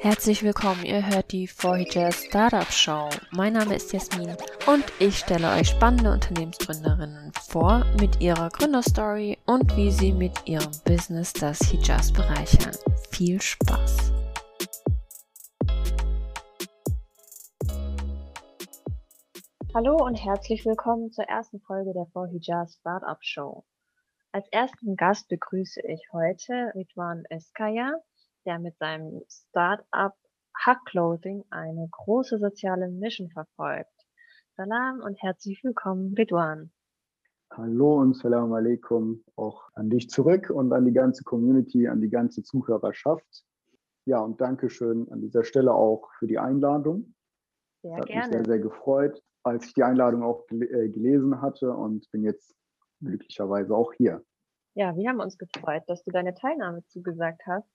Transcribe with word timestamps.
Herzlich 0.00 0.44
willkommen, 0.44 0.84
ihr 0.84 1.04
hört 1.04 1.32
die 1.32 1.48
4 1.48 2.12
Startup 2.12 2.70
Show. 2.70 3.08
Mein 3.32 3.54
Name 3.54 3.74
ist 3.74 3.92
Jasmin 3.92 4.36
und 4.68 4.84
ich 5.00 5.18
stelle 5.18 5.50
euch 5.50 5.70
spannende 5.70 6.12
Unternehmensgründerinnen 6.12 7.32
vor 7.32 7.84
mit 7.98 8.20
ihrer 8.20 8.48
Gründerstory 8.48 9.38
und 9.46 9.76
wie 9.76 9.90
sie 9.90 10.12
mit 10.12 10.46
ihrem 10.46 10.70
Business 10.84 11.32
das 11.32 11.58
Hijaz 11.62 12.12
bereichern. 12.12 12.76
Viel 13.10 13.42
Spaß! 13.42 14.12
Hallo 19.74 19.96
und 19.96 20.14
herzlich 20.14 20.64
willkommen 20.64 21.10
zur 21.10 21.24
ersten 21.24 21.60
Folge 21.62 21.92
der 21.92 22.06
4 22.12 22.38
Hijaz 22.38 22.76
Startup 22.76 23.18
Show. 23.20 23.64
Als 24.30 24.46
ersten 24.52 24.94
Gast 24.94 25.26
begrüße 25.28 25.80
ich 25.88 26.06
heute 26.12 26.70
Ridwan 26.76 27.24
Eskaya, 27.30 27.90
der 28.48 28.58
mit 28.58 28.78
seinem 28.78 29.22
Start-up 29.28 30.16
Hack 30.58 30.82
Clothing 30.86 31.44
eine 31.50 31.86
große 31.90 32.38
soziale 32.38 32.88
Mission 32.88 33.28
verfolgt. 33.28 33.92
Salam 34.56 35.00
und 35.00 35.20
herzlich 35.22 35.62
willkommen, 35.62 36.14
Ridwan. 36.14 36.72
Hallo 37.52 38.00
und 38.00 38.16
Salam 38.16 38.54
alaikum 38.54 39.22
auch 39.36 39.68
an 39.74 39.90
dich 39.90 40.08
zurück 40.08 40.48
und 40.48 40.72
an 40.72 40.86
die 40.86 40.94
ganze 40.94 41.24
Community, 41.24 41.88
an 41.88 42.00
die 42.00 42.08
ganze 42.08 42.42
Zuhörerschaft. 42.42 43.44
Ja, 44.06 44.20
und 44.20 44.40
Dankeschön 44.40 45.06
an 45.12 45.20
dieser 45.20 45.44
Stelle 45.44 45.74
auch 45.74 46.08
für 46.18 46.26
die 46.26 46.38
Einladung. 46.38 47.14
Sehr 47.82 47.98
das 47.98 48.00
hat 48.00 48.06
gerne. 48.06 48.26
mich 48.28 48.32
sehr, 48.32 48.44
sehr 48.46 48.60
gefreut, 48.60 49.22
als 49.42 49.66
ich 49.66 49.74
die 49.74 49.82
Einladung 49.82 50.22
auch 50.22 50.46
äh, 50.52 50.88
gelesen 50.88 51.42
hatte 51.42 51.70
und 51.70 52.10
bin 52.12 52.24
jetzt 52.24 52.56
glücklicherweise 53.00 53.76
auch 53.76 53.92
hier. 53.92 54.24
Ja, 54.74 54.96
wir 54.96 55.06
haben 55.10 55.20
uns 55.20 55.36
gefreut, 55.36 55.82
dass 55.86 56.02
du 56.02 56.12
deine 56.12 56.34
Teilnahme 56.34 56.82
zugesagt 56.86 57.42
hast. 57.46 57.68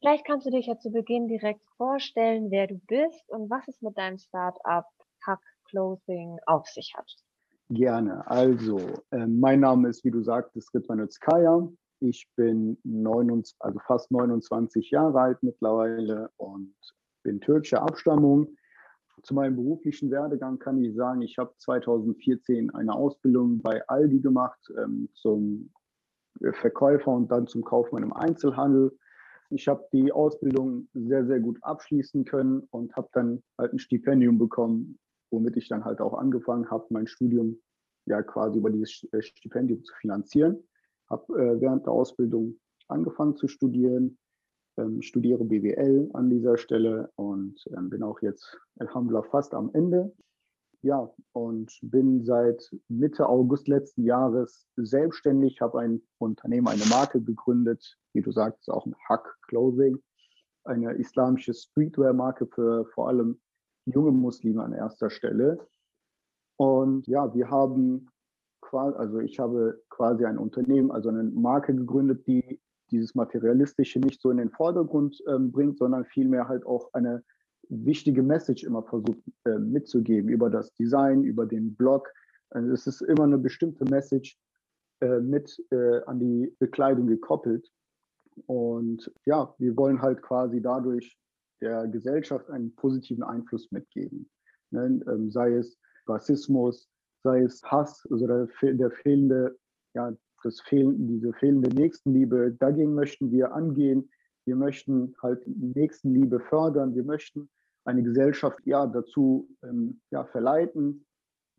Vielleicht 0.00 0.24
kannst 0.26 0.46
du 0.46 0.50
dich 0.50 0.66
ja 0.66 0.78
zu 0.78 0.90
Beginn 0.90 1.26
direkt 1.26 1.62
vorstellen, 1.76 2.50
wer 2.50 2.68
du 2.68 2.78
bist 2.86 3.28
und 3.30 3.50
was 3.50 3.66
es 3.66 3.80
mit 3.82 3.98
deinem 3.98 4.18
Startup 4.18 4.84
Hack 5.26 5.40
Clothing 5.64 6.38
auf 6.46 6.66
sich 6.68 6.92
hat. 6.96 7.10
Gerne. 7.70 8.26
Also, 8.30 8.78
äh, 9.10 9.26
mein 9.26 9.60
Name 9.60 9.88
ist, 9.88 10.04
wie 10.04 10.10
du 10.10 10.22
sagtest, 10.22 10.72
Ritman 10.74 11.00
Özkaya. 11.00 11.68
Ich 12.00 12.28
bin 12.36 12.78
29, 12.84 13.56
also 13.58 13.78
fast 13.80 14.10
29 14.12 14.90
Jahre 14.90 15.20
alt 15.20 15.42
mittlerweile 15.42 16.30
und 16.36 16.74
bin 17.24 17.40
türkischer 17.40 17.82
Abstammung. 17.82 18.56
Zu 19.24 19.34
meinem 19.34 19.56
beruflichen 19.56 20.10
Werdegang 20.12 20.60
kann 20.60 20.82
ich 20.82 20.94
sagen, 20.94 21.22
ich 21.22 21.36
habe 21.38 21.52
2014 21.58 22.70
eine 22.70 22.94
Ausbildung 22.94 23.60
bei 23.60 23.86
Aldi 23.88 24.20
gemacht 24.20 24.60
ähm, 24.78 25.08
zum 25.14 25.72
Verkäufer 26.52 27.10
und 27.10 27.32
dann 27.32 27.48
zum 27.48 27.64
Kaufmann 27.64 28.04
im 28.04 28.12
Einzelhandel 28.12 28.96
ich 29.50 29.68
habe 29.68 29.86
die 29.92 30.12
Ausbildung 30.12 30.88
sehr, 30.94 31.26
sehr 31.26 31.40
gut 31.40 31.58
abschließen 31.62 32.24
können 32.24 32.66
und 32.70 32.94
habe 32.96 33.08
dann 33.12 33.42
halt 33.56 33.72
ein 33.72 33.78
Stipendium 33.78 34.38
bekommen, 34.38 34.98
womit 35.30 35.56
ich 35.56 35.68
dann 35.68 35.84
halt 35.84 36.00
auch 36.00 36.14
angefangen 36.14 36.70
habe, 36.70 36.86
mein 36.90 37.06
Studium 37.06 37.58
ja 38.06 38.22
quasi 38.22 38.58
über 38.58 38.70
dieses 38.70 39.06
äh, 39.12 39.22
Stipendium 39.22 39.82
zu 39.84 39.94
finanzieren. 40.00 40.62
Habe 41.10 41.32
äh, 41.38 41.60
während 41.60 41.86
der 41.86 41.92
Ausbildung 41.92 42.58
angefangen 42.88 43.36
zu 43.36 43.48
studieren, 43.48 44.18
ähm, 44.76 45.02
studiere 45.02 45.44
BWL 45.44 46.10
an 46.14 46.30
dieser 46.30 46.56
Stelle 46.56 47.10
und 47.16 47.62
ähm, 47.76 47.90
bin 47.90 48.02
auch 48.02 48.20
jetzt 48.22 48.58
Alhamdulillah 48.78 49.28
fast 49.30 49.54
am 49.54 49.70
Ende 49.74 50.12
ja, 50.82 51.10
und 51.32 51.76
bin 51.82 52.24
seit 52.24 52.70
Mitte 52.88 53.28
August 53.28 53.68
letzten 53.68 54.04
Jahres 54.04 54.66
selbstständig, 54.76 55.60
habe 55.60 55.80
ein 55.80 56.02
Unternehmen, 56.18 56.68
eine 56.68 56.84
Marke 56.86 57.20
gegründet, 57.20 57.98
wie 58.12 58.22
du 58.22 58.30
sagst, 58.30 58.70
auch 58.70 58.86
ein 58.86 58.94
Hack 59.08 59.36
Clothing, 59.48 60.00
eine 60.64 60.92
islamische 60.94 61.54
Streetwear-Marke 61.54 62.46
für 62.46 62.86
vor 62.86 63.08
allem 63.08 63.40
junge 63.86 64.12
Muslime 64.12 64.62
an 64.62 64.72
erster 64.72 65.10
Stelle. 65.10 65.58
Und 66.56 67.06
ja, 67.06 67.34
wir 67.34 67.50
haben 67.50 68.08
quasi, 68.60 68.96
also 68.96 69.18
ich 69.18 69.38
habe 69.38 69.82
quasi 69.88 70.24
ein 70.24 70.38
Unternehmen, 70.38 70.90
also 70.90 71.08
eine 71.08 71.24
Marke 71.24 71.74
gegründet, 71.74 72.26
die 72.26 72.60
dieses 72.90 73.14
Materialistische 73.14 73.98
nicht 73.98 74.20
so 74.20 74.30
in 74.30 74.38
den 74.38 74.50
Vordergrund 74.50 75.22
ähm, 75.28 75.52
bringt, 75.52 75.78
sondern 75.78 76.04
vielmehr 76.04 76.48
halt 76.48 76.64
auch 76.64 76.92
eine 76.92 77.22
wichtige 77.68 78.22
Message 78.22 78.64
immer 78.64 78.82
versucht 78.82 79.20
äh, 79.44 79.58
mitzugeben 79.58 80.30
über 80.30 80.50
das 80.50 80.72
Design, 80.74 81.24
über 81.24 81.46
den 81.46 81.74
Blog. 81.74 82.08
Also 82.50 82.72
es 82.72 82.86
ist 82.86 83.02
immer 83.02 83.24
eine 83.24 83.38
bestimmte 83.38 83.84
Message 83.84 84.38
äh, 85.00 85.20
mit 85.20 85.62
äh, 85.70 86.02
an 86.04 86.18
die 86.18 86.54
Bekleidung 86.58 87.06
gekoppelt. 87.06 87.70
Und 88.46 89.12
ja, 89.24 89.54
wir 89.58 89.76
wollen 89.76 90.00
halt 90.00 90.22
quasi 90.22 90.60
dadurch 90.60 91.18
der 91.60 91.88
Gesellschaft 91.88 92.48
einen 92.50 92.74
positiven 92.74 93.22
Einfluss 93.22 93.70
mitgeben. 93.72 94.30
Ne? 94.70 95.00
Ähm, 95.08 95.30
sei 95.30 95.54
es 95.54 95.78
Rassismus, 96.06 96.88
sei 97.22 97.42
es 97.42 97.62
Hass, 97.64 98.06
also 98.10 98.26
der, 98.26 98.48
der 98.62 98.90
fehlende, 98.90 99.58
ja, 99.94 100.12
das 100.44 100.60
fehlende, 100.60 101.14
diese 101.14 101.32
fehlende 101.34 101.68
Nächstenliebe, 101.70 102.56
dagegen 102.58 102.94
möchten 102.94 103.30
wir 103.30 103.52
angehen. 103.52 104.08
Wir 104.46 104.56
möchten 104.56 105.14
halt 105.20 105.42
Nächstenliebe 105.46 106.40
fördern. 106.40 106.94
Wir 106.94 107.04
möchten 107.04 107.50
eine 107.88 108.02
Gesellschaft 108.02 108.60
ja 108.66 108.86
dazu 108.86 109.48
ähm, 109.62 110.00
ja, 110.10 110.24
verleiten, 110.26 111.06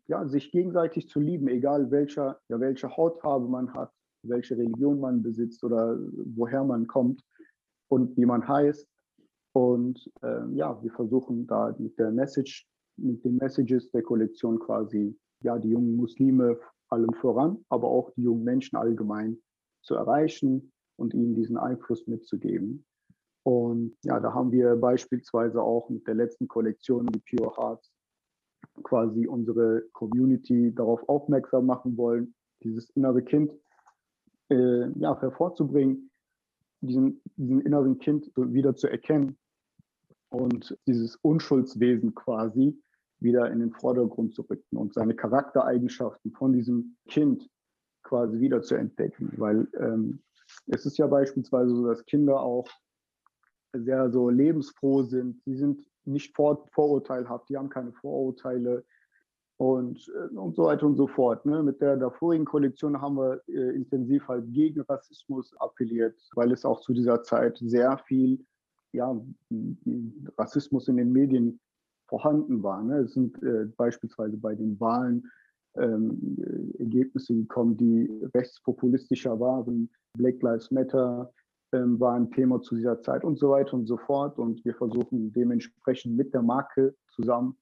ja, 0.06 0.26
sich 0.28 0.52
gegenseitig 0.52 1.08
zu 1.08 1.18
lieben, 1.18 1.48
egal 1.48 1.90
welcher, 1.90 2.40
ja, 2.48 2.60
welche 2.60 2.96
Hautfarbe 2.96 3.48
man 3.48 3.74
hat, 3.74 3.92
welche 4.22 4.56
Religion 4.56 5.00
man 5.00 5.22
besitzt 5.22 5.64
oder 5.64 5.98
woher 6.36 6.62
man 6.62 6.86
kommt 6.86 7.20
und 7.88 8.16
wie 8.16 8.26
man 8.26 8.46
heißt. 8.46 8.86
Und 9.52 10.08
ähm, 10.22 10.54
ja, 10.54 10.80
wir 10.80 10.92
versuchen 10.92 11.48
da 11.48 11.74
mit 11.78 11.98
der 11.98 12.12
Message, 12.12 12.68
mit 12.96 13.24
den 13.24 13.36
Messages 13.36 13.90
der 13.90 14.02
Kollektion 14.02 14.60
quasi 14.60 15.18
ja 15.42 15.58
die 15.58 15.70
jungen 15.70 15.96
Muslime 15.96 16.60
allem 16.90 17.12
voran, 17.14 17.64
aber 17.68 17.88
auch 17.88 18.10
die 18.12 18.22
jungen 18.22 18.44
Menschen 18.44 18.76
allgemein 18.76 19.36
zu 19.82 19.94
erreichen 19.96 20.70
und 20.96 21.12
ihnen 21.12 21.34
diesen 21.34 21.56
Einfluss 21.56 22.06
mitzugeben. 22.06 22.84
Und 23.42 23.96
ja, 24.04 24.20
da 24.20 24.34
haben 24.34 24.52
wir 24.52 24.76
beispielsweise 24.76 25.62
auch 25.62 25.88
mit 25.88 26.06
der 26.06 26.14
letzten 26.14 26.46
Kollektion, 26.46 27.06
die 27.06 27.20
Pure 27.20 27.56
Hearts, 27.56 27.90
quasi 28.82 29.26
unsere 29.26 29.82
Community 29.92 30.74
darauf 30.74 31.08
aufmerksam 31.08 31.66
machen 31.66 31.96
wollen, 31.96 32.34
dieses 32.62 32.90
innere 32.90 33.22
Kind 33.22 33.52
äh, 34.50 34.88
ja, 34.98 35.18
hervorzubringen, 35.20 36.10
diesen, 36.80 37.22
diesen 37.36 37.60
inneren 37.60 37.98
Kind 37.98 38.30
wieder 38.36 38.76
zu 38.76 38.88
erkennen 38.88 39.38
und 40.30 40.76
dieses 40.86 41.16
Unschuldswesen 41.16 42.14
quasi 42.14 42.78
wieder 43.20 43.50
in 43.50 43.60
den 43.60 43.72
Vordergrund 43.72 44.34
zu 44.34 44.42
rücken 44.42 44.76
und 44.76 44.94
seine 44.94 45.14
Charaktereigenschaften 45.14 46.32
von 46.32 46.52
diesem 46.52 46.96
Kind 47.08 47.48
quasi 48.02 48.40
wieder 48.40 48.62
zu 48.62 48.76
entdecken. 48.76 49.32
Weil 49.36 49.68
ähm, 49.78 50.22
es 50.66 50.86
ist 50.86 50.98
ja 50.98 51.06
beispielsweise 51.06 51.74
so, 51.74 51.86
dass 51.86 52.04
Kinder 52.06 52.40
auch 52.40 52.66
sehr 53.72 54.10
so 54.10 54.28
lebensfroh 54.28 55.02
sind. 55.02 55.40
Sie 55.44 55.56
sind 55.56 55.82
nicht 56.04 56.34
vor, 56.34 56.66
vorurteilhaft, 56.72 57.48
die 57.48 57.56
haben 57.56 57.68
keine 57.68 57.92
Vorurteile 57.92 58.84
und, 59.58 60.10
äh, 60.14 60.34
und 60.34 60.56
so 60.56 60.64
weiter 60.64 60.86
und 60.86 60.96
so 60.96 61.06
fort. 61.06 61.44
Ne? 61.44 61.62
Mit 61.62 61.80
der, 61.80 61.96
der 61.96 62.10
vorigen 62.10 62.44
Kollektion 62.44 63.00
haben 63.00 63.16
wir 63.16 63.42
äh, 63.48 63.74
intensiv 63.74 64.26
halt 64.26 64.52
gegen 64.52 64.80
Rassismus 64.82 65.54
appelliert, 65.58 66.16
weil 66.34 66.52
es 66.52 66.64
auch 66.64 66.80
zu 66.80 66.94
dieser 66.94 67.22
Zeit 67.22 67.58
sehr 67.58 67.98
viel 68.06 68.44
ja, 68.92 69.14
Rassismus 70.38 70.88
in 70.88 70.96
den 70.96 71.12
Medien 71.12 71.60
vorhanden 72.08 72.62
war. 72.62 72.82
Ne? 72.82 73.00
Es 73.00 73.12
sind 73.12 73.40
äh, 73.42 73.66
beispielsweise 73.76 74.36
bei 74.36 74.54
den 74.54 74.80
Wahlen 74.80 75.30
ähm, 75.76 76.36
Ergebnisse 76.78 77.34
gekommen, 77.34 77.76
die 77.76 78.10
rechtspopulistischer 78.34 79.38
waren. 79.38 79.90
Black 80.16 80.42
Lives 80.42 80.70
Matter, 80.70 81.32
war 81.72 82.14
ein 82.14 82.30
Thema 82.30 82.60
zu 82.60 82.74
dieser 82.74 83.00
Zeit 83.00 83.24
und 83.24 83.38
so 83.38 83.50
weiter 83.50 83.74
und 83.74 83.86
so 83.86 83.96
fort. 83.96 84.38
Und 84.38 84.64
wir 84.64 84.74
versuchen 84.74 85.32
dementsprechend 85.32 86.16
mit 86.16 86.34
der 86.34 86.42
Marke 86.42 86.94
zusammen 87.14 87.56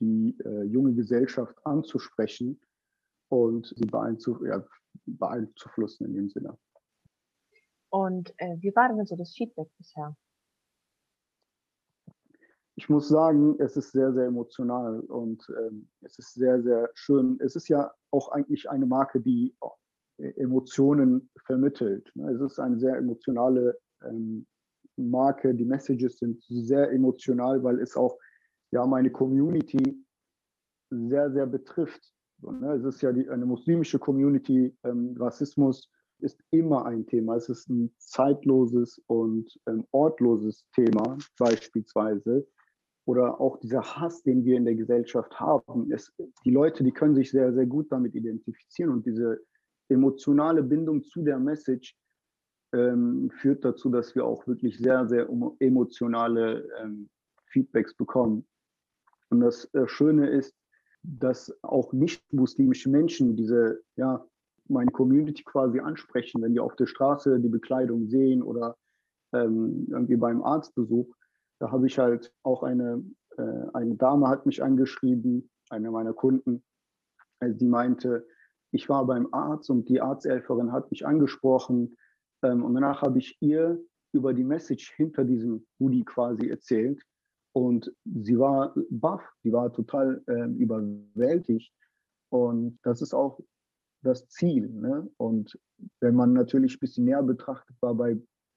die 0.00 0.36
äh, 0.44 0.62
junge 0.64 0.94
Gesellschaft 0.94 1.56
anzusprechen 1.64 2.60
und 3.28 3.72
sie 3.76 3.86
beeinflussen, 3.86 4.46
ja, 4.46 4.64
beeinflussen 5.06 6.06
in 6.06 6.14
dem 6.14 6.28
Sinne. 6.28 6.56
Und 7.90 8.32
äh, 8.36 8.56
wie 8.60 8.74
war 8.76 8.88
denn 8.88 9.04
so 9.06 9.16
das 9.16 9.34
Feedback 9.34 9.68
bisher? 9.78 10.14
Ich 12.76 12.88
muss 12.88 13.08
sagen, 13.08 13.56
es 13.58 13.76
ist 13.76 13.90
sehr, 13.90 14.12
sehr 14.12 14.26
emotional 14.26 15.00
und 15.00 15.44
ähm, 15.58 15.88
es 16.02 16.16
ist 16.18 16.34
sehr, 16.34 16.62
sehr 16.62 16.90
schön. 16.94 17.36
Es 17.40 17.56
ist 17.56 17.68
ja 17.68 17.92
auch 18.12 18.30
eigentlich 18.30 18.70
eine 18.70 18.86
Marke, 18.86 19.20
die 19.20 19.56
Emotionen 20.18 21.30
vermittelt. 21.46 22.10
Ne? 22.14 22.30
Es 22.32 22.40
ist 22.40 22.58
eine 22.58 22.78
sehr 22.78 22.96
emotionale 22.96 23.78
ähm, 24.04 24.46
Marke. 24.96 25.54
Die 25.54 25.64
Messages 25.64 26.18
sind 26.18 26.42
sehr 26.48 26.90
emotional, 26.90 27.62
weil 27.62 27.80
es 27.80 27.96
auch 27.96 28.18
ja 28.72 28.84
meine 28.86 29.10
Community 29.10 30.04
sehr, 30.90 31.30
sehr 31.30 31.46
betrifft. 31.46 32.12
Ne? 32.42 32.74
Es 32.74 32.84
ist 32.84 33.00
ja 33.02 33.12
die, 33.12 33.28
eine 33.28 33.46
muslimische 33.46 33.98
Community. 33.98 34.76
Ähm, 34.84 35.16
Rassismus 35.18 35.88
ist 36.20 36.40
immer 36.50 36.84
ein 36.86 37.06
Thema. 37.06 37.36
Es 37.36 37.48
ist 37.48 37.68
ein 37.68 37.92
zeitloses 37.98 39.00
und 39.06 39.48
ähm, 39.66 39.86
ortloses 39.92 40.64
Thema 40.74 41.16
beispielsweise. 41.38 42.46
Oder 43.04 43.40
auch 43.40 43.58
dieser 43.60 43.82
Hass, 43.82 44.22
den 44.22 44.44
wir 44.44 44.56
in 44.56 44.64
der 44.64 44.74
Gesellschaft 44.74 45.38
haben. 45.40 45.90
Es, 45.92 46.12
die 46.44 46.50
Leute, 46.50 46.84
die 46.84 46.92
können 46.92 47.14
sich 47.14 47.30
sehr, 47.30 47.54
sehr 47.54 47.66
gut 47.66 47.90
damit 47.90 48.14
identifizieren 48.14 48.90
und 48.90 49.06
diese 49.06 49.40
emotionale 49.88 50.62
Bindung 50.62 51.02
zu 51.02 51.22
der 51.22 51.38
Message 51.38 51.96
ähm, 52.72 53.30
führt 53.30 53.64
dazu, 53.64 53.88
dass 53.88 54.14
wir 54.14 54.24
auch 54.24 54.46
wirklich 54.46 54.78
sehr, 54.78 55.06
sehr 55.08 55.28
emotionale 55.58 56.68
ähm, 56.80 57.08
Feedbacks 57.46 57.94
bekommen. 57.94 58.46
Und 59.30 59.40
das 59.40 59.72
äh, 59.74 59.86
Schöne 59.86 60.28
ist, 60.28 60.54
dass 61.02 61.52
auch 61.62 61.92
nicht-muslimische 61.92 62.90
Menschen 62.90 63.36
diese, 63.36 63.80
ja, 63.96 64.24
meine 64.68 64.90
Community 64.90 65.42
quasi 65.44 65.80
ansprechen, 65.80 66.42
wenn 66.42 66.52
die 66.52 66.60
auf 66.60 66.76
der 66.76 66.86
Straße 66.86 67.40
die 67.40 67.48
Bekleidung 67.48 68.08
sehen 68.08 68.42
oder 68.42 68.76
ähm, 69.32 69.86
irgendwie 69.88 70.16
beim 70.16 70.42
Arztbesuch. 70.42 71.06
Da 71.58 71.70
habe 71.70 71.86
ich 71.86 71.98
halt 71.98 72.32
auch 72.42 72.62
eine, 72.62 73.02
äh, 73.36 73.66
eine 73.72 73.94
Dame 73.96 74.28
hat 74.28 74.44
mich 74.44 74.62
angeschrieben, 74.62 75.50
eine 75.70 75.90
meiner 75.90 76.12
Kunden, 76.12 76.62
also 77.40 77.56
die 77.56 77.66
meinte, 77.66 78.26
ich 78.70 78.88
war 78.88 79.06
beim 79.06 79.32
Arzt 79.32 79.70
und 79.70 79.88
die 79.88 80.00
Arzthelferin 80.00 80.72
hat 80.72 80.90
mich 80.90 81.06
angesprochen 81.06 81.96
ähm, 82.42 82.64
und 82.64 82.74
danach 82.74 83.02
habe 83.02 83.18
ich 83.18 83.36
ihr 83.40 83.80
über 84.12 84.34
die 84.34 84.44
Message 84.44 84.92
hinter 84.96 85.24
diesem 85.24 85.66
Hoodie 85.78 86.04
quasi 86.04 86.48
erzählt 86.48 87.02
und 87.52 87.92
sie 88.04 88.38
war 88.38 88.74
baff, 88.90 89.22
die 89.42 89.52
war 89.52 89.72
total 89.72 90.22
äh, 90.28 90.44
überwältigt. 90.44 91.72
Und 92.30 92.78
das 92.82 93.02
ist 93.02 93.14
auch 93.14 93.40
das 94.02 94.28
Ziel. 94.28 94.68
Ne? 94.68 95.10
Und 95.16 95.58
wenn 96.00 96.14
man 96.14 96.34
natürlich 96.34 96.76
ein 96.76 96.80
bisschen 96.80 97.06
näher 97.06 97.22
betrachtet, 97.22 97.76
war 97.80 97.94
bei, 97.94 98.16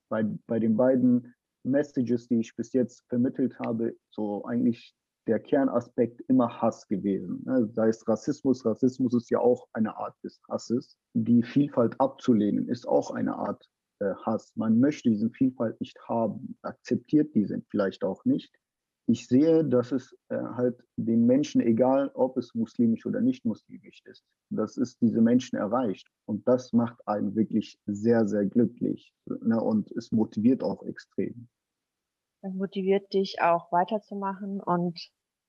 bei, 0.10 0.26
bei 0.46 0.60
den 0.60 0.76
beiden 0.76 1.34
Messages, 1.64 2.28
die 2.28 2.42
ich 2.42 2.56
bis 2.56 2.74
jetzt 2.74 3.04
vermittelt 3.08 3.58
habe, 3.60 3.96
so 4.12 4.44
eigentlich 4.46 4.96
der 5.28 5.40
Kernaspekt 5.40 6.22
immer 6.28 6.62
Hass 6.62 6.88
gewesen. 6.88 7.44
Ne? 7.46 7.70
Sei 7.74 7.92
Rassismus, 8.08 8.66
Rassismus 8.66 9.14
ist 9.14 9.30
ja 9.30 9.40
auch 9.40 9.68
eine 9.74 9.96
Art 9.98 10.16
des 10.24 10.42
Hasses. 10.50 10.98
Die 11.14 11.44
Vielfalt 11.44 12.00
abzulehnen 12.00 12.68
ist 12.68 12.88
auch 12.88 13.12
eine 13.12 13.36
Art 13.36 13.70
äh, 14.00 14.14
Hass. 14.26 14.52
Man 14.56 14.80
möchte 14.80 15.10
diese 15.10 15.30
Vielfalt 15.30 15.80
nicht 15.80 15.98
haben, 16.08 16.58
akzeptiert 16.64 17.36
diese 17.36 17.62
vielleicht 17.70 18.04
auch 18.04 18.26
nicht 18.26 18.52
ich 19.12 19.28
sehe, 19.28 19.66
dass 19.66 19.92
es 19.92 20.16
äh, 20.30 20.38
halt 20.38 20.82
den 20.96 21.26
Menschen, 21.26 21.62
egal 21.62 22.12
ob 22.14 22.38
es 22.38 22.54
muslimisch 22.56 23.06
oder 23.06 23.22
nicht 23.22 23.46
muslimisch 23.46 24.02
ist, 24.06 24.24
dass 24.50 24.78
es 24.78 24.98
diese 24.98 25.22
Menschen 25.22 25.58
erreicht. 25.58 26.08
Und 26.26 26.48
das 26.48 26.72
macht 26.72 27.06
einen 27.08 27.36
wirklich 27.36 27.80
sehr, 27.86 28.28
sehr 28.28 28.46
glücklich. 28.46 29.14
Ne? 29.26 29.60
Und 29.62 29.92
es 29.92 30.12
motiviert 30.12 30.64
auch 30.64 30.84
extrem. 30.84 31.48
Motiviert 32.42 33.14
dich 33.14 33.42
auch 33.42 33.72
weiterzumachen 33.72 34.60
und 34.62 35.00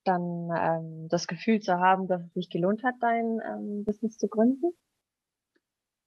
dann 0.05 0.50
ähm, 0.56 1.09
das 1.09 1.27
Gefühl 1.27 1.61
zu 1.61 1.79
haben, 1.79 2.09
dass 2.09 2.23
es 2.23 2.33
sich 2.33 2.50
gelohnt 2.50 2.83
hat, 2.83 2.94
dein 3.00 3.41
ähm, 3.49 3.85
Business 3.85 4.19
zu 4.19 4.29
gründen? 4.29 4.73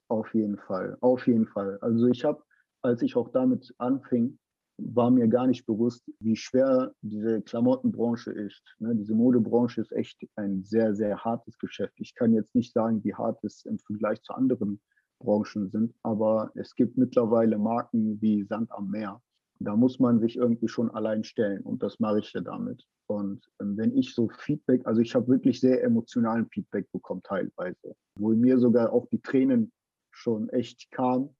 Auf 0.07 0.33
jeden 0.33 0.57
Fall, 0.57 0.97
auf 1.01 1.25
jeden 1.27 1.47
Fall. 1.47 1.79
Also 1.81 2.07
ich 2.07 2.23
habe, 2.23 2.43
als 2.81 3.01
ich 3.01 3.15
auch 3.15 3.29
damit 3.29 3.73
anfing, 3.77 4.37
war 4.77 5.09
mir 5.09 5.27
gar 5.27 5.47
nicht 5.47 5.65
bewusst, 5.65 6.03
wie 6.19 6.35
schwer 6.35 6.93
diese 7.01 7.41
Klamottenbranche 7.41 8.31
ist. 8.31 8.75
Ne? 8.79 8.93
Diese 8.95 9.15
Modebranche 9.15 9.81
ist 9.81 9.91
echt 9.93 10.27
ein 10.35 10.63
sehr, 10.63 10.93
sehr 10.93 11.23
hartes 11.23 11.57
Geschäft. 11.57 11.93
Ich 11.97 12.13
kann 12.13 12.33
jetzt 12.33 12.55
nicht 12.55 12.73
sagen, 12.73 13.03
wie 13.03 13.15
hart 13.15 13.43
es 13.43 13.63
im 13.65 13.79
Vergleich 13.79 14.21
zu 14.21 14.33
anderen 14.33 14.81
Branchen 15.19 15.69
sind, 15.69 15.95
aber 16.03 16.51
es 16.55 16.75
gibt 16.75 16.97
mittlerweile 16.97 17.57
Marken 17.57 18.21
wie 18.21 18.43
Sand 18.43 18.71
am 18.71 18.89
Meer. 18.89 19.21
Da 19.59 19.75
muss 19.75 19.99
man 19.99 20.19
sich 20.19 20.35
irgendwie 20.35 20.67
schon 20.67 20.91
allein 20.91 21.23
stellen 21.23 21.61
und 21.61 21.81
das 21.81 21.99
mache 21.99 22.19
ich 22.19 22.31
ja 22.33 22.41
damit. 22.41 22.85
Und 23.07 23.45
ähm, 23.61 23.77
wenn 23.77 23.95
ich 23.95 24.13
so 24.13 24.29
Feedback, 24.29 24.85
also 24.85 25.01
ich 25.01 25.15
habe 25.15 25.27
wirklich 25.27 25.59
sehr 25.59 25.83
emotionalen 25.83 26.47
Feedback 26.49 26.91
bekommen 26.91 27.21
teilweise, 27.23 27.95
wo 28.17 28.29
mir 28.29 28.57
sogar 28.57 28.91
auch 28.91 29.07
die 29.07 29.21
Tränen 29.21 29.71
schon 30.11 30.49
echt 30.49 30.89
kamen, 30.91 31.35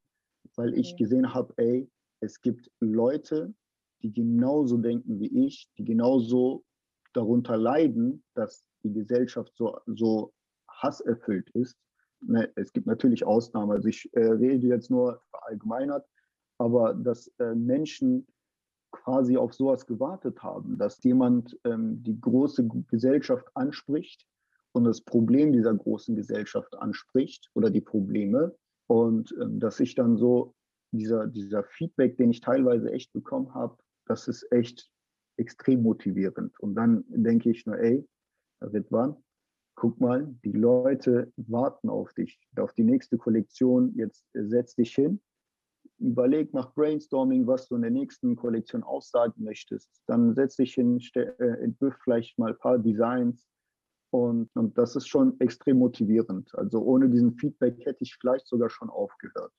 weil 0.56 0.78
ich 0.78 0.96
gesehen 0.96 1.34
habe, 1.34 1.54
ey, 1.58 1.90
es 2.22 2.42
gibt 2.42 2.72
Leute, 2.80 3.54
die 4.02 4.14
genauso 4.14 4.78
denken 4.78 5.20
wie 5.20 5.46
ich, 5.46 5.68
die 5.78 5.86
genauso 5.86 6.64
darunter 7.14 7.58
leiden, 7.58 8.24
dass 8.36 8.66
die 8.84 8.94
Gesellschaft 8.94 9.54
so, 9.56 9.80
so 9.86 10.34
hasserfüllt 10.70 11.50
ist. 11.52 11.78
Ne, 12.22 12.52
es 12.56 12.72
gibt 12.72 12.88
natürlich 12.88 13.26
Ausnahmen, 13.26 13.72
also 13.72 13.88
ich 13.88 14.10
äh, 14.14 14.20
rede 14.20 14.68
jetzt 14.68 14.90
nur 14.90 15.22
verallgemeinert, 15.32 16.06
aber 16.58 16.94
dass 16.94 17.28
äh, 17.40 17.56
Menschen 17.56 18.28
quasi 18.92 19.38
auf 19.38 19.54
sowas 19.54 19.86
gewartet 19.86 20.42
haben, 20.42 20.78
dass 20.78 21.04
jemand 21.04 21.58
ähm, 21.66 22.02
die 22.04 22.20
große 22.20 22.68
Gesellschaft 22.88 23.48
anspricht 23.54 24.26
und 24.72 24.86
das 24.86 25.02
Problem 25.02 25.52
dieser 25.52 25.74
großen 25.74 26.16
Gesellschaft 26.16 26.76
anspricht 26.78 27.50
oder 27.54 27.70
die 27.70 27.82
Probleme 27.82 28.56
und 28.88 29.36
ähm, 29.42 29.60
dass 29.60 29.80
ich 29.80 29.96
dann 29.96 30.18
so 30.18 30.54
dieser, 30.92 31.28
dieser 31.28 31.64
Feedback, 31.64 32.18
den 32.18 32.32
ich 32.32 32.42
teilweise 32.42 32.92
echt 32.92 33.12
bekommen 33.12 33.54
habe, 33.54 33.78
das 34.08 34.28
ist 34.28 34.50
echt 34.52 34.90
extrem 35.38 35.84
motivierend. 35.84 36.58
Und 36.60 36.76
dann 36.76 37.04
denke 37.10 37.50
ich 37.50 37.66
nur, 37.66 37.78
ey, 37.78 38.08
Ridwan, 38.62 39.18
guck 39.76 40.00
mal, 40.00 40.34
die 40.46 40.54
Leute 40.54 41.32
warten 41.36 41.90
auf 41.90 42.14
dich, 42.14 42.40
auf 42.58 42.74
die 42.74 42.84
nächste 42.84 43.18
Kollektion. 43.18 43.94
Jetzt 43.96 44.26
setz 44.34 44.76
dich 44.76 44.96
hin, 44.96 45.20
überleg, 46.06 46.54
mach 46.54 46.74
Brainstorming, 46.74 47.48
was 47.48 47.68
du 47.68 47.76
in 47.76 47.82
der 47.82 47.92
nächsten 47.92 48.36
Kollektion 48.36 48.84
aussagen 48.84 49.44
möchtest. 49.44 49.90
Dann 50.08 50.36
setz 50.36 50.56
dich 50.56 50.74
hin, 50.74 51.02
äh, 51.16 51.22
entwirf 51.64 51.96
vielleicht 52.04 52.38
mal 52.38 52.52
ein 52.52 52.60
paar 52.60 52.78
Designs. 52.78 53.48
Und, 54.12 54.50
und 54.56 54.78
das 54.78 54.96
ist 54.96 55.08
schon 55.08 55.38
extrem 55.40 55.80
motivierend. 55.80 56.54
Also 56.56 56.82
ohne 56.82 57.10
diesen 57.10 57.34
Feedback 57.34 57.78
hätte 57.86 58.04
ich 58.04 58.16
vielleicht 58.16 58.48
sogar 58.48 58.70
schon 58.70 58.90
aufgehört. 58.90 59.52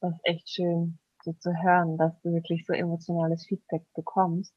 Das 0.00 0.14
ist 0.14 0.20
echt 0.24 0.48
schön, 0.48 0.98
so 1.24 1.32
zu 1.32 1.50
hören, 1.50 1.98
dass 1.98 2.20
du 2.20 2.32
wirklich 2.32 2.64
so 2.66 2.72
emotionales 2.72 3.46
Feedback 3.46 3.82
bekommst. 3.94 4.54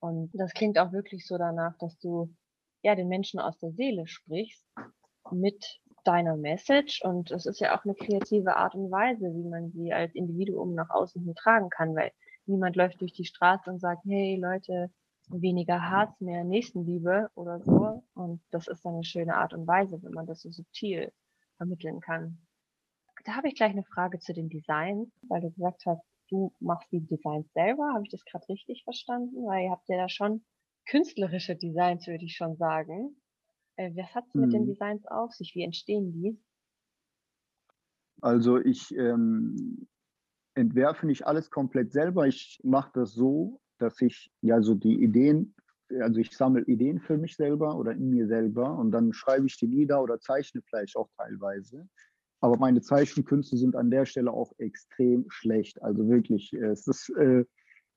Und 0.00 0.30
das 0.32 0.54
klingt 0.54 0.78
auch 0.78 0.92
wirklich 0.92 1.26
so 1.26 1.36
danach, 1.36 1.76
dass 1.78 1.98
du 1.98 2.34
ja 2.82 2.94
den 2.94 3.08
Menschen 3.08 3.40
aus 3.40 3.58
der 3.58 3.72
Seele 3.72 4.06
sprichst 4.06 4.64
mit 5.30 5.80
deiner 6.04 6.36
Message. 6.36 7.02
Und 7.02 7.30
es 7.30 7.46
ist 7.46 7.60
ja 7.60 7.76
auch 7.78 7.84
eine 7.84 7.94
kreative 7.94 8.56
Art 8.56 8.74
und 8.74 8.90
Weise, 8.90 9.32
wie 9.34 9.48
man 9.48 9.70
sie 9.70 9.92
als 9.92 10.14
Individuum 10.14 10.74
nach 10.74 10.90
außen 10.90 11.22
hin 11.22 11.34
tragen 11.34 11.70
kann, 11.70 11.94
weil 11.94 12.12
niemand 12.46 12.76
läuft 12.76 13.00
durch 13.00 13.12
die 13.12 13.24
Straße 13.24 13.70
und 13.70 13.80
sagt, 13.80 14.04
hey 14.04 14.38
Leute, 14.40 14.90
weniger 15.28 15.90
Harz, 15.90 16.20
mehr 16.20 16.44
Nächstenliebe 16.44 17.30
oder 17.34 17.60
so. 17.60 18.02
Und 18.14 18.40
das 18.50 18.68
ist 18.68 18.84
dann 18.84 18.94
eine 18.94 19.04
schöne 19.04 19.36
Art 19.36 19.52
und 19.52 19.66
Weise, 19.66 20.02
wenn 20.02 20.12
man 20.12 20.26
das 20.26 20.42
so 20.42 20.50
subtil 20.50 21.12
vermitteln 21.56 22.00
kann. 22.00 22.38
Da 23.24 23.34
habe 23.34 23.48
ich 23.48 23.54
gleich 23.54 23.72
eine 23.72 23.84
Frage 23.84 24.18
zu 24.20 24.32
den 24.32 24.48
Designs, 24.48 25.10
weil 25.28 25.40
du 25.40 25.50
gesagt 25.50 25.84
hast, 25.86 26.02
du 26.30 26.52
machst 26.60 26.90
die 26.92 27.00
Designs 27.00 27.52
selber. 27.52 27.92
Habe 27.92 28.04
ich 28.04 28.10
das 28.10 28.24
gerade 28.24 28.48
richtig 28.48 28.84
verstanden? 28.84 29.44
Weil 29.46 29.64
ihr 29.64 29.70
habt 29.70 29.88
ja 29.88 29.96
da 29.96 30.08
schon 30.08 30.44
künstlerische 30.86 31.56
Designs, 31.56 32.06
würde 32.06 32.24
ich 32.24 32.36
schon 32.36 32.56
sagen. 32.56 33.16
Äh, 33.78 33.94
was 33.94 34.12
hat 34.14 34.24
es 34.26 34.34
mit 34.34 34.52
den 34.52 34.62
mhm. 34.62 34.66
Designs 34.66 35.06
auf 35.06 35.32
sich? 35.32 35.54
Wie 35.54 35.62
entstehen 35.62 36.12
die? 36.12 36.38
Also 38.20 38.58
ich 38.58 38.94
ähm, 38.96 39.86
entwerfe 40.54 41.06
nicht 41.06 41.26
alles 41.26 41.50
komplett 41.50 41.92
selber. 41.92 42.26
Ich 42.26 42.60
mache 42.64 42.90
das 42.94 43.12
so, 43.12 43.60
dass 43.78 44.00
ich 44.02 44.32
ja 44.42 44.60
so 44.60 44.74
die 44.74 45.00
Ideen, 45.00 45.54
also 46.00 46.18
ich 46.18 46.36
sammle 46.36 46.64
Ideen 46.64 46.98
für 46.98 47.16
mich 47.16 47.36
selber 47.36 47.76
oder 47.76 47.92
in 47.92 48.10
mir 48.10 48.26
selber 48.26 48.76
und 48.76 48.90
dann 48.90 49.12
schreibe 49.12 49.46
ich 49.46 49.56
die 49.56 49.68
nieder 49.68 50.02
oder 50.02 50.18
zeichne 50.18 50.60
vielleicht 50.62 50.96
auch 50.96 51.08
teilweise. 51.16 51.88
Aber 52.40 52.56
meine 52.56 52.80
Zeichenkünste 52.80 53.56
sind 53.56 53.76
an 53.76 53.90
der 53.90 54.06
Stelle 54.06 54.32
auch 54.32 54.52
extrem 54.58 55.24
schlecht. 55.28 55.80
Also 55.82 56.08
wirklich, 56.08 56.52
es 56.52 56.88
ist, 56.88 57.10
äh, 57.10 57.44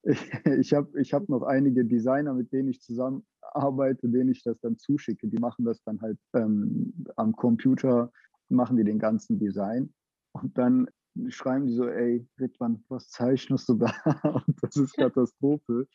ich, 0.04 0.74
habe 0.74 1.00
ich 1.00 1.14
hab 1.14 1.30
noch 1.30 1.44
einige 1.44 1.86
Designer, 1.86 2.34
mit 2.34 2.52
denen 2.52 2.70
ich 2.70 2.82
zusammenarbeite, 2.82 4.10
denen 4.10 4.32
ich 4.32 4.44
das 4.44 4.60
dann 4.62 4.78
zuschicke. 4.78 5.28
Die 5.28 5.40
machen 5.40 5.66
das 5.66 5.82
dann 5.84 6.02
halt 6.02 6.18
ähm, 6.34 6.94
am 7.16 7.36
Computer, 7.36 8.12
machen 8.50 8.78
die 8.78 8.84
den 8.84 9.00
ganzen 9.00 9.40
Design. 9.40 9.94
Und 10.34 10.58
dann 10.58 10.88
schreiben 11.28 11.68
die 11.68 11.74
so, 11.74 11.88
ey, 11.88 12.28
Wittmann, 12.38 12.84
was 12.88 13.10
zeichnest 13.10 13.68
du 13.70 13.76
da? 13.76 13.94
Und 14.46 14.56
das 14.62 14.76
ist 14.78 14.96
Katastrophe 14.96 15.88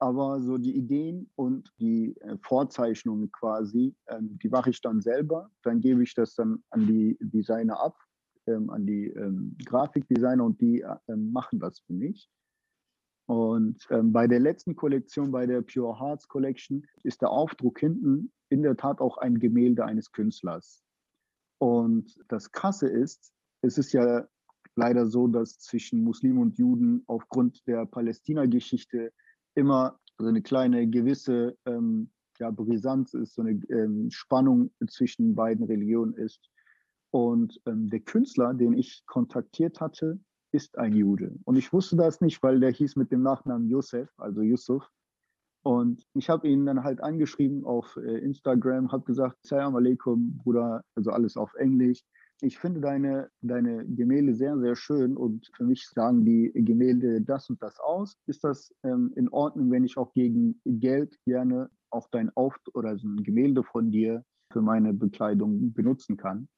aber 0.00 0.40
so 0.40 0.56
die 0.56 0.76
Ideen 0.76 1.30
und 1.36 1.70
die 1.78 2.16
äh, 2.20 2.36
Vorzeichnungen 2.42 3.30
quasi, 3.32 3.94
ähm, 4.08 4.38
die 4.42 4.48
mache 4.48 4.70
ich 4.70 4.80
dann 4.80 5.02
selber. 5.02 5.50
Dann 5.62 5.80
gebe 5.80 6.02
ich 6.02 6.14
das 6.14 6.34
dann 6.34 6.64
an 6.70 6.86
die 6.86 7.18
Designer 7.20 7.78
ab, 7.78 7.96
ähm, 8.46 8.70
an 8.70 8.86
die 8.86 9.08
ähm, 9.08 9.54
Grafikdesigner 9.64 10.42
und 10.42 10.60
die 10.60 10.80
äh, 10.80 11.16
machen 11.16 11.60
das 11.60 11.80
für 11.80 11.92
mich. 11.92 12.30
Und 13.30 13.86
ähm, 13.90 14.10
bei 14.10 14.26
der 14.26 14.40
letzten 14.40 14.74
Kollektion, 14.74 15.30
bei 15.30 15.46
der 15.46 15.62
Pure 15.62 16.00
Hearts 16.00 16.26
Collection, 16.26 16.84
ist 17.04 17.22
der 17.22 17.30
Aufdruck 17.30 17.78
hinten 17.78 18.32
in 18.48 18.64
der 18.64 18.76
Tat 18.76 19.00
auch 19.00 19.18
ein 19.18 19.38
Gemälde 19.38 19.84
eines 19.84 20.10
Künstlers. 20.10 20.82
Und 21.58 22.18
das 22.26 22.50
Krasse 22.50 22.88
ist, 22.88 23.32
es 23.62 23.78
ist 23.78 23.92
ja 23.92 24.26
leider 24.74 25.06
so, 25.06 25.28
dass 25.28 25.60
zwischen 25.60 26.02
Muslimen 26.02 26.38
und 26.38 26.58
Juden 26.58 27.04
aufgrund 27.06 27.64
der 27.68 27.86
Palästina-Geschichte 27.86 29.12
immer 29.54 30.00
so 30.18 30.26
eine 30.26 30.42
kleine 30.42 30.88
gewisse 30.88 31.56
ähm, 31.66 32.10
ja, 32.40 32.50
Brisanz 32.50 33.14
ist, 33.14 33.36
so 33.36 33.42
eine 33.42 33.52
ähm, 33.70 34.10
Spannung 34.10 34.72
zwischen 34.88 35.36
beiden 35.36 35.66
Religionen 35.66 36.14
ist. 36.14 36.50
Und 37.12 37.60
ähm, 37.66 37.90
der 37.90 38.00
Künstler, 38.00 38.54
den 38.54 38.72
ich 38.72 39.06
kontaktiert 39.06 39.80
hatte, 39.80 40.18
ist 40.52 40.78
ein 40.78 40.94
Jude. 40.94 41.34
Und 41.44 41.56
ich 41.56 41.72
wusste 41.72 41.96
das 41.96 42.20
nicht, 42.20 42.42
weil 42.42 42.60
der 42.60 42.70
hieß 42.70 42.96
mit 42.96 43.10
dem 43.12 43.22
Nachnamen 43.22 43.68
Yosef, 43.68 44.08
also 44.18 44.42
Yusuf. 44.42 44.88
Und 45.62 46.06
ich 46.14 46.30
habe 46.30 46.48
ihn 46.48 46.64
dann 46.64 46.84
halt 46.84 47.02
angeschrieben 47.02 47.64
auf 47.64 47.96
äh, 47.96 48.18
Instagram, 48.18 48.90
habe 48.92 49.04
gesagt, 49.04 49.36
Salam 49.42 49.76
alaikum, 49.76 50.38
Bruder, 50.38 50.82
also 50.94 51.10
alles 51.10 51.36
auf 51.36 51.54
Englisch. 51.54 52.02
Ich 52.42 52.58
finde 52.58 52.80
deine, 52.80 53.28
deine 53.42 53.84
Gemälde 53.86 54.34
sehr, 54.34 54.58
sehr 54.58 54.74
schön 54.74 55.14
und 55.14 55.50
für 55.54 55.64
mich 55.64 55.86
sagen 55.88 56.24
die 56.24 56.50
Gemälde 56.54 57.20
das 57.20 57.50
und 57.50 57.62
das 57.62 57.78
aus. 57.78 58.16
Ist 58.26 58.42
das 58.44 58.74
ähm, 58.82 59.12
in 59.16 59.28
Ordnung, 59.28 59.70
wenn 59.70 59.84
ich 59.84 59.98
auch 59.98 60.14
gegen 60.14 60.58
Geld 60.64 61.18
gerne 61.26 61.68
auch 61.90 62.08
dein 62.10 62.34
Auft 62.36 62.74
oder 62.74 62.96
so 62.96 63.06
ein 63.06 63.22
Gemälde 63.22 63.62
von 63.62 63.90
dir 63.90 64.24
für 64.52 64.62
meine 64.62 64.94
Bekleidung 64.94 65.74
benutzen 65.74 66.16
kann? 66.16 66.48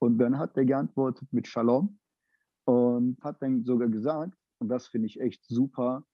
Und 0.00 0.16
dann 0.16 0.38
hat 0.38 0.56
er 0.56 0.64
geantwortet 0.64 1.28
mit 1.30 1.46
Shalom 1.46 1.98
und 2.68 3.16
hat 3.22 3.40
dann 3.40 3.64
sogar 3.64 3.88
gesagt, 3.88 4.36
und 4.58 4.68
das 4.68 4.88
finde 4.88 5.06
ich 5.06 5.18
echt 5.18 5.42
super, 5.46 6.04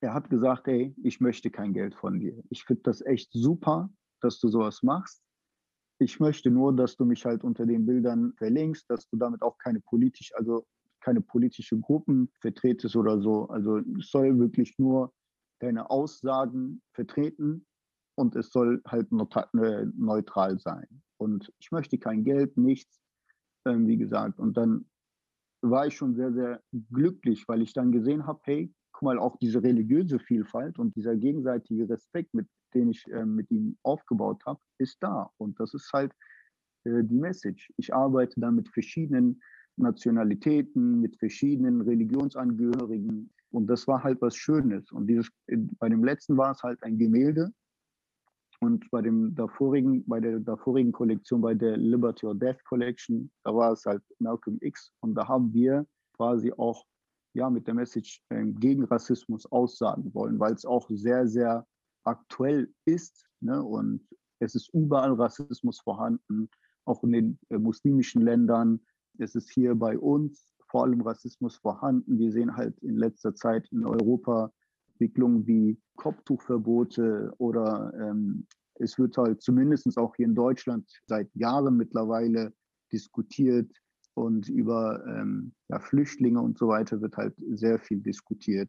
er 0.00 0.14
hat 0.14 0.30
gesagt, 0.30 0.68
hey, 0.68 0.94
ich 1.02 1.20
möchte 1.20 1.50
kein 1.50 1.72
Geld 1.72 1.92
von 1.92 2.20
dir. 2.20 2.40
Ich 2.50 2.62
finde 2.62 2.82
das 2.84 3.00
echt 3.00 3.32
super, 3.32 3.90
dass 4.20 4.38
du 4.38 4.46
sowas 4.46 4.84
machst. 4.84 5.20
Ich 5.98 6.20
möchte 6.20 6.52
nur, 6.52 6.72
dass 6.72 6.94
du 6.94 7.04
mich 7.04 7.24
halt 7.24 7.42
unter 7.42 7.66
den 7.66 7.84
Bildern 7.84 8.32
verlinkst, 8.34 8.88
dass 8.88 9.08
du 9.08 9.16
damit 9.16 9.42
auch 9.42 9.58
keine 9.58 9.80
politisch, 9.80 10.32
also 10.36 10.64
keine 11.00 11.20
politische 11.20 11.76
Gruppen 11.80 12.30
vertretest 12.40 12.94
oder 12.94 13.20
so. 13.20 13.48
Also 13.48 13.78
es 13.98 14.12
soll 14.12 14.38
wirklich 14.38 14.78
nur 14.78 15.12
deine 15.58 15.90
Aussagen 15.90 16.80
vertreten 16.92 17.66
und 18.14 18.36
es 18.36 18.50
soll 18.50 18.80
halt 18.86 19.08
äh, 19.10 19.86
neutral 19.96 20.60
sein. 20.60 20.86
Und 21.16 21.52
ich 21.58 21.72
möchte 21.72 21.98
kein 21.98 22.22
Geld, 22.22 22.56
nichts, 22.56 23.00
ähm, 23.66 23.88
wie 23.88 23.96
gesagt. 23.96 24.38
Und 24.38 24.56
dann 24.56 24.84
war 25.62 25.86
ich 25.86 25.94
schon 25.94 26.14
sehr, 26.14 26.32
sehr 26.32 26.62
glücklich, 26.90 27.46
weil 27.48 27.62
ich 27.62 27.72
dann 27.72 27.92
gesehen 27.92 28.26
habe, 28.26 28.40
hey, 28.44 28.72
guck 28.92 29.02
mal, 29.02 29.18
auch 29.18 29.36
diese 29.38 29.62
religiöse 29.62 30.18
Vielfalt 30.18 30.78
und 30.78 30.94
dieser 30.96 31.16
gegenseitige 31.16 31.88
Respekt, 31.88 32.34
mit 32.34 32.46
den 32.74 32.90
ich 32.90 33.06
äh, 33.08 33.24
mit 33.24 33.50
ihm 33.50 33.76
aufgebaut 33.82 34.42
habe, 34.46 34.60
ist 34.78 34.98
da. 35.00 35.30
Und 35.38 35.58
das 35.60 35.74
ist 35.74 35.90
halt 35.92 36.12
äh, 36.84 37.02
die 37.04 37.18
Message. 37.18 37.72
Ich 37.76 37.94
arbeite 37.94 38.40
da 38.40 38.50
mit 38.50 38.68
verschiedenen 38.68 39.40
Nationalitäten, 39.76 41.00
mit 41.00 41.16
verschiedenen 41.16 41.80
Religionsangehörigen. 41.80 43.30
Und 43.50 43.66
das 43.68 43.86
war 43.86 44.02
halt 44.02 44.20
was 44.20 44.36
Schönes. 44.36 44.90
Und 44.92 45.06
dieses, 45.06 45.30
bei 45.78 45.88
dem 45.88 46.04
letzten 46.04 46.36
war 46.36 46.50
es 46.50 46.62
halt 46.62 46.82
ein 46.82 46.98
Gemälde. 46.98 47.52
Und 48.60 48.90
bei 48.90 49.02
dem 49.02 49.34
davorigen, 49.34 50.04
bei 50.06 50.20
der 50.20 50.40
davorigen 50.40 50.92
Kollektion, 50.92 51.40
bei 51.40 51.54
der 51.54 51.76
Liberty 51.76 52.26
or 52.26 52.34
Death 52.34 52.62
Collection, 52.64 53.30
da 53.44 53.54
war 53.54 53.72
es 53.72 53.84
halt 53.86 54.02
Malcolm 54.18 54.58
X. 54.60 54.92
Und 55.00 55.14
da 55.14 55.28
haben 55.28 55.52
wir 55.52 55.86
quasi 56.16 56.52
auch 56.56 56.84
ja, 57.34 57.48
mit 57.48 57.66
der 57.66 57.74
Message 57.74 58.20
äh, 58.30 58.44
gegen 58.44 58.84
Rassismus 58.84 59.46
aussagen 59.46 60.12
wollen, 60.12 60.40
weil 60.40 60.54
es 60.54 60.64
auch 60.64 60.88
sehr, 60.90 61.28
sehr 61.28 61.66
aktuell 62.04 62.72
ist. 62.84 63.28
Ne? 63.40 63.62
Und 63.62 64.06
es 64.40 64.54
ist 64.54 64.72
überall 64.74 65.12
Rassismus 65.12 65.80
vorhanden, 65.80 66.48
auch 66.84 67.02
in 67.04 67.12
den 67.12 67.38
äh, 67.50 67.58
muslimischen 67.58 68.22
Ländern. 68.22 68.80
Es 69.18 69.34
ist 69.34 69.50
hier 69.50 69.74
bei 69.74 69.96
uns 69.98 70.54
vor 70.70 70.84
allem 70.84 71.00
Rassismus 71.00 71.56
vorhanden. 71.56 72.18
Wir 72.18 72.32
sehen 72.32 72.56
halt 72.56 72.78
in 72.80 72.96
letzter 72.96 73.34
Zeit 73.34 73.68
in 73.70 73.86
Europa 73.86 74.52
Entwicklungen 75.00 75.46
wie 75.46 75.78
Kopftuchverbote 75.96 77.32
oder 77.38 77.92
ähm, 77.94 78.46
es 78.74 78.98
wird 78.98 79.16
halt 79.16 79.42
zumindest 79.42 79.96
auch 79.98 80.14
hier 80.14 80.26
in 80.26 80.34
Deutschland 80.34 80.88
seit 81.06 81.28
Jahren 81.34 81.76
mittlerweile 81.76 82.52
diskutiert, 82.92 83.70
und 84.18 84.48
über 84.48 85.04
ähm, 85.06 85.52
ja, 85.68 85.78
Flüchtlinge 85.78 86.40
und 86.40 86.58
so 86.58 86.68
weiter 86.68 87.00
wird 87.00 87.16
halt 87.16 87.34
sehr 87.52 87.78
viel 87.78 88.00
diskutiert. 88.00 88.68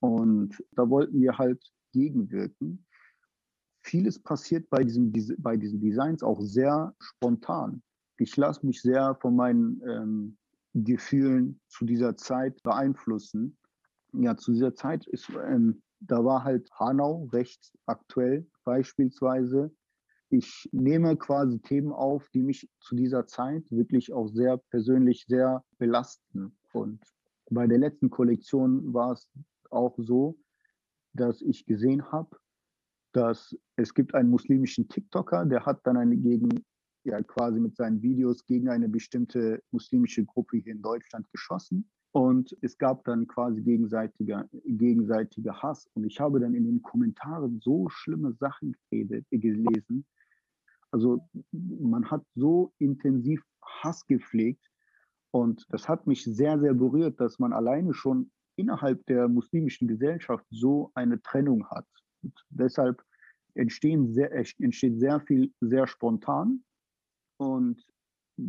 Und 0.00 0.56
da 0.72 0.88
wollten 0.88 1.20
wir 1.20 1.36
halt 1.36 1.62
gegenwirken. 1.92 2.86
Vieles 3.82 4.18
passiert 4.18 4.70
bei, 4.70 4.82
diesem, 4.82 5.12
bei 5.38 5.56
diesen 5.56 5.80
Designs 5.80 6.22
auch 6.22 6.40
sehr 6.40 6.94
spontan. 6.98 7.82
Ich 8.16 8.36
lasse 8.36 8.64
mich 8.64 8.80
sehr 8.80 9.14
von 9.20 9.36
meinen 9.36 9.82
ähm, 9.86 10.38
Gefühlen 10.72 11.60
zu 11.68 11.84
dieser 11.84 12.16
Zeit 12.16 12.62
beeinflussen. 12.62 13.58
Ja, 14.12 14.36
zu 14.36 14.52
dieser 14.52 14.74
Zeit 14.74 15.06
ist, 15.06 15.30
ähm, 15.30 15.82
da 16.00 16.24
war 16.24 16.44
halt 16.44 16.70
Hanau 16.72 17.28
recht 17.32 17.72
aktuell 17.86 18.46
beispielsweise 18.64 19.70
ich 20.30 20.68
nehme 20.70 21.16
quasi 21.16 21.58
Themen 21.60 21.92
auf, 21.92 22.28
die 22.30 22.42
mich 22.42 22.68
zu 22.78 22.94
dieser 22.94 23.26
Zeit 23.26 23.70
wirklich 23.70 24.12
auch 24.12 24.28
sehr 24.28 24.58
persönlich 24.70 25.24
sehr 25.26 25.64
belasten. 25.78 26.56
Und 26.72 27.02
bei 27.50 27.66
der 27.66 27.78
letzten 27.78 28.10
Kollektion 28.10 28.94
war 28.94 29.12
es 29.12 29.28
auch 29.70 29.96
so, 29.98 30.38
dass 31.12 31.42
ich 31.42 31.66
gesehen 31.66 32.12
habe, 32.12 32.36
dass 33.12 33.56
es 33.74 33.92
gibt 33.92 34.14
einen 34.14 34.30
muslimischen 34.30 34.88
TikToker, 34.88 35.44
der 35.46 35.66
hat 35.66 35.80
dann 35.84 35.96
eine 35.96 36.16
gegen, 36.16 36.64
ja 37.02 37.20
quasi 37.22 37.58
mit 37.58 37.76
seinen 37.76 38.00
Videos 38.00 38.46
gegen 38.46 38.68
eine 38.68 38.88
bestimmte 38.88 39.60
muslimische 39.72 40.24
Gruppe 40.24 40.58
hier 40.58 40.72
in 40.72 40.82
Deutschland 40.82 41.28
geschossen. 41.32 41.90
Und 42.12 42.56
es 42.60 42.76
gab 42.76 43.04
dann 43.04 43.26
quasi 43.28 43.62
gegenseitiger, 43.62 44.48
gegenseitiger 44.64 45.62
Hass. 45.62 45.88
Und 45.94 46.04
ich 46.04 46.18
habe 46.18 46.40
dann 46.40 46.54
in 46.54 46.64
den 46.64 46.82
Kommentaren 46.82 47.60
so 47.60 47.88
schlimme 47.88 48.32
Sachen 48.32 48.74
geredet, 48.90 49.26
gelesen, 49.30 50.04
also 50.92 51.20
man 51.52 52.10
hat 52.10 52.24
so 52.34 52.72
intensiv 52.78 53.42
Hass 53.62 54.06
gepflegt 54.06 54.64
und 55.30 55.64
das 55.70 55.88
hat 55.88 56.06
mich 56.06 56.24
sehr, 56.24 56.58
sehr 56.58 56.74
berührt, 56.74 57.20
dass 57.20 57.38
man 57.38 57.52
alleine 57.52 57.94
schon 57.94 58.30
innerhalb 58.56 59.04
der 59.06 59.28
muslimischen 59.28 59.86
Gesellschaft 59.86 60.44
so 60.50 60.90
eine 60.94 61.22
Trennung 61.22 61.66
hat. 61.68 61.86
Und 62.22 62.34
deshalb 62.50 63.02
entstehen 63.54 64.12
sehr, 64.12 64.32
entsteht 64.32 64.98
sehr 64.98 65.20
viel 65.20 65.52
sehr 65.60 65.86
spontan 65.86 66.64
und 67.38 67.84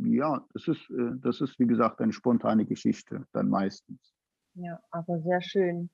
ja, 0.04 0.46
das 0.54 0.68
ist, 0.68 0.90
äh, 0.90 1.12
das 1.22 1.42
ist 1.42 1.60
wie 1.60 1.68
gesagt 1.68 2.02
eine 2.02 2.14
spontane 2.14 2.66
Geschichte 2.66 3.26
dann 3.34 3.50
meistens. 3.50 4.14
Ja, 4.54 4.80
aber 4.92 5.20
sehr 5.22 5.42
schön 5.42 5.90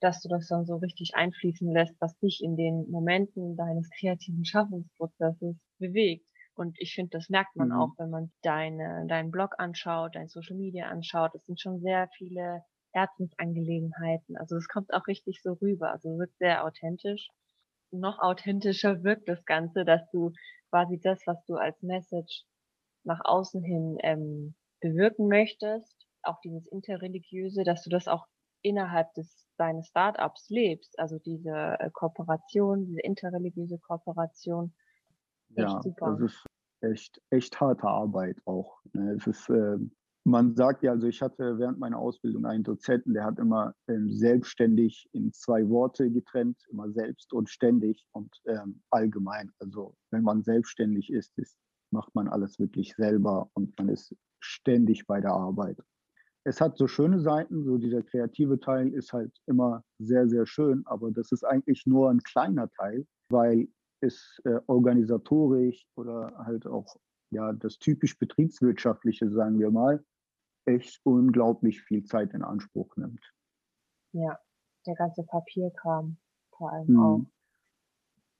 dass 0.00 0.20
du 0.22 0.28
das 0.28 0.48
dann 0.48 0.64
so 0.64 0.76
richtig 0.76 1.14
einfließen 1.14 1.70
lässt, 1.72 2.00
was 2.00 2.16
dich 2.18 2.42
in 2.42 2.56
den 2.56 2.90
Momenten 2.90 3.56
deines 3.56 3.90
kreativen 3.98 4.44
Schaffensprozesses 4.44 5.56
bewegt. 5.78 6.28
Und 6.54 6.76
ich 6.80 6.94
finde, 6.94 7.10
das 7.10 7.28
merkt 7.28 7.54
man 7.56 7.68
mhm. 7.68 7.74
auch, 7.74 7.90
wenn 7.98 8.10
man 8.10 8.32
deine, 8.42 9.06
deinen 9.06 9.30
Blog 9.30 9.54
anschaut, 9.58 10.14
dein 10.14 10.28
Social 10.28 10.56
Media 10.56 10.88
anschaut. 10.88 11.34
Es 11.34 11.44
sind 11.46 11.60
schon 11.60 11.80
sehr 11.80 12.08
viele 12.16 12.62
Herzensangelegenheiten. 12.92 14.36
Also 14.36 14.56
es 14.56 14.68
kommt 14.68 14.92
auch 14.92 15.06
richtig 15.06 15.40
so 15.42 15.52
rüber. 15.54 15.90
Also 15.92 16.10
es 16.12 16.18
wird 16.18 16.36
sehr 16.38 16.64
authentisch. 16.64 17.28
Noch 17.90 18.18
authentischer 18.18 19.02
wirkt 19.04 19.28
das 19.28 19.44
Ganze, 19.44 19.84
dass 19.84 20.02
du 20.10 20.32
quasi 20.70 20.98
das, 21.00 21.20
was 21.26 21.44
du 21.46 21.54
als 21.54 21.80
Message 21.82 22.44
nach 23.04 23.20
außen 23.24 23.62
hin 23.62 23.98
ähm, 24.02 24.54
bewirken 24.80 25.28
möchtest, 25.28 26.06
auch 26.22 26.40
dieses 26.40 26.66
Interreligiöse, 26.66 27.64
dass 27.64 27.82
du 27.82 27.90
das 27.90 28.08
auch 28.08 28.26
innerhalb 28.62 29.12
des 29.14 29.46
deines 29.56 29.88
Startups 29.88 30.48
lebst, 30.50 30.98
also 30.98 31.18
diese 31.18 31.76
äh, 31.78 31.90
Kooperation, 31.92 32.86
diese 32.86 33.00
interreligiöse 33.00 33.78
Kooperation. 33.78 34.74
ja, 35.50 35.80
super. 35.82 36.12
das 36.12 36.32
ist 36.32 36.46
echt, 36.80 37.20
echt 37.30 37.60
harte 37.60 37.88
Arbeit 37.88 38.36
auch. 38.44 38.78
Ne? 38.92 39.12
Es 39.12 39.26
ist, 39.26 39.48
äh, 39.48 39.78
man 40.24 40.54
sagt 40.54 40.82
ja, 40.82 40.92
also 40.92 41.06
ich 41.06 41.22
hatte 41.22 41.58
während 41.58 41.78
meiner 41.78 41.98
Ausbildung 41.98 42.46
einen 42.46 42.62
Dozenten, 42.62 43.14
der 43.14 43.24
hat 43.24 43.38
immer 43.38 43.74
ähm, 43.88 44.12
selbstständig 44.12 45.08
in 45.12 45.32
zwei 45.32 45.68
Worte 45.68 46.10
getrennt, 46.10 46.58
immer 46.70 46.90
selbst 46.90 47.32
und 47.32 47.48
ständig 47.48 48.04
und 48.12 48.30
ähm, 48.46 48.82
allgemein. 48.90 49.50
Also 49.58 49.96
wenn 50.10 50.22
man 50.22 50.42
selbstständig 50.42 51.10
ist, 51.10 51.36
ist, 51.38 51.56
macht 51.92 52.14
man 52.14 52.28
alles 52.28 52.58
wirklich 52.58 52.94
selber 52.94 53.50
und 53.54 53.76
man 53.78 53.88
ist 53.88 54.14
ständig 54.40 55.06
bei 55.06 55.20
der 55.20 55.32
Arbeit 55.32 55.78
es 56.48 56.60
hat 56.62 56.78
so 56.78 56.86
schöne 56.86 57.20
Seiten, 57.20 57.64
so 57.64 57.76
dieser 57.76 58.02
kreative 58.02 58.58
Teil 58.58 58.92
ist 58.94 59.12
halt 59.12 59.32
immer 59.46 59.84
sehr, 59.98 60.28
sehr 60.28 60.46
schön, 60.46 60.82
aber 60.86 61.10
das 61.10 61.30
ist 61.30 61.44
eigentlich 61.44 61.84
nur 61.86 62.10
ein 62.10 62.22
kleiner 62.22 62.70
Teil, 62.70 63.06
weil 63.28 63.68
es 64.00 64.40
äh, 64.44 64.58
organisatorisch 64.66 65.86
oder 65.96 66.32
halt 66.38 66.66
auch 66.66 66.96
ja 67.30 67.52
das 67.52 67.78
typisch 67.78 68.18
betriebswirtschaftliche, 68.18 69.30
sagen 69.30 69.58
wir 69.58 69.70
mal, 69.70 70.02
echt 70.64 71.00
unglaublich 71.04 71.82
viel 71.82 72.04
Zeit 72.04 72.32
in 72.32 72.42
Anspruch 72.42 72.96
nimmt. 72.96 73.22
Ja, 74.12 74.38
der 74.86 74.94
ganze 74.94 75.24
Papierkram 75.24 76.16
vor 76.56 76.72
allem 76.72 76.88
mhm. 76.88 77.00
auch. 77.00 77.26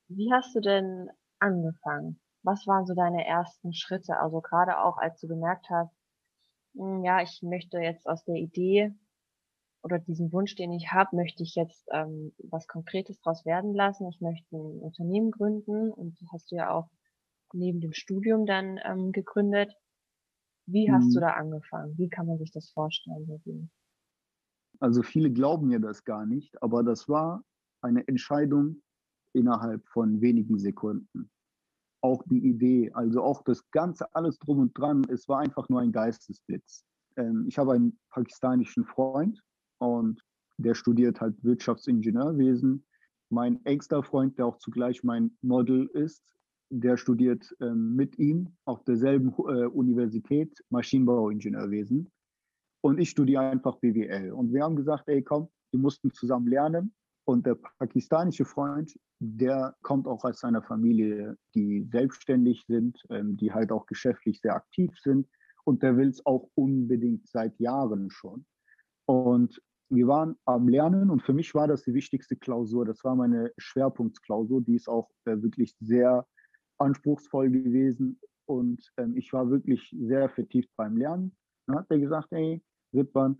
Wie 0.09 0.33
hast 0.33 0.55
du 0.55 0.61
denn 0.61 1.11
angefangen? 1.41 2.19
Was 2.49 2.67
waren 2.67 2.87
so 2.87 2.95
deine 2.95 3.27
ersten 3.27 3.75
Schritte? 3.75 4.19
Also 4.19 4.41
gerade 4.41 4.79
auch, 4.81 4.97
als 4.99 5.21
du 5.21 5.29
gemerkt 5.29 5.69
hast, 5.71 5.95
hm, 6.77 7.05
ja, 7.05 7.23
ich 7.23 7.43
möchte 7.43 7.79
jetzt 7.79 8.07
aus 8.09 8.25
der 8.25 8.37
Idee 8.37 8.95
oder 9.83 9.99
diesen 9.99 10.33
Wunsch, 10.33 10.55
den 10.57 10.73
ich 10.73 10.93
habe, 10.93 11.17
möchte 11.17 11.43
ich 11.43 11.55
jetzt 11.57 11.89
ähm, 11.93 12.35
was 12.39 12.69
Konkretes 12.69 13.21
draus 13.21 13.45
werden 13.47 13.75
lassen. 13.75 14.09
Ich 14.09 14.21
möchte 14.21 14.57
ein 14.57 14.81
Unternehmen 14.81 15.31
gründen 15.33 15.93
und 15.93 16.21
das 16.21 16.29
hast 16.33 16.51
du 16.53 16.57
ja 16.57 16.71
auch 16.73 16.89
neben 17.53 17.81
dem 17.81 17.93
Studium 17.95 18.47
dann 18.47 18.81
ähm, 18.85 19.13
gegründet. 19.13 19.75
Wie 20.67 20.93
hast 20.93 21.15
du 21.17 21.21
Mhm. 21.21 21.21
da 21.21 21.33
angefangen? 21.33 21.99
Wie 21.99 22.09
kann 22.09 22.27
man 22.27 22.39
sich 22.39 22.53
das 22.53 22.71
vorstellen? 22.71 23.71
Also 24.81 25.03
viele 25.03 25.31
glauben 25.33 25.69
mir 25.69 25.79
das 25.81 26.05
gar 26.05 26.27
nicht, 26.27 26.61
aber 26.63 26.83
das 26.83 27.09
war 27.09 27.45
eine 27.81 28.07
Entscheidung 28.09 28.83
innerhalb 29.33 29.87
von 29.89 30.21
wenigen 30.21 30.59
Sekunden. 30.59 31.31
Auch 32.01 32.23
die 32.27 32.47
Idee, 32.47 32.93
also 32.93 33.23
auch 33.23 33.43
das 33.43 33.69
Ganze, 33.71 34.15
alles 34.15 34.39
drum 34.39 34.59
und 34.61 34.79
dran, 34.79 35.05
es 35.11 35.29
war 35.29 35.41
einfach 35.41 35.69
nur 35.69 35.81
ein 35.81 35.93
Geistesblitz. 35.93 36.85
Ähm, 37.17 37.47
ich 37.49 37.59
habe 37.59 37.73
einen 37.73 37.99
pakistanischen 38.11 38.85
Freund 38.85 39.43
und 39.79 40.23
der 40.59 40.75
studiert 40.75 41.21
halt 41.21 41.43
Wirtschaftsingenieurwesen. 41.43 42.85
Mein 43.31 43.65
engster 43.65 44.03
Freund, 44.03 44.39
der 44.39 44.47
auch 44.47 44.59
zugleich 44.59 45.05
mein 45.05 45.37
Model 45.43 45.87
ist, 45.93 46.23
der 46.71 46.97
studiert 46.97 47.55
ähm, 47.61 47.95
mit 47.95 48.19
ihm 48.19 48.55
auf 48.65 48.85
derselben 48.85 49.29
äh, 49.31 49.67
Universität 49.67 50.63
Maschinenbauingenieurwesen. 50.71 52.11
Und 52.81 52.99
ich 52.99 53.11
studiere 53.11 53.43
einfach 53.43 53.77
BWL. 53.77 54.33
Und 54.33 54.53
wir 54.53 54.63
haben 54.63 54.77
gesagt, 54.77 55.09
ey, 55.09 55.23
komm, 55.23 55.49
wir 55.73 55.81
mussten 55.81 56.13
zusammen 56.13 56.47
lernen. 56.47 56.95
Und 57.29 57.45
der 57.45 57.57
pakistanische 57.79 58.47
Freund, 58.47 58.99
der 59.19 59.77
kommt 59.83 60.07
auch 60.07 60.25
aus 60.25 60.41
seiner 60.41 60.63
Familie, 60.63 61.37
die 61.55 61.87
selbstständig 61.93 62.65
sind, 62.67 63.05
ähm, 63.11 63.37
die 63.37 63.53
halt 63.53 63.71
auch 63.71 63.85
geschäftlich 63.85 64.41
sehr 64.41 64.55
aktiv 64.55 64.99
sind. 64.99 65.29
Und 65.65 65.83
der 65.83 65.99
will 65.99 66.09
es 66.09 66.25
auch 66.25 66.49
unbedingt 66.55 67.29
seit 67.29 67.61
Jahren 67.61 68.09
schon. 68.09 68.47
Und 69.05 69.61
wir 69.91 70.07
waren 70.07 70.37
am 70.47 70.71
Lernen 70.71 71.11
und 71.11 71.23
für 71.23 71.35
mich 71.35 71.55
war 71.55 71.69
das 71.69 71.83
die 71.83 71.93
wichtigste 71.93 72.35
Klausur. 72.35 72.87
Das 72.87 73.05
war 73.05 73.15
meine 73.15 73.53
Schwerpunktsklausur. 73.59 74.63
Die 74.63 74.77
ist 74.77 74.89
auch 74.89 75.11
äh, 75.27 75.37
wirklich 75.43 75.77
sehr 75.81 76.27
anspruchsvoll 76.79 77.51
gewesen 77.51 78.19
und 78.47 78.91
ähm, 78.97 79.19
ich 79.19 79.35
war 79.35 79.51
wirklich 79.51 79.95
sehr 80.01 80.31
vertieft 80.31 80.71
beim 80.77 80.97
Lernen. 80.97 81.37
Dann 81.67 81.77
hat 81.77 81.91
er 81.91 81.99
gesagt, 81.99 82.29
ey, 82.31 82.63
Ridwan, 82.95 83.39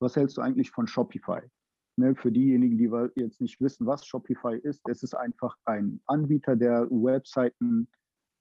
was 0.00 0.16
hältst 0.16 0.38
du 0.38 0.40
eigentlich 0.40 0.70
von 0.70 0.86
Shopify? 0.86 1.42
Ne, 1.98 2.14
für 2.14 2.30
diejenigen, 2.30 2.76
die 2.76 2.90
jetzt 3.18 3.40
nicht 3.40 3.58
wissen, 3.60 3.86
was 3.86 4.04
Shopify 4.04 4.56
ist, 4.56 4.82
es 4.86 5.02
ist 5.02 5.14
einfach 5.14 5.56
ein 5.64 6.00
Anbieter, 6.04 6.54
der 6.54 6.86
Webseiten 6.90 7.88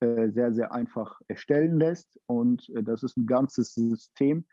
äh, 0.01 0.29
sehr, 0.29 0.53
sehr 0.53 0.73
einfach 0.73 1.21
erstellen 1.29 1.79
lässt. 1.79 2.19
Und 2.25 2.69
äh, 2.69 2.83
das 2.83 3.01
ist 3.03 3.15
ein 3.15 3.25
ganzes 3.25 3.73
System, 3.73 4.45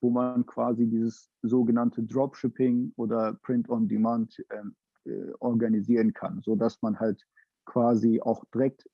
wo 0.00 0.10
man 0.10 0.46
quasi 0.46 0.86
dieses 0.86 1.32
sogenannte 1.42 2.04
Dropshipping 2.04 2.92
oder 2.94 3.34
Print 3.42 3.68
on 3.68 3.88
Demand 3.88 4.40
ähm, 4.50 4.76
äh, 5.04 5.32
organisieren 5.40 6.12
kann, 6.12 6.40
sodass 6.42 6.80
man 6.80 7.00
halt 7.00 7.20
quasi 7.64 8.20
auch 8.20 8.44
direkt 8.54 8.88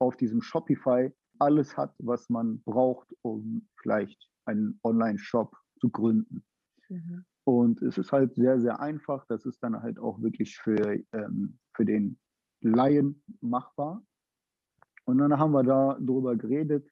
auf 0.00 0.16
diesem 0.16 0.42
Shopify 0.42 1.12
alles 1.38 1.76
hat, 1.76 1.94
was 1.98 2.28
man 2.28 2.60
braucht, 2.62 3.14
um 3.22 3.68
vielleicht 3.80 4.28
einen 4.44 4.80
Online-Shop 4.82 5.56
zu 5.80 5.88
gründen. 5.88 6.42
Mhm. 6.88 7.24
Und 7.48 7.80
es 7.80 7.96
ist 7.96 8.12
halt 8.12 8.34
sehr, 8.34 8.60
sehr 8.60 8.78
einfach. 8.78 9.24
Das 9.24 9.46
ist 9.46 9.62
dann 9.62 9.80
halt 9.82 9.98
auch 9.98 10.20
wirklich 10.20 10.58
für, 10.58 11.02
ähm, 11.14 11.58
für 11.72 11.86
den 11.86 12.18
Laien 12.60 13.24
machbar. 13.40 14.04
Und 15.06 15.16
dann 15.16 15.38
haben 15.38 15.52
wir 15.52 15.62
da 15.62 15.96
drüber 15.98 16.36
geredet. 16.36 16.86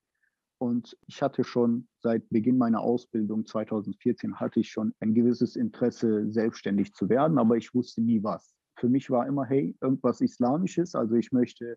Und 0.57 0.97
ich 1.09 1.21
hatte 1.21 1.45
schon 1.45 1.89
seit 1.99 2.27
Beginn 2.31 2.57
meiner 2.57 2.81
Ausbildung 2.81 3.45
2014 3.45 4.41
hatte 4.41 4.61
ich 4.61 4.71
schon 4.71 4.95
ein 5.01 5.13
gewisses 5.13 5.57
Interesse, 5.57 6.33
selbstständig 6.33 6.95
zu 6.95 7.11
werden, 7.11 7.37
aber 7.37 7.59
ich 7.59 7.75
wusste 7.75 8.01
nie 8.01 8.23
was. 8.23 8.57
Für 8.79 8.89
mich 8.89 9.11
war 9.11 9.27
immer, 9.27 9.45
hey, 9.45 9.77
irgendwas 9.83 10.23
Islamisches. 10.23 10.95
Also 10.95 11.17
ich 11.17 11.33
möchte 11.33 11.77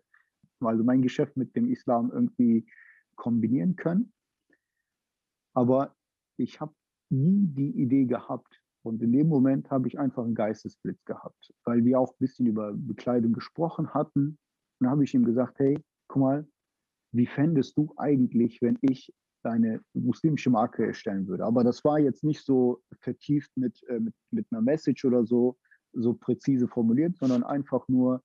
also 0.60 0.84
mein 0.84 1.02
Geschäft 1.02 1.36
mit 1.36 1.54
dem 1.54 1.68
Islam 1.68 2.10
irgendwie 2.10 2.66
kombinieren 3.16 3.76
können. 3.76 4.14
Aber 5.52 5.94
ich 6.38 6.62
habe 6.62 6.72
nie 7.10 7.46
die 7.46 7.82
Idee 7.82 8.06
gehabt. 8.06 8.62
Und 8.82 9.02
in 9.02 9.12
dem 9.12 9.28
Moment 9.28 9.70
habe 9.70 9.88
ich 9.88 9.98
einfach 9.98 10.24
einen 10.24 10.34
Geistesblitz 10.34 11.04
gehabt, 11.04 11.52
weil 11.64 11.84
wir 11.84 12.00
auch 12.00 12.12
ein 12.12 12.18
bisschen 12.18 12.46
über 12.46 12.72
Bekleidung 12.72 13.32
gesprochen 13.32 13.92
hatten. 13.92 14.28
Und 14.28 14.38
dann 14.80 14.90
habe 14.90 15.04
ich 15.04 15.14
ihm 15.14 15.24
gesagt, 15.24 15.58
hey, 15.58 15.78
guck 16.08 16.22
mal, 16.22 16.48
wie 17.12 17.26
fändest 17.26 17.76
du 17.76 17.92
eigentlich, 17.96 18.62
wenn 18.62 18.78
ich 18.80 19.12
eine 19.42 19.80
muslimische 19.94 20.50
Marke 20.50 20.86
erstellen 20.86 21.26
würde? 21.26 21.44
Aber 21.44 21.64
das 21.64 21.84
war 21.84 21.98
jetzt 21.98 22.24
nicht 22.24 22.44
so 22.44 22.82
vertieft 23.00 23.50
mit, 23.56 23.82
äh, 23.88 24.00
mit, 24.00 24.14
mit 24.30 24.46
einer 24.50 24.62
Message 24.62 25.04
oder 25.04 25.24
so, 25.26 25.58
so 25.92 26.14
präzise 26.14 26.68
formuliert, 26.68 27.16
sondern 27.16 27.42
einfach 27.42 27.86
nur, 27.88 28.22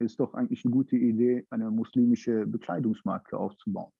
ist 0.00 0.20
doch 0.20 0.34
eigentlich 0.34 0.64
eine 0.64 0.72
gute 0.72 0.96
Idee, 0.96 1.46
eine 1.50 1.70
muslimische 1.70 2.46
Bekleidungsmarke 2.46 3.38
aufzubauen. 3.38 3.92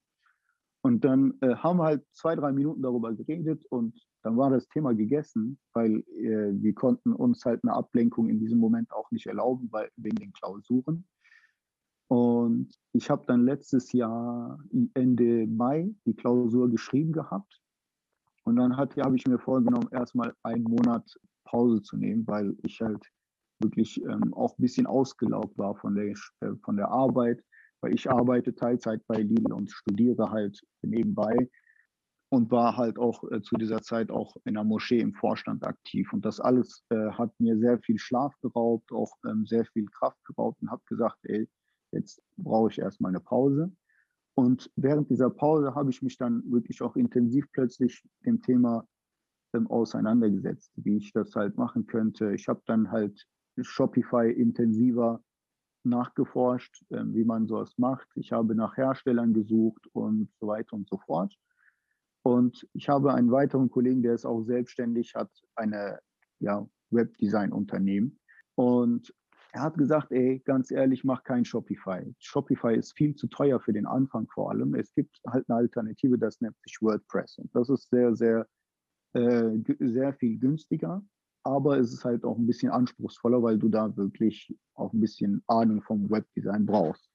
Und 0.81 1.03
dann 1.03 1.33
äh, 1.41 1.55
haben 1.55 1.79
wir 1.79 1.85
halt 1.85 2.05
zwei, 2.11 2.35
drei 2.35 2.51
Minuten 2.51 2.83
darüber 2.83 3.13
geredet 3.13 3.65
und 3.69 3.99
dann 4.25 4.37
war 4.37 4.49
das 4.49 4.67
Thema 4.69 4.95
gegessen, 4.95 5.59
weil 5.73 5.99
äh, 6.17 6.51
wir 6.51 6.73
konnten 6.73 7.13
uns 7.13 7.45
halt 7.45 7.63
eine 7.63 7.73
Ablenkung 7.73 8.27
in 8.27 8.39
diesem 8.39 8.57
Moment 8.57 8.91
auch 8.91 9.11
nicht 9.11 9.27
erlauben, 9.27 9.67
weil, 9.71 9.91
wegen 9.97 10.15
den 10.15 10.33
Klausuren. 10.33 11.05
Und 12.07 12.69
ich 12.93 13.11
habe 13.11 13.23
dann 13.27 13.45
letztes 13.45 13.91
Jahr 13.91 14.59
Ende 14.95 15.45
Mai 15.45 15.93
die 16.07 16.15
Klausur 16.15 16.71
geschrieben 16.71 17.11
gehabt. 17.11 17.61
Und 18.45 18.55
dann 18.55 18.75
habe 18.75 19.15
ich 19.15 19.27
mir 19.27 19.37
vorgenommen, 19.37 19.89
erstmal 19.91 20.33
einen 20.41 20.63
Monat 20.63 21.07
Pause 21.43 21.83
zu 21.83 21.95
nehmen, 21.95 22.25
weil 22.25 22.57
ich 22.63 22.81
halt 22.81 23.05
wirklich 23.59 24.03
ähm, 24.05 24.33
auch 24.33 24.57
ein 24.57 24.61
bisschen 24.61 24.87
ausgelaugt 24.87 25.55
war 25.59 25.75
von 25.75 25.93
der, 25.93 26.15
äh, 26.39 26.55
von 26.63 26.77
der 26.77 26.89
Arbeit, 26.89 27.43
weil 27.81 27.93
ich 27.93 28.09
arbeite 28.09 28.55
Teilzeit 28.55 29.05
bei 29.05 29.17
Lidl 29.17 29.53
und 29.53 29.69
studiere 29.69 30.31
halt 30.31 30.59
nebenbei 30.81 31.47
und 32.29 32.51
war 32.51 32.77
halt 32.77 32.97
auch 32.97 33.23
äh, 33.31 33.41
zu 33.41 33.55
dieser 33.55 33.81
Zeit 33.81 34.11
auch 34.11 34.35
in 34.45 34.55
der 34.55 34.63
Moschee 34.63 34.99
im 34.99 35.13
Vorstand 35.13 35.63
aktiv. 35.63 36.11
Und 36.13 36.25
das 36.25 36.39
alles 36.39 36.83
äh, 36.89 37.11
hat 37.11 37.31
mir 37.39 37.57
sehr 37.57 37.79
viel 37.79 37.97
Schlaf 37.97 38.33
geraubt, 38.41 38.91
auch 38.91 39.13
ähm, 39.25 39.45
sehr 39.45 39.65
viel 39.65 39.85
Kraft 39.85 40.23
geraubt 40.25 40.61
und 40.61 40.71
habe 40.71 40.81
gesagt, 40.87 41.19
ey, 41.23 41.47
jetzt 41.91 42.21
brauche 42.37 42.71
ich 42.71 42.79
erstmal 42.79 43.09
eine 43.09 43.19
Pause. 43.19 43.71
Und 44.35 44.69
während 44.75 45.09
dieser 45.09 45.29
Pause 45.29 45.75
habe 45.75 45.91
ich 45.91 46.01
mich 46.01 46.17
dann 46.17 46.43
wirklich 46.51 46.81
auch 46.81 46.95
intensiv 46.95 47.49
plötzlich 47.53 48.03
dem 48.25 48.41
Thema 48.41 48.85
ähm, 49.53 49.67
auseinandergesetzt, 49.67 50.71
wie 50.75 50.97
ich 50.97 51.13
das 51.13 51.35
halt 51.35 51.57
machen 51.57 51.87
könnte. 51.87 52.33
Ich 52.33 52.47
habe 52.47 52.61
dann 52.65 52.91
halt 52.91 53.25
Shopify 53.61 54.29
intensiver 54.29 55.21
nachgeforscht, 55.83 56.83
äh, 56.89 57.03
wie 57.05 57.23
man 57.23 57.47
sowas 57.47 57.77
macht. 57.77 58.07
Ich 58.15 58.31
habe 58.33 58.55
nach 58.55 58.75
Herstellern 58.75 59.33
gesucht 59.33 59.87
und 59.93 60.29
so 60.39 60.47
weiter 60.47 60.73
und 60.73 60.89
so 60.89 60.97
fort. 60.97 61.33
Und 62.25 62.67
ich 62.73 62.89
habe 62.89 63.13
einen 63.13 63.31
weiteren 63.31 63.69
Kollegen, 63.69 64.01
der 64.01 64.15
ist 64.15 64.25
auch 64.25 64.43
selbstständig, 64.43 65.13
hat 65.15 65.29
eine 65.55 65.99
ja, 66.39 66.67
Webdesign-Unternehmen. 66.89 68.19
Und 68.55 69.13
er 69.51 69.61
hat 69.61 69.77
gesagt, 69.77 70.11
ey, 70.11 70.39
ganz 70.39 70.71
ehrlich, 70.71 71.03
mach 71.03 71.23
kein 71.23 71.45
Shopify. 71.45 72.13
Shopify 72.19 72.75
ist 72.75 72.97
viel 72.97 73.15
zu 73.15 73.27
teuer 73.27 73.59
für 73.59 73.73
den 73.73 73.85
Anfang 73.85 74.27
vor 74.27 74.51
allem. 74.51 74.73
Es 74.75 74.93
gibt 74.93 75.19
halt 75.27 75.49
eine 75.49 75.59
Alternative, 75.59 76.17
das 76.17 76.41
nennt 76.41 76.55
sich 76.65 76.81
WordPress. 76.81 77.37
Und 77.37 77.53
das 77.53 77.69
ist 77.69 77.89
sehr, 77.89 78.15
sehr, 78.15 78.47
äh, 79.13 79.51
sehr 79.79 80.13
viel 80.13 80.39
günstiger 80.39 81.03
aber 81.45 81.77
es 81.77 81.93
ist 81.93 82.03
halt 82.03 82.25
auch 82.25 82.37
ein 82.37 82.47
bisschen 82.47 82.71
anspruchsvoller, 82.71 83.41
weil 83.41 83.59
du 83.59 83.69
da 83.69 83.95
wirklich 83.95 84.57
auch 84.73 84.91
ein 84.91 84.99
bisschen 84.99 85.43
Ahnung 85.45 85.81
vom 85.83 86.09
Webdesign 86.09 86.65
brauchst. 86.65 87.07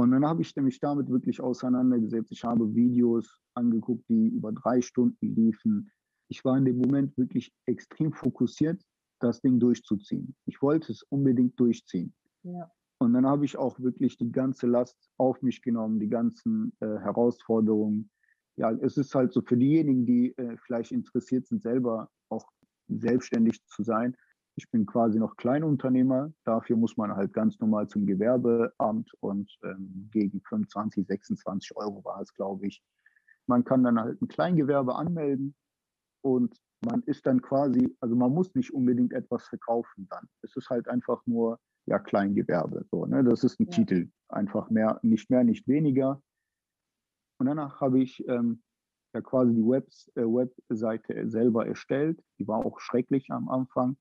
Und 0.00 0.12
dann 0.12 0.24
habe 0.24 0.40
ich 0.40 0.56
mich 0.56 0.80
damit 0.80 1.10
wirklich 1.10 1.42
auseinandergesetzt. 1.42 2.32
Ich 2.32 2.42
habe 2.42 2.74
Videos 2.74 3.38
angeguckt, 3.52 4.08
die 4.08 4.28
über 4.28 4.50
drei 4.50 4.80
Stunden 4.80 5.34
liefen. 5.34 5.90
Ich 6.30 6.42
war 6.42 6.56
in 6.56 6.64
dem 6.64 6.78
Moment 6.78 7.14
wirklich 7.18 7.52
extrem 7.66 8.10
fokussiert, 8.10 8.82
das 9.18 9.42
Ding 9.42 9.60
durchzuziehen. 9.60 10.34
Ich 10.46 10.62
wollte 10.62 10.90
es 10.90 11.02
unbedingt 11.10 11.60
durchziehen. 11.60 12.14
Ja. 12.44 12.70
Und 12.98 13.12
dann 13.12 13.26
habe 13.26 13.44
ich 13.44 13.58
auch 13.58 13.78
wirklich 13.78 14.16
die 14.16 14.32
ganze 14.32 14.66
Last 14.66 14.96
auf 15.18 15.42
mich 15.42 15.60
genommen, 15.60 16.00
die 16.00 16.08
ganzen 16.08 16.72
äh, 16.80 16.86
Herausforderungen. 16.86 18.08
Ja, 18.56 18.72
es 18.72 18.96
ist 18.96 19.14
halt 19.14 19.34
so 19.34 19.42
für 19.42 19.58
diejenigen, 19.58 20.06
die 20.06 20.34
äh, 20.38 20.56
vielleicht 20.64 20.92
interessiert 20.92 21.46
sind, 21.46 21.60
selber 21.60 22.08
auch 22.30 22.48
selbstständig 22.88 23.62
zu 23.66 23.82
sein. 23.82 24.16
Ich 24.60 24.70
bin 24.70 24.84
quasi 24.84 25.18
noch 25.18 25.38
Kleinunternehmer. 25.38 26.34
Dafür 26.44 26.76
muss 26.76 26.98
man 26.98 27.16
halt 27.16 27.32
ganz 27.32 27.58
normal 27.60 27.88
zum 27.88 28.04
Gewerbeamt 28.04 29.10
und 29.20 29.50
ähm, 29.64 30.10
gegen 30.12 30.42
25, 30.42 31.06
26 31.06 31.74
Euro 31.78 32.04
war 32.04 32.20
es, 32.20 32.34
glaube 32.34 32.66
ich. 32.66 32.82
Man 33.46 33.64
kann 33.64 33.82
dann 33.82 33.98
halt 33.98 34.20
ein 34.20 34.28
Kleingewerbe 34.28 34.94
anmelden 34.96 35.54
und 36.22 36.54
man 36.84 37.02
ist 37.04 37.26
dann 37.26 37.40
quasi, 37.40 37.96
also 38.00 38.14
man 38.14 38.34
muss 38.34 38.54
nicht 38.54 38.74
unbedingt 38.74 39.14
etwas 39.14 39.48
verkaufen 39.48 40.06
dann. 40.10 40.28
Es 40.42 40.54
ist 40.54 40.68
halt 40.68 40.88
einfach 40.88 41.22
nur 41.24 41.58
ja 41.86 41.98
Kleingewerbe. 41.98 42.84
So, 42.90 43.06
ne? 43.06 43.24
Das 43.24 43.44
ist 43.44 43.58
ein 43.60 43.64
Ja. 43.64 43.70
Titel. 43.70 44.10
Einfach 44.28 44.68
mehr, 44.68 45.00
nicht 45.02 45.30
mehr, 45.30 45.42
nicht 45.42 45.66
weniger. 45.68 46.22
Und 47.38 47.46
danach 47.46 47.80
habe 47.80 47.98
ich 47.98 48.28
ähm, 48.28 48.62
ja 49.14 49.22
quasi 49.22 49.54
die 49.54 49.66
Webs, 49.66 50.10
äh, 50.16 50.20
Webseite 50.20 51.30
selber 51.30 51.66
erstellt. 51.66 52.22
Die 52.38 52.46
war 52.46 52.66
auch 52.66 52.78
schrecklich 52.78 53.30
am 53.30 53.48
Anfang. 53.48 53.96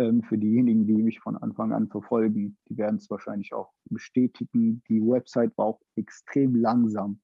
Ähm, 0.00 0.22
für 0.22 0.38
diejenigen, 0.38 0.86
die 0.86 1.02
mich 1.02 1.20
von 1.20 1.36
Anfang 1.36 1.74
an 1.74 1.86
verfolgen, 1.88 2.56
die 2.70 2.78
werden 2.78 2.96
es 2.96 3.10
wahrscheinlich 3.10 3.52
auch 3.52 3.70
bestätigen. 3.90 4.82
Die 4.88 5.02
Website 5.02 5.56
war 5.58 5.66
auch 5.66 5.80
extrem 5.94 6.56
langsam. 6.56 7.20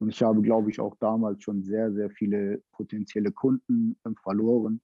Und 0.00 0.10
ich 0.10 0.22
habe, 0.22 0.42
glaube 0.42 0.70
ich, 0.70 0.80
auch 0.80 0.94
damals 0.96 1.42
schon 1.42 1.62
sehr, 1.62 1.90
sehr 1.94 2.10
viele 2.10 2.62
potenzielle 2.72 3.32
Kunden 3.32 3.96
ähm, 4.04 4.16
verloren. 4.16 4.82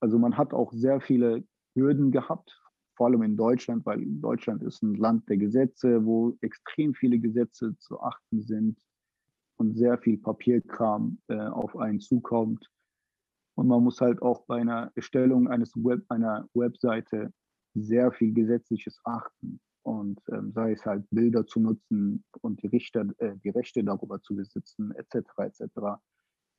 Also 0.00 0.18
man 0.18 0.36
hat 0.36 0.52
auch 0.52 0.70
sehr 0.74 1.00
viele 1.00 1.44
Hürden 1.74 2.10
gehabt, 2.10 2.62
vor 2.94 3.06
allem 3.06 3.22
in 3.22 3.38
Deutschland, 3.38 3.86
weil 3.86 4.04
Deutschland 4.04 4.62
ist 4.62 4.82
ein 4.82 4.96
Land 4.96 5.30
der 5.30 5.38
Gesetze, 5.38 6.04
wo 6.04 6.36
extrem 6.42 6.92
viele 6.92 7.18
Gesetze 7.18 7.74
zu 7.78 8.00
achten 8.02 8.42
sind 8.42 8.78
und 9.56 9.78
sehr 9.78 9.96
viel 9.96 10.18
Papierkram 10.18 11.18
äh, 11.28 11.38
auf 11.38 11.78
einen 11.78 12.00
zukommt. 12.00 12.70
Und 13.60 13.68
man 13.68 13.84
muss 13.84 14.00
halt 14.00 14.22
auch 14.22 14.46
bei 14.46 14.58
einer 14.58 14.90
Erstellung 14.94 15.46
eines 15.46 15.76
Web, 15.76 16.02
einer 16.08 16.48
Webseite 16.54 17.30
sehr 17.74 18.10
viel 18.10 18.32
Gesetzliches 18.32 18.98
achten. 19.04 19.60
Und 19.82 20.18
ähm, 20.32 20.50
sei 20.52 20.72
es 20.72 20.86
halt 20.86 21.04
Bilder 21.10 21.44
zu 21.44 21.60
nutzen 21.60 22.24
und 22.40 22.62
die, 22.62 22.68
Richter, 22.68 23.04
äh, 23.18 23.36
die 23.44 23.50
Rechte 23.50 23.84
darüber 23.84 24.18
zu 24.22 24.34
besitzen, 24.34 24.92
etc. 24.92 25.28
etc. 25.36 25.62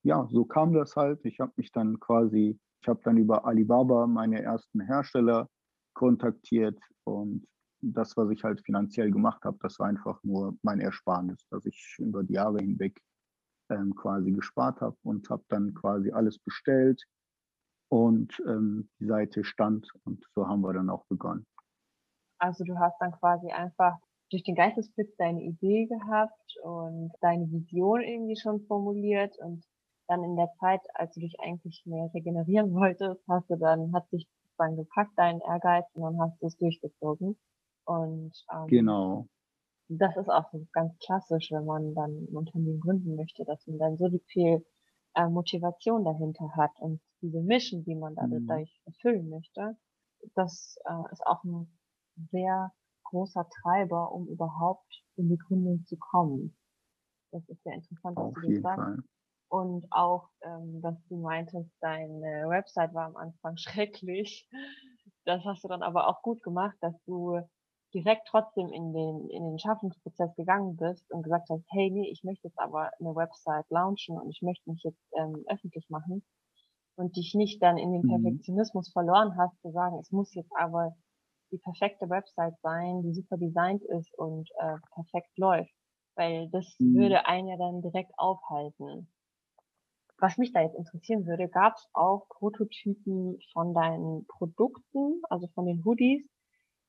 Ja, 0.03 0.27
so 0.29 0.45
kam 0.45 0.73
das 0.73 0.95
halt. 0.95 1.25
Ich 1.25 1.39
habe 1.39 1.51
mich 1.55 1.71
dann 1.71 1.99
quasi, 1.99 2.59
ich 2.83 2.87
habe 2.87 3.01
dann 3.03 3.17
über 3.17 3.45
Alibaba 3.45 4.05
meine 4.05 4.43
ersten 4.43 4.81
Hersteller 4.81 5.49
kontaktiert 5.95 6.79
und 7.03 7.47
das, 7.81 8.15
was 8.15 8.29
ich 8.29 8.43
halt 8.43 8.61
finanziell 8.63 9.09
gemacht 9.09 9.43
habe, 9.43 9.57
das 9.61 9.79
war 9.79 9.87
einfach 9.87 10.21
nur 10.21 10.55
mein 10.61 10.79
Ersparnis, 10.79 11.47
dass 11.49 11.65
ich 11.65 11.95
über 11.97 12.23
die 12.23 12.33
Jahre 12.33 12.59
hinweg 12.59 13.01
ähm, 13.71 13.95
quasi 13.95 14.31
gespart 14.31 14.81
habe 14.81 14.97
und 15.03 15.29
habe 15.29 15.43
dann 15.49 15.73
quasi 15.73 16.12
alles 16.12 16.38
bestellt 16.39 17.03
und 17.89 18.41
ähm, 18.47 18.89
die 18.99 19.07
Seite 19.07 19.43
stand 19.43 19.88
und 20.05 20.23
so 20.36 20.47
haben 20.47 20.62
wir 20.62 20.73
dann 20.73 20.89
auch 20.89 21.05
begonnen. 21.05 21.45
Also 22.39 22.63
du 22.63 22.77
hast 22.79 22.95
dann 22.99 23.12
quasi 23.12 23.51
einfach 23.51 23.97
durch 24.31 24.43
den 24.43 24.55
Geistesblitz 24.55 25.15
deine 25.17 25.41
Idee 25.41 25.88
gehabt 25.88 26.55
und 26.63 27.12
deine 27.21 27.51
Vision 27.51 28.01
irgendwie 28.01 28.38
schon 28.38 28.62
formuliert 28.65 29.38
und 29.39 29.63
dann 30.07 30.23
in 30.23 30.36
der 30.36 30.49
Zeit, 30.60 30.81
als 30.93 31.13
du 31.13 31.21
dich 31.21 31.39
eigentlich 31.39 31.84
mehr 31.86 32.10
regenerieren 32.13 32.73
wolltest, 32.73 33.21
hast 33.27 33.49
du 33.49 33.57
dann, 33.57 33.93
hat 33.93 34.10
sich 34.10 34.27
dann 34.57 34.75
gepackt, 34.75 35.17
deinen 35.17 35.41
Ehrgeiz 35.41 35.86
und 35.93 36.03
dann 36.03 36.21
hast 36.21 36.41
du 36.41 36.47
es 36.47 36.57
durchgezogen. 36.57 37.38
Und 37.86 38.31
ähm, 38.53 38.67
genau. 38.67 39.27
Das 39.93 40.15
ist 40.15 40.30
auch 40.30 40.49
so 40.51 40.65
ganz 40.71 40.97
klassisch, 40.99 41.51
wenn 41.51 41.65
man 41.65 41.93
dann 41.93 42.12
ein 42.12 42.38
Unternehmen 42.38 42.80
gründen 42.80 43.15
möchte, 43.15 43.43
dass 43.43 43.67
man 43.67 43.77
dann 43.77 43.97
so 43.97 44.10
viel 44.27 44.65
äh, 45.15 45.27
Motivation 45.27 46.06
dahinter 46.06 46.49
hat 46.56 46.71
und 46.80 47.01
diese 47.21 47.41
Mission, 47.41 47.84
die 47.84 47.95
man 47.95 48.13
mhm. 48.13 48.47
dadurch 48.47 48.82
erfüllen 48.86 49.30
möchte, 49.30 49.75
das 50.36 50.77
äh, 50.86 51.12
ist 51.12 51.25
auch 51.25 51.43
ein 51.43 51.77
sehr 52.32 52.71
großer 53.04 53.49
Treiber, 53.62 54.13
um 54.13 54.27
überhaupt 54.27 55.04
in 55.17 55.27
die 55.27 55.38
Gründung 55.38 55.84
zu 55.86 55.97
kommen. 55.97 56.56
Das 57.32 57.47
ist 57.49 57.62
sehr 57.63 57.73
interessant, 57.73 58.15
was 58.15 58.27
Auf 58.27 58.41
du 58.41 58.62
sagst. 58.62 58.84
Fall. 58.84 59.04
Und 59.49 59.86
auch, 59.91 60.30
ähm, 60.43 60.82
dass 60.82 60.95
du 61.10 61.17
meintest, 61.17 61.69
deine 61.82 62.47
Website 62.47 62.93
war 62.93 63.08
am 63.08 63.17
Anfang 63.17 63.58
schrecklich. 63.58 64.47
Das 65.25 65.43
hast 65.43 65.65
du 65.65 65.67
dann 65.67 65.84
aber 65.84 66.08
auch 66.08 66.21
gut 66.21 66.41
gemacht, 66.41 66.77
dass 66.80 66.95
du 67.04 67.41
direkt 67.93 68.27
trotzdem 68.27 68.69
in 68.69 68.93
den, 68.93 69.30
in 69.30 69.43
den 69.43 69.60
Schaffungsprozess 69.60 70.36
gegangen 70.36 70.77
bist 70.77 71.10
und 71.12 71.23
gesagt 71.23 71.49
hast, 71.49 71.65
hey, 71.71 71.89
nee, 71.91 72.10
ich 72.12 72.23
möchte 72.23 72.47
jetzt 72.47 72.60
aber 72.60 72.91
eine 72.99 73.15
Website 73.15 73.65
launchen 73.69 74.17
und 74.17 74.30
ich 74.30 74.41
möchte 74.41 74.69
mich 74.69 74.84
jetzt 74.84 75.04
ähm, 75.17 75.43
öffentlich 75.47 75.89
machen 75.89 76.23
und 76.95 77.15
dich 77.17 77.34
nicht 77.36 77.62
dann 77.62 77.77
in 77.77 77.91
den 77.91 78.01
mhm. 78.04 78.10
Perfektionismus 78.10 78.91
verloren 78.91 79.38
hast, 79.38 79.60
zu 79.62 79.71
sagen, 79.71 79.97
es 79.99 80.12
muss 80.12 80.34
jetzt 80.34 80.51
aber 80.58 80.95
die 81.51 81.58
perfekte 81.58 82.10
Website 82.10 82.56
sein, 82.62 83.01
die 83.04 83.13
super 83.13 83.38
designt 83.38 83.84
ist 83.84 84.13
und 84.17 84.49
äh, 84.60 84.77
perfekt 84.93 85.38
läuft, 85.38 85.73
weil 86.15 86.49
das 86.49 86.75
mhm. 86.80 86.95
würde 86.95 87.25
einen 87.25 87.47
ja 87.47 87.58
dann 87.58 87.82
direkt 87.82 88.12
aufhalten. 88.17 89.12
Was 90.17 90.38
mich 90.38 90.54
da 90.54 90.62
jetzt 90.62 90.77
interessieren 90.77 91.25
würde, 91.25 91.49
gab 91.49 91.75
es 91.75 91.89
auch 91.93 92.27
Prototypen 92.30 93.39
von 93.54 93.73
deinen 93.73 94.25
Produkten, 94.27 95.19
also 95.30 95.47
von 95.56 95.65
den 95.65 95.84
Hoodies, 95.84 96.30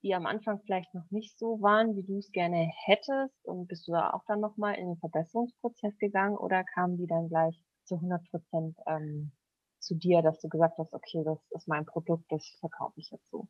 die 0.02 0.14
am 0.14 0.26
Anfang 0.26 0.60
vielleicht 0.60 0.94
noch 0.94 1.10
nicht 1.10 1.38
so 1.38 1.60
waren, 1.60 1.96
wie 1.96 2.02
du 2.02 2.18
es 2.18 2.30
gerne 2.32 2.70
hättest? 2.84 3.44
Und 3.44 3.68
bist 3.68 3.86
du 3.86 3.92
da 3.92 4.10
auch 4.10 4.24
dann 4.26 4.40
nochmal 4.40 4.74
in 4.74 4.88
den 4.88 4.98
Verbesserungsprozess 4.98 5.96
gegangen 5.98 6.36
oder 6.36 6.64
kamen 6.64 6.96
die 6.96 7.06
dann 7.06 7.28
gleich 7.28 7.62
zu 7.84 7.96
100 7.96 8.28
Prozent 8.30 8.76
ähm, 8.86 9.32
zu 9.78 9.94
dir, 9.94 10.22
dass 10.22 10.40
du 10.40 10.48
gesagt 10.48 10.78
hast, 10.78 10.92
okay, 10.92 11.22
das 11.24 11.38
ist 11.50 11.68
mein 11.68 11.86
Produkt, 11.86 12.24
das 12.30 12.44
verkaufe 12.60 12.98
ich 13.00 13.10
jetzt 13.10 13.30
so? 13.30 13.48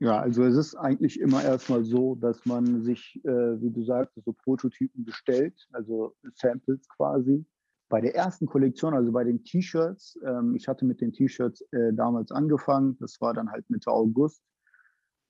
Ja, 0.00 0.20
also 0.20 0.44
es 0.44 0.56
ist 0.56 0.74
eigentlich 0.74 1.20
immer 1.20 1.42
erstmal 1.42 1.84
so, 1.84 2.16
dass 2.16 2.44
man 2.44 2.82
sich, 2.82 3.24
äh, 3.24 3.60
wie 3.60 3.70
du 3.70 3.84
sagst, 3.84 4.14
so 4.24 4.32
Prototypen 4.32 5.04
bestellt, 5.04 5.66
also 5.72 6.14
Samples 6.34 6.88
quasi. 6.88 7.44
Bei 7.88 8.00
der 8.00 8.14
ersten 8.14 8.46
Kollektion, 8.46 8.94
also 8.94 9.12
bei 9.12 9.24
den 9.24 9.44
T-Shirts, 9.44 10.18
ähm, 10.24 10.54
ich 10.56 10.68
hatte 10.68 10.84
mit 10.84 11.00
den 11.00 11.12
T-Shirts 11.12 11.62
äh, 11.72 11.92
damals 11.92 12.32
angefangen, 12.32 12.96
das 12.98 13.20
war 13.20 13.34
dann 13.34 13.50
halt 13.50 13.68
Mitte 13.68 13.90
August. 13.90 14.42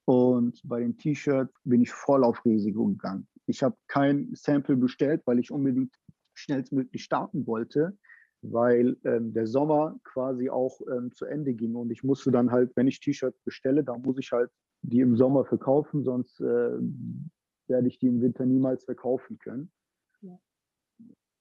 Und 0.06 0.60
bei 0.64 0.80
den 0.80 0.96
T-Shirts 0.96 1.54
bin 1.64 1.82
ich 1.82 1.90
voll 1.90 2.24
auf 2.24 2.44
Risiko 2.44 2.86
gegangen. 2.86 3.26
Ich 3.46 3.62
habe 3.62 3.76
kein 3.88 4.30
Sample 4.34 4.76
bestellt, 4.76 5.22
weil 5.24 5.38
ich 5.38 5.50
unbedingt 5.50 5.94
schnellstmöglich 6.34 7.04
starten 7.04 7.46
wollte, 7.46 7.96
weil 8.42 8.96
ähm, 9.04 9.32
der 9.32 9.46
Sommer 9.46 9.98
quasi 10.04 10.50
auch 10.50 10.80
ähm, 10.92 11.12
zu 11.12 11.24
Ende 11.24 11.54
ging 11.54 11.74
und 11.74 11.90
ich 11.90 12.04
musste 12.04 12.30
dann 12.30 12.50
halt, 12.50 12.72
wenn 12.76 12.86
ich 12.86 13.00
T-Shirts 13.00 13.40
bestelle, 13.44 13.82
dann 13.82 14.02
muss 14.02 14.18
ich 14.18 14.32
halt 14.32 14.50
die 14.82 15.00
im 15.00 15.16
Sommer 15.16 15.44
verkaufen, 15.44 16.04
sonst 16.04 16.40
äh, 16.40 16.78
werde 17.68 17.88
ich 17.88 17.98
die 17.98 18.08
im 18.08 18.20
Winter 18.20 18.44
niemals 18.44 18.84
verkaufen 18.84 19.38
können. 19.38 19.72
Ja. 20.20 20.38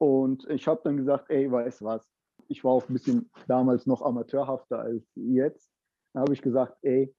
Und 0.03 0.45
ich 0.49 0.67
habe 0.67 0.81
dann 0.83 0.97
gesagt, 0.97 1.29
ey, 1.29 1.49
weißt 1.49 1.81
was, 1.81 2.11
ich 2.49 2.61
war 2.65 2.73
auch 2.73 2.89
ein 2.89 2.93
bisschen 2.93 3.31
damals 3.47 3.85
noch 3.85 4.01
amateurhafter 4.01 4.79
als 4.79 5.09
jetzt. 5.15 5.71
Da 6.13 6.19
habe 6.19 6.33
ich 6.33 6.41
gesagt, 6.41 6.77
ey, 6.81 7.15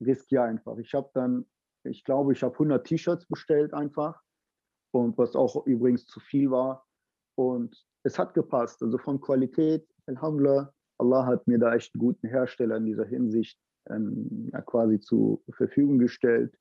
riskiere 0.00 0.42
einfach. 0.42 0.76
Ich 0.78 0.92
habe 0.92 1.08
dann, 1.14 1.46
ich 1.84 2.02
glaube, 2.02 2.32
ich 2.32 2.42
habe 2.42 2.52
100 2.54 2.84
T-Shirts 2.84 3.26
bestellt 3.28 3.72
einfach 3.72 4.20
und 4.90 5.16
was 5.18 5.36
auch 5.36 5.68
übrigens 5.68 6.04
zu 6.06 6.18
viel 6.18 6.50
war. 6.50 6.84
Und 7.36 7.86
es 8.02 8.18
hat 8.18 8.34
gepasst. 8.34 8.82
Also 8.82 8.98
von 8.98 9.20
Qualität, 9.20 9.86
Alhamdulillah, 10.06 10.74
Allah 10.98 11.26
hat 11.26 11.46
mir 11.46 11.60
da 11.60 11.76
echt 11.76 11.94
einen 11.94 12.00
guten 12.00 12.26
Hersteller 12.26 12.78
in 12.78 12.86
dieser 12.86 13.04
Hinsicht 13.04 13.56
ähm, 13.88 14.50
quasi 14.66 14.98
zur 14.98 15.40
Verfügung 15.50 16.00
gestellt. 16.00 16.58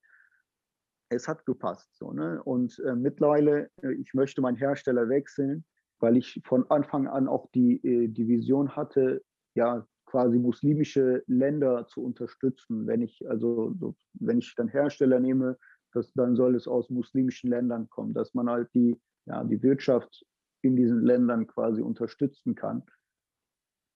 Es 1.09 1.27
hat 1.27 1.45
gepasst. 1.45 1.95
So, 1.95 2.11
ne? 2.11 2.41
Und 2.43 2.79
äh, 2.79 2.95
mittlerweile, 2.95 3.69
äh, 3.81 3.93
ich 3.93 4.13
möchte 4.13 4.41
meinen 4.41 4.57
Hersteller 4.57 5.07
wechseln, 5.09 5.65
weil 5.99 6.17
ich 6.17 6.41
von 6.45 6.69
Anfang 6.69 7.07
an 7.07 7.27
auch 7.27 7.49
die, 7.51 7.83
äh, 7.85 8.07
die 8.07 8.27
Vision 8.27 8.75
hatte, 8.75 9.23
ja, 9.55 9.87
quasi 10.05 10.37
muslimische 10.37 11.23
Länder 11.27 11.87
zu 11.87 12.03
unterstützen. 12.03 12.87
Wenn 12.87 13.01
ich 13.01 13.27
also 13.29 13.73
so, 13.79 13.95
wenn 14.13 14.39
ich 14.39 14.53
dann 14.55 14.67
Hersteller 14.67 15.19
nehme, 15.19 15.57
das, 15.93 16.11
dann 16.13 16.35
soll 16.35 16.55
es 16.55 16.67
aus 16.67 16.89
muslimischen 16.89 17.49
Ländern 17.49 17.89
kommen, 17.89 18.13
dass 18.13 18.33
man 18.33 18.49
halt 18.49 18.73
die, 18.73 18.99
ja, 19.25 19.43
die 19.43 19.61
Wirtschaft 19.63 20.25
in 20.61 20.75
diesen 20.75 21.01
Ländern 21.01 21.47
quasi 21.47 21.81
unterstützen 21.81 22.55
kann. 22.55 22.83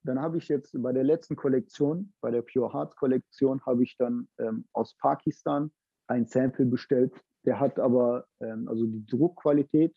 Dann 0.02 0.20
habe 0.20 0.38
ich 0.38 0.48
jetzt 0.48 0.74
bei 0.82 0.92
der 0.92 1.04
letzten 1.04 1.36
Kollektion, 1.36 2.12
bei 2.20 2.30
der 2.30 2.42
Pure 2.42 2.72
Heart 2.72 2.96
Kollektion, 2.96 3.60
habe 3.66 3.82
ich 3.82 3.96
dann 3.98 4.28
ähm, 4.38 4.64
aus 4.72 4.96
Pakistan 4.96 5.70
ein 6.10 6.26
Sample 6.26 6.66
bestellt. 6.66 7.12
Der 7.46 7.58
hat 7.58 7.78
aber, 7.78 8.26
ähm, 8.40 8.68
also 8.68 8.86
die 8.86 9.06
Druckqualität 9.06 9.96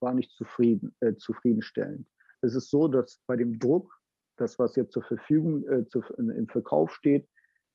war 0.00 0.14
nicht 0.14 0.30
zufrieden, 0.32 0.94
äh, 1.00 1.16
zufriedenstellend. 1.16 2.06
Es 2.40 2.54
ist 2.54 2.70
so, 2.70 2.88
dass 2.88 3.20
bei 3.26 3.36
dem 3.36 3.58
Druck, 3.58 3.92
das 4.36 4.58
was 4.58 4.76
jetzt 4.76 4.92
zur 4.92 5.02
Verfügung, 5.02 5.68
äh, 5.68 5.86
zu, 5.88 6.00
im 6.16 6.48
Verkauf 6.48 6.94
steht, 6.94 7.28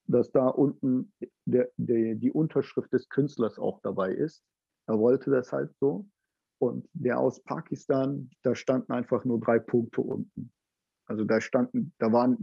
dass 0.06 0.32
da 0.32 0.48
unten 0.48 1.14
der, 1.46 1.70
der, 1.78 2.16
die 2.16 2.32
Unterschrift 2.32 2.92
des 2.94 3.08
Künstlers 3.10 3.60
auch 3.60 3.80
dabei 3.82 4.14
ist. 4.14 4.44
Er 4.88 5.00
wollte 5.00 5.30
das 5.30 5.52
halt 5.52 5.74
so. 5.80 6.08
Und 6.60 6.88
der 6.94 7.20
aus 7.20 7.44
Pakistan, 7.44 8.30
da 8.44 8.56
standen 8.56 8.94
einfach 8.94 9.26
nur 9.26 9.40
drei 9.40 9.60
Punkte 9.60 10.02
unten. 10.02 10.52
Also 11.06 11.26
da 11.26 11.42
standen, 11.42 11.94
da 12.00 12.12
waren, 12.12 12.38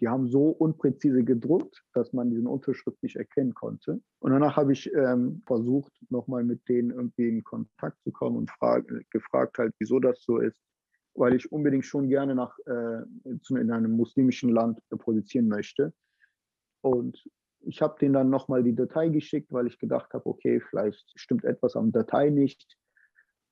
die 0.00 0.08
haben 0.08 0.28
so 0.28 0.48
unpräzise 0.48 1.22
gedruckt, 1.24 1.84
dass 1.92 2.12
man 2.12 2.30
diesen 2.30 2.46
Unterschrift 2.46 3.02
nicht 3.02 3.16
erkennen 3.16 3.54
konnte. 3.54 4.00
Und 4.20 4.32
danach 4.32 4.56
habe 4.56 4.72
ich 4.72 4.92
ähm, 4.94 5.42
versucht, 5.46 5.92
nochmal 6.08 6.42
mit 6.44 6.66
denen 6.68 6.90
irgendwie 6.90 7.28
in 7.28 7.44
Kontakt 7.44 8.02
zu 8.02 8.10
kommen 8.10 8.36
und 8.36 8.50
frag, 8.50 8.86
gefragt 9.10 9.58
halt, 9.58 9.74
wieso 9.78 10.00
das 10.00 10.22
so 10.22 10.38
ist, 10.38 10.60
weil 11.14 11.34
ich 11.34 11.52
unbedingt 11.52 11.84
schon 11.84 12.08
gerne 12.08 12.34
nach, 12.34 12.56
äh, 12.66 13.02
in 13.24 13.70
einem 13.70 13.92
muslimischen 13.92 14.50
Land 14.50 14.80
produzieren 14.88 15.48
möchte. 15.48 15.92
Und 16.82 17.22
ich 17.60 17.82
habe 17.82 17.98
denen 18.00 18.14
dann 18.14 18.30
nochmal 18.30 18.62
die 18.62 18.74
Datei 18.74 19.10
geschickt, 19.10 19.52
weil 19.52 19.66
ich 19.66 19.78
gedacht 19.78 20.14
habe, 20.14 20.24
okay, 20.26 20.60
vielleicht 20.60 21.12
stimmt 21.14 21.44
etwas 21.44 21.76
am 21.76 21.92
Datei 21.92 22.30
nicht. 22.30 22.78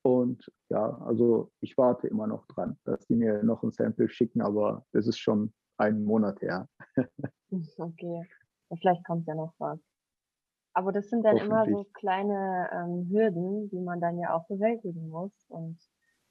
Und 0.03 0.51
ja, 0.71 0.97
also 1.03 1.51
ich 1.61 1.77
warte 1.77 2.07
immer 2.07 2.27
noch 2.27 2.47
dran, 2.47 2.79
dass 2.85 3.07
die 3.07 3.17
mir 3.17 3.43
noch 3.43 3.63
ein 3.63 3.73
Sample 3.73 4.09
schicken, 4.09 4.41
aber 4.41 4.87
es 4.93 5.07
ist 5.07 5.19
schon 5.19 5.53
einen 5.79 6.05
Monat 6.05 6.41
her. 6.43 6.69
okay. 7.79 8.29
vielleicht 8.81 9.05
kommt 9.05 9.27
ja 9.27 9.35
noch 9.35 9.55
was. 9.59 9.79
Aber 10.75 10.93
das 10.93 11.09
sind 11.09 11.25
dann 11.25 11.37
immer 11.39 11.67
so 11.67 11.85
kleine 11.95 12.69
ähm, 12.73 13.09
Hürden, 13.11 13.69
die 13.71 13.81
man 13.81 14.01
dann 14.01 14.19
ja 14.19 14.35
auch 14.35 14.47
bewältigen 14.47 15.09
muss 15.09 15.33
und 15.49 15.79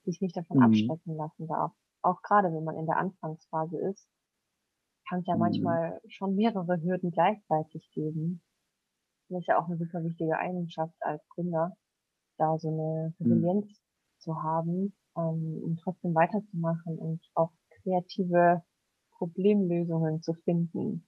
sich 0.05 0.21
nicht 0.21 0.37
davon 0.37 0.57
mhm. 0.57 0.63
abschrecken 0.63 1.17
lassen 1.17 1.47
darf. 1.47 1.73
Auch 2.01 2.21
gerade 2.21 2.53
wenn 2.53 2.63
man 2.63 2.77
in 2.77 2.85
der 2.85 2.97
Anfangsphase 2.97 3.77
ist, 3.77 4.07
kann 5.09 5.19
es 5.19 5.27
ja 5.27 5.33
mhm. 5.33 5.39
manchmal 5.39 6.01
schon 6.07 6.35
mehrere 6.35 6.81
Hürden 6.81 7.11
gleichzeitig 7.11 7.89
geben. 7.91 8.41
Das 9.29 9.41
ist 9.41 9.47
ja 9.47 9.59
auch 9.59 9.67
eine 9.67 9.77
super 9.77 10.03
wichtige 10.03 10.37
Eigenschaft 10.37 10.95
als 11.01 11.21
Gründer, 11.29 11.75
da 12.37 12.57
so 12.57 12.69
eine 12.69 13.13
mhm. 13.19 13.31
Resilienz 13.31 13.65
mhm. 13.65 14.19
zu 14.19 14.43
haben, 14.43 14.95
ähm, 15.17 15.61
um 15.63 15.77
trotzdem 15.83 16.15
weiterzumachen 16.15 16.97
und 16.97 17.21
auch 17.33 17.51
kreative 17.83 18.63
Problemlösungen 19.17 20.21
zu 20.21 20.33
finden. 20.33 21.05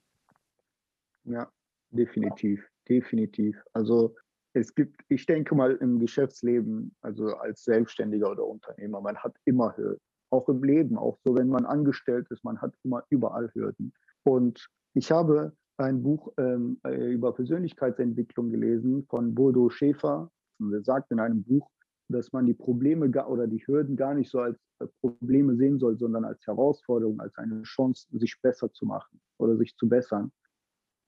Ja, 1.26 1.50
definitiv, 1.92 2.68
definitiv. 2.88 3.56
Also 3.74 4.16
es 4.54 4.74
gibt, 4.74 5.02
ich 5.10 5.26
denke 5.26 5.56
mal 5.56 5.76
im 5.76 6.00
Geschäftsleben, 6.00 6.96
also 7.02 7.36
als 7.36 7.64
Selbstständiger 7.64 8.32
oder 8.32 8.46
Unternehmer, 8.46 9.02
man 9.02 9.18
hat 9.18 9.36
immer 9.46 9.76
Hürden. 9.78 10.02
Auch 10.32 10.48
im 10.50 10.64
Leben, 10.64 10.98
auch 10.98 11.18
so, 11.24 11.36
wenn 11.36 11.48
man 11.48 11.66
angestellt 11.66 12.28
ist, 12.30 12.44
man 12.44 12.62
hat 12.62 12.74
immer 12.84 13.04
überall 13.10 13.50
Hürden. 13.54 13.94
Und 14.24 14.68
ich 14.94 15.12
habe 15.12 15.54
ein 15.78 16.04
Buch 16.04 16.32
ähm, 16.38 16.80
äh, 16.86 17.14
über 17.14 17.34
Persönlichkeitsentwicklung 17.34 18.50
gelesen 18.50 19.06
von 19.10 19.34
Bodo 19.34 19.70
Schäfer. 19.70 20.30
Und 20.60 20.74
er 20.74 20.84
sagt 20.84 21.12
in 21.12 21.20
einem 21.20 21.44
Buch, 21.44 21.70
dass 22.10 22.32
man 22.32 22.46
die 22.46 22.54
Probleme 22.54 23.06
oder 23.28 23.48
die 23.48 23.66
Hürden 23.66 23.96
gar 23.96 24.14
nicht 24.14 24.30
so 24.30 24.40
als 24.40 24.58
äh, 24.80 24.88
Probleme 25.02 25.56
sehen 25.56 25.80
soll, 25.80 25.98
sondern 25.98 26.26
als 26.26 26.46
Herausforderung, 26.46 27.20
als 27.20 27.36
eine 27.38 27.62
Chance, 27.64 28.08
sich 28.12 28.40
besser 28.42 28.72
zu 28.74 28.86
machen 28.86 29.22
oder 29.38 29.56
sich 29.58 29.76
zu 29.78 29.88
bessern. 29.88 30.32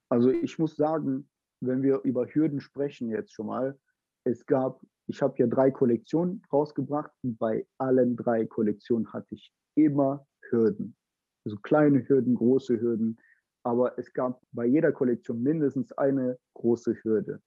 Also 0.08 0.30
ich 0.30 0.58
muss 0.58 0.76
sagen, 0.76 1.28
wenn 1.60 1.82
wir 1.82 2.00
über 2.02 2.26
Hürden 2.26 2.60
sprechen 2.60 3.08
jetzt 3.08 3.32
schon 3.32 3.46
mal, 3.46 3.78
es 4.24 4.46
gab, 4.46 4.80
ich 5.08 5.20
habe 5.20 5.34
ja 5.38 5.46
drei 5.46 5.70
Kollektionen 5.70 6.42
rausgebracht 6.52 7.10
und 7.22 7.38
bei 7.38 7.66
allen 7.78 8.16
drei 8.16 8.46
Kollektionen 8.46 9.12
hatte 9.12 9.34
ich 9.34 9.52
immer 9.74 10.26
Hürden. 10.50 10.96
Also 11.44 11.56
kleine 11.58 12.06
Hürden, 12.08 12.36
große 12.36 12.80
Hürden, 12.80 13.18
aber 13.64 13.98
es 13.98 14.12
gab 14.12 14.40
bei 14.52 14.66
jeder 14.66 14.92
Kollektion 14.92 15.42
mindestens 15.42 15.92
eine 15.92 16.38
große 16.54 16.94
Hürde. 17.02 17.40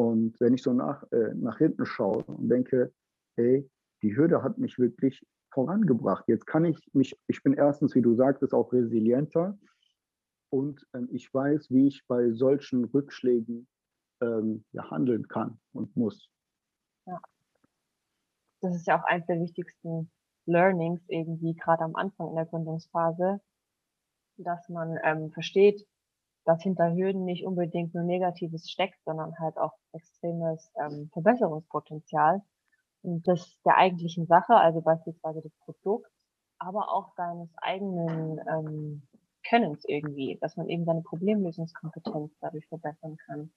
Und 0.00 0.40
wenn 0.40 0.54
ich 0.54 0.62
so 0.62 0.72
nach, 0.72 1.02
äh, 1.12 1.34
nach 1.34 1.58
hinten 1.58 1.84
schaue 1.84 2.24
und 2.24 2.48
denke, 2.48 2.90
hey, 3.36 3.70
die 4.00 4.16
Hürde 4.16 4.42
hat 4.42 4.56
mich 4.56 4.78
wirklich 4.78 5.22
vorangebracht. 5.52 6.24
Jetzt 6.26 6.46
kann 6.46 6.64
ich 6.64 6.78
mich, 6.94 7.20
ich 7.26 7.42
bin 7.42 7.52
erstens, 7.52 7.94
wie 7.94 8.00
du 8.00 8.14
sagtest, 8.14 8.54
auch 8.54 8.72
resilienter 8.72 9.58
und 10.48 10.86
ähm, 10.94 11.10
ich 11.12 11.34
weiß, 11.34 11.68
wie 11.68 11.88
ich 11.88 12.06
bei 12.06 12.30
solchen 12.30 12.86
Rückschlägen 12.86 13.68
ähm, 14.22 14.64
ja, 14.72 14.90
handeln 14.90 15.28
kann 15.28 15.60
und 15.74 15.94
muss. 15.94 16.30
Ja. 17.04 17.20
Das 18.62 18.74
ist 18.74 18.86
ja 18.86 18.98
auch 18.98 19.04
eines 19.04 19.26
der 19.26 19.38
wichtigsten 19.38 20.10
Learnings 20.46 21.02
irgendwie 21.08 21.54
gerade 21.54 21.84
am 21.84 21.94
Anfang 21.94 22.30
in 22.30 22.36
der 22.36 22.46
Gründungsphase, 22.46 23.42
dass 24.38 24.66
man 24.70 24.98
ähm, 25.04 25.30
versteht, 25.30 25.86
dass 26.44 26.62
hinter 26.62 26.94
Hürden 26.94 27.24
nicht 27.24 27.46
unbedingt 27.46 27.94
nur 27.94 28.04
Negatives 28.04 28.70
steckt, 28.70 28.98
sondern 29.04 29.38
halt 29.38 29.56
auch 29.58 29.74
extremes 29.92 30.72
ähm, 30.80 31.10
Verbesserungspotenzial 31.12 32.42
und 33.02 33.26
das 33.26 33.56
der 33.64 33.76
eigentlichen 33.76 34.26
Sache, 34.26 34.54
also 34.54 34.80
beispielsweise 34.80 35.42
des 35.42 35.52
Produkts, 35.64 36.10
aber 36.58 36.92
auch 36.92 37.12
seines 37.16 37.50
eigenen 37.62 38.40
ähm, 38.48 39.02
Könnens 39.48 39.84
irgendwie, 39.86 40.38
dass 40.40 40.56
man 40.56 40.68
eben 40.68 40.84
seine 40.84 41.02
Problemlösungskompetenz 41.02 42.32
dadurch 42.40 42.66
verbessern 42.68 43.16
kann. 43.26 43.50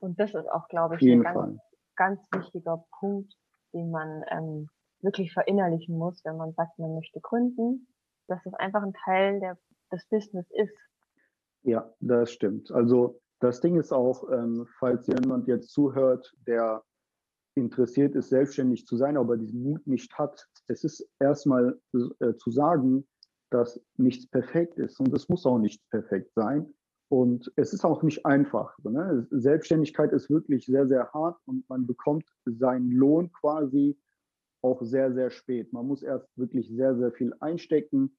Und 0.00 0.18
das 0.18 0.34
ist 0.34 0.50
auch, 0.50 0.66
glaube 0.68 0.96
ich, 0.96 1.02
ein 1.02 1.22
ganz, 1.22 1.60
ganz 1.94 2.20
wichtiger 2.32 2.84
Punkt, 2.98 3.32
den 3.72 3.90
man 3.90 4.24
ähm, 4.28 4.68
wirklich 5.00 5.32
verinnerlichen 5.32 5.96
muss, 5.96 6.24
wenn 6.24 6.36
man 6.36 6.52
sagt, 6.54 6.78
man 6.78 6.94
möchte 6.94 7.20
gründen, 7.20 7.86
dass 8.26 8.44
es 8.44 8.54
einfach 8.54 8.82
ein 8.82 8.94
Teil 9.04 9.38
der, 9.40 9.56
des 9.92 10.04
Business 10.08 10.50
ist. 10.50 10.76
Ja, 11.62 11.92
das 12.00 12.32
stimmt. 12.32 12.70
Also 12.72 13.20
das 13.40 13.60
Ding 13.60 13.78
ist 13.78 13.92
auch, 13.92 14.30
ähm, 14.30 14.66
falls 14.78 15.06
jemand 15.06 15.48
jetzt 15.48 15.70
zuhört, 15.70 16.32
der 16.46 16.82
interessiert 17.54 18.14
ist, 18.14 18.30
selbstständig 18.30 18.86
zu 18.86 18.96
sein, 18.96 19.16
aber 19.16 19.36
diesen 19.36 19.62
Mut 19.62 19.86
nicht 19.86 20.16
hat, 20.18 20.48
es 20.68 20.84
ist 20.84 21.06
erstmal 21.18 21.78
äh, 21.92 22.34
zu 22.36 22.50
sagen, 22.50 23.06
dass 23.50 23.80
nichts 23.96 24.26
perfekt 24.26 24.78
ist 24.78 24.98
und 25.00 25.12
es 25.14 25.28
muss 25.28 25.44
auch 25.44 25.58
nicht 25.58 25.82
perfekt 25.90 26.32
sein. 26.34 26.72
Und 27.10 27.52
es 27.56 27.74
ist 27.74 27.84
auch 27.84 28.02
nicht 28.02 28.24
einfach. 28.24 28.74
Ne? 28.84 29.26
Selbstständigkeit 29.30 30.12
ist 30.12 30.30
wirklich 30.30 30.64
sehr, 30.64 30.86
sehr 30.86 31.12
hart 31.12 31.36
und 31.44 31.68
man 31.68 31.86
bekommt 31.86 32.24
seinen 32.46 32.90
Lohn 32.90 33.30
quasi 33.32 33.98
auch 34.62 34.80
sehr, 34.80 35.12
sehr 35.12 35.30
spät. 35.30 35.70
Man 35.74 35.86
muss 35.86 36.02
erst 36.02 36.26
wirklich 36.38 36.70
sehr, 36.70 36.96
sehr 36.96 37.12
viel 37.12 37.34
einstecken, 37.40 38.16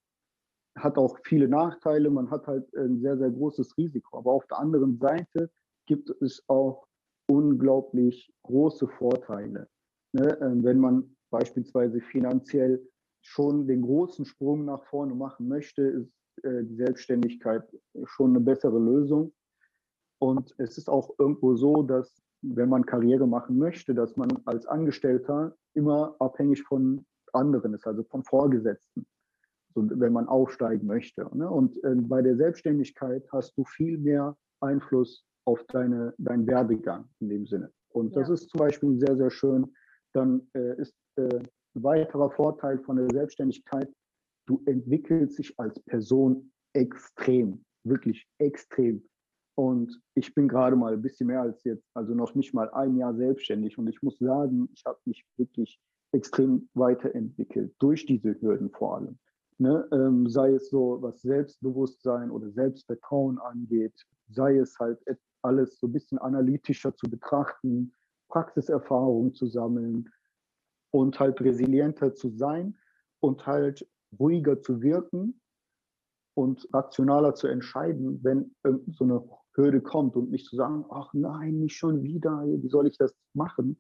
hat 0.76 0.98
auch 0.98 1.18
viele 1.24 1.48
Nachteile, 1.48 2.10
man 2.10 2.30
hat 2.32 2.48
halt 2.48 2.74
ein 2.76 3.00
sehr, 3.00 3.18
sehr 3.18 3.30
großes 3.30 3.78
Risiko. 3.78 4.18
Aber 4.18 4.32
auf 4.32 4.48
der 4.48 4.60
anderen 4.60 4.98
Seite 4.98 5.50
gibt 5.86 6.10
es 6.22 6.44
auch 6.48 6.88
unglaublich 7.28 8.34
große 8.44 8.88
Vorteile. 8.88 9.68
Ne? 10.14 10.38
Ähm, 10.42 10.64
wenn 10.64 10.80
man 10.80 11.16
beispielsweise 11.30 12.02
finanziell 12.02 12.82
schon 13.22 13.68
den 13.68 13.82
großen 13.82 14.26
Sprung 14.26 14.66
nach 14.66 14.84
vorne 14.86 15.16
machen 15.16 15.48
möchte, 15.48 15.82
ist 15.84 16.12
äh, 16.44 16.64
die 16.64 16.76
Selbstständigkeit 16.76 17.64
schon 18.06 18.32
eine 18.32 18.42
bessere 18.42 18.80
Lösung. 18.80 19.34
Und 20.20 20.54
es 20.58 20.78
ist 20.78 20.90
auch 20.90 21.14
irgendwo 21.18 21.56
so, 21.56 21.84
dass 21.84 22.22
wenn 22.42 22.70
man 22.70 22.86
Karriere 22.86 23.28
machen 23.28 23.58
möchte, 23.58 23.94
dass 23.94 24.18
man 24.18 24.30
als 24.46 24.66
Angestellter 24.66 25.56
immer 25.74 26.16
abhängig 26.20 26.64
von 26.64 27.06
anderen 27.32 27.74
ist, 27.74 27.88
also 27.88 28.04
von 28.04 28.24
Vorgesetzten, 28.24 29.06
so, 29.74 29.88
wenn 29.90 30.14
man 30.14 30.28
aufsteigen 30.28 30.88
möchte. 30.88 31.30
Ne? 31.36 31.50
Und 31.50 31.84
äh, 31.84 31.96
bei 31.96 32.22
der 32.22 32.36
Selbstständigkeit 32.36 33.24
hast 33.32 33.58
du 33.58 33.64
viel 33.66 33.98
mehr 33.98 34.36
Einfluss 34.62 35.26
auf 35.46 35.64
deine, 35.68 36.14
deinen 36.18 36.48
Werdegang 36.48 37.10
in 37.20 37.30
dem 37.30 37.46
Sinne. 37.46 37.72
Und 37.90 38.14
ja. 38.14 38.22
das 38.22 38.30
ist 38.30 38.50
zum 38.50 38.60
Beispiel 38.60 38.98
sehr, 38.98 39.16
sehr 39.16 39.32
schön. 39.32 39.74
Dann 40.14 40.48
äh, 40.54 40.80
ist 40.80 40.96
äh, 41.16 41.40
ein 41.40 41.84
weiterer 41.84 42.32
Vorteil 42.32 42.80
von 42.80 42.98
der 42.98 43.10
Selbstständigkeit, 43.12 43.90
du 44.48 44.62
entwickelst 44.66 45.40
dich 45.40 45.58
als 45.60 45.80
Person 45.82 46.52
extrem, 46.74 47.64
wirklich 47.84 48.28
extrem. 48.40 49.04
Und 49.56 50.02
ich 50.16 50.34
bin 50.34 50.48
gerade 50.48 50.76
mal 50.76 50.94
ein 50.94 51.02
bisschen 51.02 51.28
mehr 51.28 51.42
als 51.42 51.64
jetzt, 51.64 51.86
also 51.94 52.14
noch 52.14 52.34
nicht 52.34 52.54
mal 52.54 52.70
ein 52.72 52.98
Jahr 52.98 53.16
selbstständig. 53.16 53.78
Und 53.78 53.88
ich 53.88 54.02
muss 54.02 54.18
sagen, 54.18 54.70
ich 54.74 54.84
habe 54.86 55.00
mich 55.06 55.24
wirklich 55.38 55.80
extrem 56.12 56.70
weiterentwickelt, 56.74 57.74
durch 57.80 58.06
diese 58.06 58.40
Hürden 58.42 58.72
vor 58.72 58.98
allem. 58.98 59.20
Ne? 59.60 59.88
Ähm, 59.92 60.28
sei 60.28 60.54
es 60.54 60.70
so, 60.70 61.02
was 61.02 61.22
Selbstbewusstsein 61.22 62.32
oder 62.32 62.50
Selbstvertrauen 62.52 63.40
angeht, 63.40 64.06
sei 64.30 64.58
es 64.58 64.78
halt 64.80 65.00
alles 65.42 65.80
so 65.80 65.88
ein 65.88 65.94
bisschen 65.94 66.18
analytischer 66.18 66.96
zu 66.96 67.10
betrachten, 67.10 67.94
Praxiserfahrung 68.30 69.34
zu 69.34 69.48
sammeln, 69.48 70.10
und 70.94 71.20
halt 71.20 71.42
resilienter 71.42 72.14
zu 72.14 72.30
sein 72.30 72.78
und 73.20 73.46
halt 73.48 73.88
ruhiger 74.20 74.62
zu 74.62 74.82
wirken 74.82 75.42
und 76.36 76.68
rationaler 76.72 77.34
zu 77.34 77.48
entscheiden, 77.48 78.24
wenn 78.24 78.56
so 78.88 79.04
eine 79.04 79.24
Hürde 79.56 79.82
kommt 79.82 80.16
und 80.16 80.30
nicht 80.30 80.46
zu 80.46 80.56
sagen, 80.56 80.86
ach 80.90 81.12
nein, 81.14 81.60
nicht 81.60 81.76
schon 81.76 82.04
wieder, 82.04 82.44
wie 82.46 82.70
soll 82.70 82.88
ich 82.88 82.98
das 82.98 83.14
machen? 83.34 83.78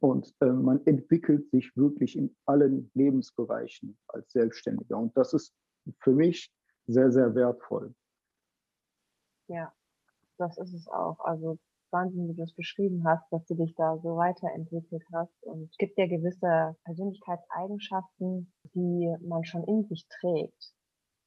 Und 0.00 0.34
äh, 0.40 0.46
man 0.46 0.84
entwickelt 0.86 1.50
sich 1.50 1.76
wirklich 1.76 2.16
in 2.16 2.34
allen 2.46 2.90
Lebensbereichen 2.94 3.98
als 4.08 4.30
Selbstständiger. 4.32 4.98
Und 4.98 5.16
das 5.16 5.32
ist 5.32 5.54
für 6.00 6.12
mich 6.12 6.52
sehr, 6.86 7.10
sehr 7.10 7.34
wertvoll. 7.34 7.94
Ja, 9.48 9.72
das 10.38 10.56
ist 10.58 10.74
es 10.74 10.88
auch. 10.88 11.20
Also 11.20 11.58
Wahnsinn, 11.90 12.28
wie 12.28 12.34
du 12.34 12.42
es 12.42 12.54
beschrieben 12.54 13.04
hast, 13.06 13.24
dass 13.30 13.44
du 13.46 13.54
dich 13.54 13.74
da 13.76 13.96
so 13.98 14.16
weiterentwickelt 14.16 15.04
hast. 15.12 15.42
Und 15.44 15.70
es 15.70 15.76
gibt 15.76 15.96
ja 15.96 16.06
gewisse 16.06 16.76
Persönlichkeitseigenschaften, 16.84 18.52
die 18.74 19.14
man 19.20 19.44
schon 19.44 19.64
in 19.64 19.84
sich 19.84 20.06
trägt. 20.20 20.74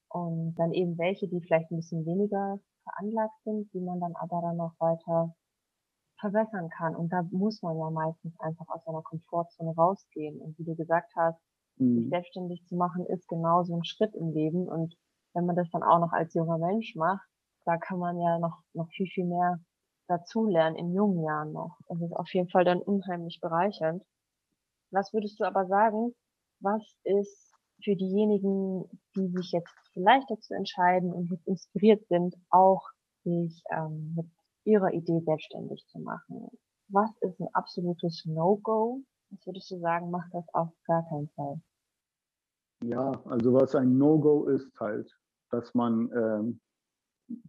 Und 0.09 0.55
dann 0.55 0.73
eben 0.73 0.97
welche, 0.97 1.27
die 1.27 1.41
vielleicht 1.41 1.71
ein 1.71 1.77
bisschen 1.77 2.05
weniger 2.05 2.59
veranlagt 2.83 3.43
sind, 3.43 3.71
die 3.73 3.81
man 3.81 3.99
dann 3.99 4.15
aber 4.15 4.41
dann 4.41 4.57
noch 4.57 4.73
weiter 4.79 5.35
verbessern 6.19 6.69
kann. 6.69 6.95
Und 6.95 7.09
da 7.09 7.23
muss 7.31 7.61
man 7.61 7.77
ja 7.77 7.89
meistens 7.89 8.39
einfach 8.39 8.67
aus 8.69 8.83
seiner 8.85 9.01
Komfortzone 9.01 9.73
rausgehen. 9.75 10.39
Und 10.41 10.57
wie 10.57 10.65
du 10.65 10.75
gesagt 10.75 11.11
hast, 11.15 11.39
mhm. 11.77 12.01
sich 12.01 12.09
selbstständig 12.09 12.65
zu 12.67 12.75
machen, 12.75 13.05
ist 13.05 13.27
genauso 13.27 13.75
ein 13.75 13.85
Schritt 13.85 14.13
im 14.15 14.31
Leben. 14.31 14.67
Und 14.67 14.95
wenn 15.33 15.45
man 15.45 15.55
das 15.55 15.69
dann 15.71 15.83
auch 15.83 15.99
noch 15.99 16.13
als 16.13 16.33
junger 16.33 16.57
Mensch 16.57 16.95
macht, 16.95 17.27
da 17.65 17.77
kann 17.77 17.99
man 17.99 18.19
ja 18.19 18.39
noch, 18.39 18.61
noch 18.73 18.87
viel, 18.89 19.07
viel 19.07 19.25
mehr 19.25 19.59
dazulernen 20.07 20.77
in 20.77 20.93
jungen 20.93 21.23
Jahren 21.23 21.51
noch. 21.51 21.77
Das 21.87 22.01
ist 22.01 22.13
auf 22.13 22.33
jeden 22.33 22.49
Fall 22.49 22.63
dann 22.63 22.81
unheimlich 22.81 23.39
bereichernd. 23.41 24.03
Was 24.91 25.13
würdest 25.13 25.39
du 25.39 25.43
aber 25.43 25.65
sagen, 25.65 26.13
was 26.59 26.81
ist 27.03 27.53
für 27.83 27.95
diejenigen, 27.95 28.89
die 29.15 29.27
sich 29.27 29.51
jetzt 29.51 29.73
vielleicht 29.93 30.29
dazu 30.29 30.53
entscheiden 30.53 31.13
und 31.13 31.29
jetzt 31.29 31.47
inspiriert 31.47 32.07
sind, 32.07 32.35
auch 32.49 32.83
sich 33.23 33.61
ähm, 33.69 34.13
mit 34.15 34.27
ihrer 34.67 34.93
Idee 34.93 35.21
selbstständig 35.21 35.85
zu 35.87 35.99
machen? 35.99 36.49
Was 36.89 37.09
ist 37.21 37.39
ein 37.39 37.47
absolutes 37.53 38.25
No-Go? 38.25 39.01
Was 39.29 39.45
würdest 39.45 39.71
du 39.71 39.79
sagen, 39.79 40.11
macht 40.11 40.33
das 40.33 40.45
auf 40.53 40.69
gar 40.85 41.07
keinen 41.09 41.29
Fall? 41.29 41.59
Ja, 42.83 43.11
also 43.25 43.53
was 43.53 43.75
ein 43.75 43.97
No-Go 43.97 44.45
ist 44.45 44.71
halt, 44.79 45.11
dass 45.49 45.73
man, 45.73 46.11
ähm, 46.13 46.59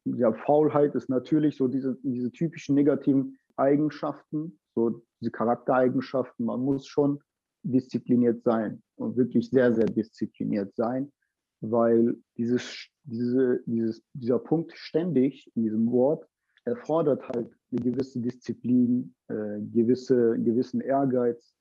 ja, 0.05 0.33
Faulheit 0.33 0.95
ist 0.95 1.09
natürlich 1.09 1.57
so 1.57 1.69
diese, 1.69 1.99
diese 2.03 2.33
typischen 2.33 2.75
negativen 2.75 3.39
Eigenschaften, 3.57 4.59
so 4.75 5.03
diese 5.21 5.31
Charaktereigenschaften. 5.31 6.47
Man 6.47 6.61
muss 6.61 6.87
schon 6.87 7.21
diszipliniert 7.63 8.43
sein 8.43 8.83
und 8.97 9.17
wirklich 9.17 9.51
sehr, 9.51 9.75
sehr 9.75 9.87
diszipliniert 9.87 10.75
sein, 10.75 11.13
weil 11.61 12.17
dieses, 12.37 12.89
diese, 13.05 13.61
dieses, 13.67 14.03
dieser 14.15 14.39
Punkt 14.39 14.73
ständig 14.75 15.51
in 15.55 15.65
diesem 15.65 15.91
Wort 15.91 16.27
erfordert 16.69 17.29
halt 17.29 17.51
eine 17.71 17.81
gewisse 17.81 18.21
Disziplin, 18.21 19.15
äh, 19.29 19.61
gewisse, 19.73 20.39
gewissen 20.39 20.81
Ehrgeiz 20.81 21.55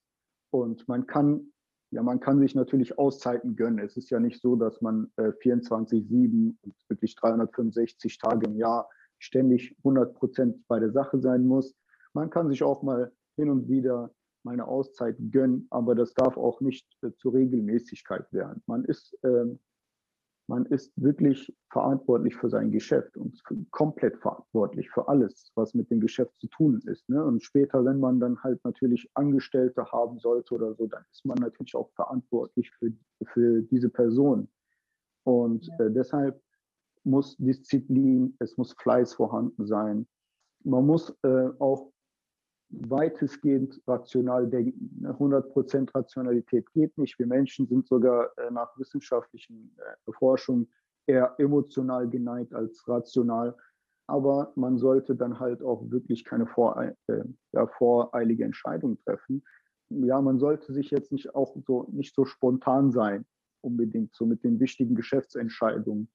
und 0.51 0.87
man 0.87 1.05
kann 1.07 1.51
ja, 1.91 2.03
man 2.03 2.19
kann 2.19 2.39
sich 2.39 2.53
natürlich 2.53 2.97
Auszeiten 2.97 3.55
gönnen. 3.55 3.79
Es 3.79 3.95
ist 3.95 4.09
ja 4.09 4.19
nicht 4.19 4.41
so, 4.41 4.55
dass 4.55 4.81
man 4.81 5.09
äh, 5.15 5.31
24-7 5.41 6.55
und 6.61 6.75
wirklich 6.89 7.15
365 7.15 8.17
Tage 8.17 8.47
im 8.47 8.57
Jahr 8.57 8.89
ständig 9.19 9.75
100 9.79 10.13
Prozent 10.13 10.67
bei 10.67 10.79
der 10.79 10.91
Sache 10.91 11.19
sein 11.19 11.45
muss. 11.47 11.75
Man 12.13 12.29
kann 12.29 12.49
sich 12.49 12.61
auch 12.61 12.83
mal 12.83 13.11
hin 13.37 13.49
und 13.49 13.69
wieder 13.69 14.11
meine 14.43 14.67
Auszeit 14.67 15.15
gönnen, 15.31 15.67
aber 15.69 15.95
das 15.95 16.13
darf 16.13 16.37
auch 16.37 16.61
nicht 16.61 16.85
äh, 17.03 17.11
zur 17.17 17.33
Regelmäßigkeit 17.33 18.31
werden. 18.33 18.61
Man 18.65 18.83
ist, 18.83 19.17
ähm, 19.23 19.59
man 20.47 20.65
ist 20.65 20.91
wirklich 20.95 21.53
verantwortlich 21.69 22.35
für 22.35 22.49
sein 22.49 22.71
Geschäft 22.71 23.17
und 23.17 23.41
komplett 23.71 24.17
verantwortlich 24.17 24.89
für 24.89 25.07
alles, 25.07 25.51
was 25.55 25.73
mit 25.73 25.91
dem 25.91 25.99
Geschäft 25.99 26.33
zu 26.39 26.47
tun 26.47 26.81
ist. 26.85 27.07
Ne? 27.09 27.23
Und 27.23 27.43
später, 27.43 27.83
wenn 27.83 27.99
man 27.99 28.19
dann 28.19 28.41
halt 28.43 28.63
natürlich 28.63 29.09
Angestellte 29.13 29.85
haben 29.91 30.19
sollte 30.19 30.55
oder 30.55 30.73
so, 30.75 30.87
dann 30.87 31.03
ist 31.11 31.25
man 31.25 31.37
natürlich 31.37 31.75
auch 31.75 31.91
verantwortlich 31.95 32.71
für, 32.71 32.93
für 33.25 33.61
diese 33.63 33.89
Person. 33.89 34.47
Und 35.23 35.69
äh, 35.79 35.91
deshalb 35.91 36.41
muss 37.03 37.35
Disziplin, 37.37 38.35
es 38.39 38.57
muss 38.57 38.73
Fleiß 38.73 39.13
vorhanden 39.13 39.65
sein. 39.67 40.07
Man 40.63 40.85
muss 40.85 41.13
äh, 41.23 41.49
auch 41.59 41.91
weitestgehend 42.69 43.81
rational 43.87 44.47
denken. 44.47 45.05
100% 45.05 45.79
ne? 45.79 45.85
Rationalität 45.93 46.71
geht 46.73 46.97
nicht. 46.97 47.17
Wir 47.17 47.27
Menschen 47.27 47.67
sind 47.67 47.87
sogar 47.87 48.29
äh, 48.37 48.51
nach 48.51 48.77
wissenschaftlichen 48.77 49.75
äh, 49.77 50.11
Forschungen 50.11 50.67
eher 51.05 51.33
emotional 51.37 52.09
geneigt 52.09 52.53
als 52.53 52.87
rational. 52.87 53.55
Aber 54.07 54.51
man 54.55 54.77
sollte 54.77 55.15
dann 55.15 55.39
halt 55.39 55.61
auch 55.63 55.89
wirklich 55.89 56.23
keine 56.25 56.47
voreil, 56.47 56.95
äh, 57.07 57.23
ja, 57.53 57.67
voreilige 57.67 58.43
Entscheidung 58.43 58.97
treffen. 58.99 59.43
Ja, 59.89 60.21
man 60.21 60.39
sollte 60.39 60.73
sich 60.73 60.91
jetzt 60.91 61.11
nicht 61.11 61.33
auch 61.35 61.55
so 61.65 61.87
nicht 61.91 62.13
so 62.13 62.25
spontan 62.25 62.91
sein, 62.91 63.25
unbedingt 63.61 64.13
so 64.13 64.25
mit 64.25 64.43
den 64.43 64.59
wichtigen 64.59 64.95
Geschäftsentscheidungen. 64.95 66.09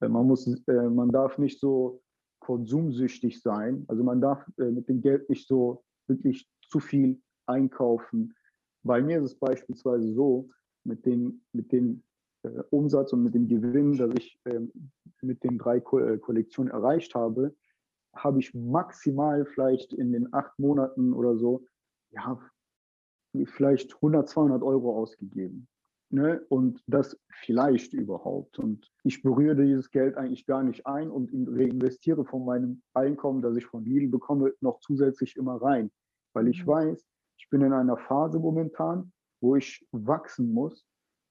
Man 0.00 0.26
muss, 0.26 0.50
man 0.66 1.10
darf 1.10 1.38
nicht 1.38 1.60
so 1.60 2.02
konsumsüchtig 2.42 3.40
sein. 3.40 3.84
Also 3.88 4.02
man 4.02 4.20
darf 4.20 4.44
äh, 4.58 4.70
mit 4.70 4.88
dem 4.88 5.00
Geld 5.00 5.28
nicht 5.30 5.46
so 5.46 5.84
wirklich 6.08 6.48
zu 6.68 6.80
viel 6.80 7.22
einkaufen. 7.46 8.34
Bei 8.82 9.00
mir 9.00 9.18
ist 9.18 9.24
es 9.24 9.38
beispielsweise 9.38 10.12
so, 10.12 10.50
mit 10.84 11.06
dem, 11.06 11.42
mit 11.52 11.70
dem 11.70 12.02
äh, 12.42 12.62
Umsatz 12.70 13.12
und 13.12 13.22
mit 13.22 13.34
dem 13.34 13.46
Gewinn, 13.46 13.96
das 13.96 14.10
ich 14.18 14.40
äh, 14.44 14.60
mit 15.20 15.44
den 15.44 15.58
drei 15.58 15.76
äh, 15.76 16.18
Kollektionen 16.18 16.72
erreicht 16.72 17.14
habe, 17.14 17.54
habe 18.14 18.40
ich 18.40 18.52
maximal 18.54 19.46
vielleicht 19.46 19.92
in 19.92 20.12
den 20.12 20.34
acht 20.34 20.58
Monaten 20.58 21.12
oder 21.12 21.36
so, 21.36 21.64
ja, 22.10 22.38
vielleicht 23.44 23.94
100, 23.94 24.28
200 24.28 24.62
Euro 24.62 24.96
ausgegeben. 24.98 25.68
Ne? 26.12 26.44
Und 26.50 26.82
das 26.86 27.18
vielleicht 27.40 27.94
überhaupt. 27.94 28.58
Und 28.58 28.92
ich 29.02 29.22
berühre 29.22 29.56
dieses 29.56 29.90
Geld 29.90 30.14
eigentlich 30.16 30.44
gar 30.44 30.62
nicht 30.62 30.86
ein 30.86 31.10
und 31.10 31.30
reinvestiere 31.32 32.26
von 32.26 32.44
meinem 32.44 32.82
Einkommen, 32.92 33.40
das 33.40 33.56
ich 33.56 33.64
von 33.64 33.82
Lidl 33.84 34.08
bekomme, 34.08 34.52
noch 34.60 34.80
zusätzlich 34.80 35.36
immer 35.36 35.60
rein. 35.62 35.90
Weil 36.34 36.48
ich 36.48 36.66
mhm. 36.66 36.70
weiß, 36.70 37.06
ich 37.38 37.48
bin 37.48 37.62
in 37.62 37.72
einer 37.72 37.96
Phase 37.96 38.38
momentan, 38.38 39.10
wo 39.40 39.56
ich 39.56 39.86
wachsen 39.90 40.52
muss. 40.52 40.86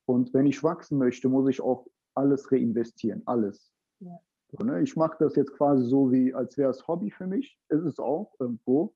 Und 0.08 0.34
wenn 0.34 0.48
ich 0.48 0.64
wachsen 0.64 0.98
möchte, 0.98 1.30
muss 1.30 1.48
ich 1.48 1.62
auch 1.62 1.86
alles 2.16 2.52
reinvestieren, 2.52 3.22
alles. 3.28 3.72
Ja. 4.00 4.20
So, 4.48 4.66
ne? 4.66 4.82
Ich 4.82 4.96
mache 4.96 5.18
das 5.20 5.36
jetzt 5.36 5.54
quasi 5.54 5.88
so, 5.88 6.12
wie 6.12 6.34
als 6.34 6.58
wäre 6.58 6.72
es 6.72 6.88
Hobby 6.88 7.12
für 7.12 7.28
mich. 7.28 7.60
Ist 7.70 7.86
es 7.86 8.00
auch 8.00 8.34
irgendwo, 8.40 8.96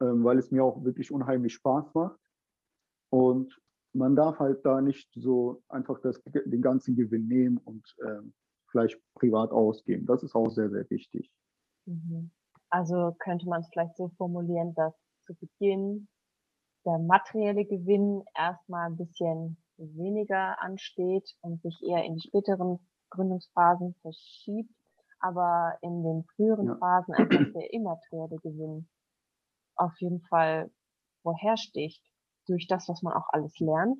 ähm, 0.00 0.24
weil 0.24 0.38
es 0.38 0.50
mir 0.50 0.64
auch 0.64 0.84
wirklich 0.84 1.12
unheimlich 1.12 1.54
Spaß 1.54 1.94
macht. 1.94 2.18
Und 3.10 3.62
man 3.94 4.16
darf 4.16 4.38
halt 4.38 4.64
da 4.64 4.80
nicht 4.80 5.08
so 5.14 5.62
einfach 5.68 6.00
das, 6.00 6.20
den 6.24 6.62
ganzen 6.62 6.96
Gewinn 6.96 7.28
nehmen 7.28 7.58
und 7.58 7.84
äh, 8.04 8.20
vielleicht 8.70 9.00
privat 9.14 9.50
ausgeben. 9.52 10.06
Das 10.06 10.22
ist 10.22 10.34
auch 10.34 10.50
sehr, 10.50 10.68
sehr 10.70 10.88
wichtig. 10.90 11.30
Mhm. 11.86 12.30
Also 12.70 13.14
könnte 13.20 13.48
man 13.48 13.60
es 13.60 13.68
vielleicht 13.72 13.96
so 13.96 14.08
formulieren, 14.16 14.74
dass 14.74 14.94
zu 15.26 15.34
Beginn 15.34 16.08
der 16.84 16.98
materielle 16.98 17.64
Gewinn 17.64 18.24
erstmal 18.36 18.86
ein 18.86 18.96
bisschen 18.96 19.56
weniger 19.76 20.60
ansteht 20.60 21.34
und 21.40 21.62
sich 21.62 21.80
eher 21.82 22.04
in 22.04 22.16
die 22.16 22.26
späteren 22.26 22.78
Gründungsphasen 23.10 23.94
verschiebt, 24.02 24.74
aber 25.20 25.78
in 25.82 26.02
den 26.02 26.24
früheren 26.34 26.66
ja. 26.66 26.76
Phasen 26.76 27.14
einfach 27.14 27.52
der 27.54 27.72
immaterielle 27.72 28.38
Gewinn 28.38 28.88
auf 29.76 29.92
jeden 30.00 30.20
Fall 30.22 30.70
vorhersticht 31.22 32.02
durch 32.46 32.66
das, 32.68 32.88
was 32.88 33.02
man 33.02 33.14
auch 33.14 33.28
alles 33.30 33.58
lernt 33.58 33.98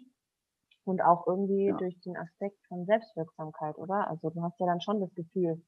und 0.84 1.02
auch 1.02 1.26
irgendwie 1.26 1.66
ja. 1.66 1.76
durch 1.76 1.98
den 2.00 2.16
Aspekt 2.16 2.58
von 2.68 2.84
Selbstwirksamkeit, 2.86 3.76
oder? 3.78 4.08
Also 4.08 4.30
du 4.30 4.42
hast 4.42 4.58
ja 4.60 4.66
dann 4.66 4.80
schon 4.80 5.00
das 5.00 5.14
Gefühl, 5.14 5.62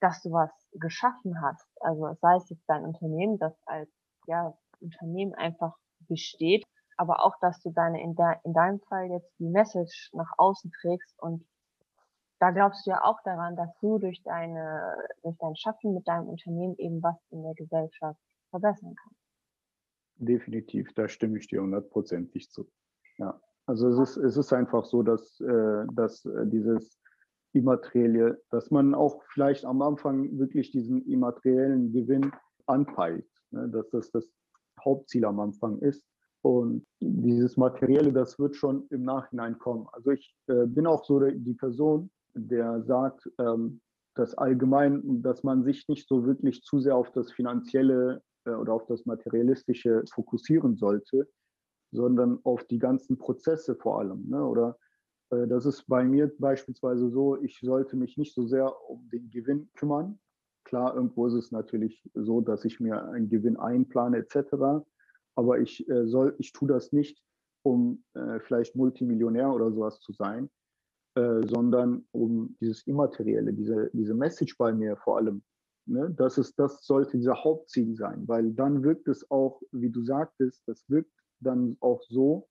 dass 0.00 0.22
du 0.22 0.30
was 0.30 0.50
geschaffen 0.72 1.40
hast. 1.40 1.66
Also 1.80 2.14
sei 2.20 2.36
es 2.36 2.48
jetzt 2.50 2.64
dein 2.68 2.84
Unternehmen, 2.84 3.38
das 3.38 3.54
als 3.66 3.90
ja, 4.26 4.54
Unternehmen 4.80 5.34
einfach 5.34 5.74
besteht, 6.00 6.64
aber 6.96 7.24
auch, 7.24 7.34
dass 7.40 7.60
du 7.62 7.70
deine 7.70 8.02
in, 8.02 8.14
der, 8.14 8.40
in 8.44 8.52
deinem 8.52 8.80
Fall 8.80 9.10
jetzt 9.10 9.32
die 9.38 9.48
Message 9.48 10.10
nach 10.12 10.30
außen 10.38 10.70
trägst 10.80 11.20
und 11.20 11.46
da 12.38 12.50
glaubst 12.50 12.86
du 12.86 12.90
ja 12.90 13.02
auch 13.02 13.18
daran, 13.24 13.56
dass 13.56 13.70
du 13.80 13.98
durch 13.98 14.22
deine, 14.22 14.94
durch 15.22 15.36
dein 15.38 15.56
Schaffen 15.56 15.94
mit 15.94 16.06
deinem 16.06 16.28
Unternehmen 16.28 16.74
eben 16.76 17.02
was 17.02 17.16
in 17.30 17.42
der 17.42 17.54
Gesellschaft 17.54 18.20
verbessern 18.50 18.94
kannst. 18.94 19.25
Definitiv, 20.18 20.92
da 20.94 21.08
stimme 21.08 21.38
ich 21.38 21.48
dir 21.48 21.62
hundertprozentig 21.62 22.50
zu. 22.50 22.68
Ja, 23.18 23.40
also 23.66 23.88
es 23.88 24.10
ist, 24.10 24.16
es 24.16 24.36
ist 24.36 24.52
einfach 24.52 24.84
so, 24.84 25.02
dass, 25.02 25.40
äh, 25.40 25.84
dass 25.92 26.24
äh, 26.24 26.46
dieses 26.46 26.98
Immaterielle, 27.52 28.40
dass 28.50 28.70
man 28.70 28.94
auch 28.94 29.22
vielleicht 29.32 29.64
am 29.64 29.82
Anfang 29.82 30.38
wirklich 30.38 30.70
diesen 30.70 31.06
immateriellen 31.06 31.92
Gewinn 31.92 32.30
anpeilt, 32.66 33.26
ne? 33.50 33.68
dass 33.68 33.90
das 33.90 34.10
das 34.10 34.28
Hauptziel 34.84 35.24
am 35.24 35.40
Anfang 35.40 35.78
ist. 35.80 36.04
Und 36.42 36.86
dieses 37.00 37.56
Materielle, 37.56 38.12
das 38.12 38.38
wird 38.38 38.56
schon 38.56 38.86
im 38.90 39.04
Nachhinein 39.04 39.58
kommen. 39.58 39.86
Also 39.92 40.12
ich 40.12 40.36
äh, 40.46 40.66
bin 40.66 40.86
auch 40.86 41.04
so 41.04 41.18
die 41.18 41.54
Person, 41.54 42.10
der 42.34 42.82
sagt, 42.82 43.28
ähm, 43.38 43.80
dass 44.14 44.34
allgemein, 44.34 45.22
dass 45.22 45.42
man 45.42 45.64
sich 45.64 45.88
nicht 45.88 46.08
so 46.08 46.24
wirklich 46.24 46.62
zu 46.62 46.78
sehr 46.80 46.94
auf 46.94 47.10
das 47.12 47.32
Finanzielle 47.32 48.22
oder 48.54 48.74
auf 48.74 48.86
das 48.86 49.06
Materialistische 49.06 50.04
fokussieren 50.12 50.76
sollte, 50.76 51.28
sondern 51.92 52.40
auf 52.44 52.64
die 52.64 52.78
ganzen 52.78 53.18
Prozesse 53.18 53.74
vor 53.76 54.00
allem. 54.00 54.28
Ne? 54.28 54.44
Oder 54.44 54.78
äh, 55.30 55.46
das 55.46 55.66
ist 55.66 55.86
bei 55.86 56.04
mir 56.04 56.32
beispielsweise 56.38 57.10
so, 57.10 57.40
ich 57.42 57.58
sollte 57.60 57.96
mich 57.96 58.16
nicht 58.16 58.34
so 58.34 58.46
sehr 58.46 58.72
um 58.88 59.08
den 59.10 59.30
Gewinn 59.30 59.68
kümmern. 59.74 60.18
Klar, 60.64 60.94
irgendwo 60.94 61.26
ist 61.26 61.34
es 61.34 61.52
natürlich 61.52 62.08
so, 62.14 62.40
dass 62.40 62.64
ich 62.64 62.80
mir 62.80 63.08
einen 63.08 63.28
Gewinn 63.28 63.56
einplane 63.56 64.18
etc. 64.18 64.84
Aber 65.36 65.58
ich 65.60 65.88
äh, 65.88 66.06
soll, 66.06 66.34
ich 66.38 66.52
tue 66.52 66.68
das 66.68 66.92
nicht, 66.92 67.22
um 67.62 68.04
äh, 68.14 68.40
vielleicht 68.40 68.76
Multimillionär 68.76 69.52
oder 69.52 69.70
sowas 69.72 70.00
zu 70.00 70.12
sein, 70.12 70.50
äh, 71.16 71.46
sondern 71.46 72.06
um 72.12 72.56
dieses 72.60 72.86
Immaterielle, 72.86 73.52
diese, 73.52 73.90
diese 73.92 74.14
Message 74.14 74.56
bei 74.58 74.72
mir 74.72 74.96
vor 74.96 75.18
allem 75.18 75.42
Ne? 75.86 76.12
Das, 76.16 76.38
ist, 76.38 76.58
das 76.58 76.84
sollte 76.84 77.16
dieser 77.16 77.42
Hauptziel 77.42 77.94
sein, 77.94 78.26
weil 78.26 78.52
dann 78.52 78.82
wirkt 78.82 79.08
es 79.08 79.30
auch, 79.30 79.60
wie 79.72 79.90
du 79.90 80.02
sagtest, 80.02 80.62
das 80.66 80.88
wirkt 80.88 81.12
dann 81.40 81.76
auch 81.80 82.02
so, 82.08 82.48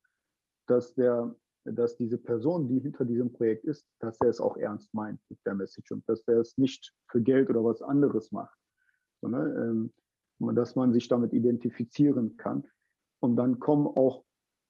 dass, 0.67 0.93
der, 0.95 1.36
dass 1.65 1.97
diese 1.97 2.17
Person, 2.17 2.67
die 2.67 2.79
hinter 2.79 3.05
diesem 3.05 3.31
Projekt 3.31 3.65
ist, 3.65 3.86
dass 3.99 4.17
er 4.21 4.29
es 4.29 4.39
auch 4.39 4.57
ernst 4.57 4.93
meint 4.93 5.19
mit 5.29 5.39
der 5.45 5.55
Message 5.55 5.91
und 5.91 6.07
dass 6.07 6.23
er 6.27 6.39
es 6.39 6.57
nicht 6.57 6.93
für 7.09 7.21
Geld 7.21 7.49
oder 7.49 7.63
was 7.63 7.81
anderes 7.81 8.31
macht, 8.31 8.57
so, 9.21 9.27
ne? 9.27 9.91
ähm, 10.39 10.55
dass 10.55 10.75
man 10.75 10.93
sich 10.93 11.07
damit 11.07 11.33
identifizieren 11.33 12.38
kann. 12.38 12.65
Und 13.21 13.36
dann 13.38 13.59
kommen 13.59 13.88
auch 13.88 14.23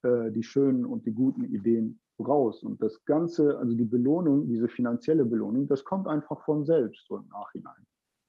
äh, 0.03 0.32
die 0.32 0.43
schönen 0.43 0.86
und 0.86 1.05
die 1.05 1.13
guten 1.13 1.43
Ideen 1.43 1.99
raus. 2.20 2.63
Und 2.63 2.82
das 2.82 3.03
Ganze, 3.05 3.57
also 3.57 3.76
die 3.76 3.86
Belohnung, 3.86 4.47
diese 4.47 4.68
finanzielle 4.68 5.26
Belohnung, 5.26 5.68
das 5.68 5.84
kommt 5.84 6.07
einfach 6.07 6.43
von 6.45 6.66
selbst 6.66 7.05
so 7.07 7.18
im 7.18 7.28
Nachhinein. 7.28 7.86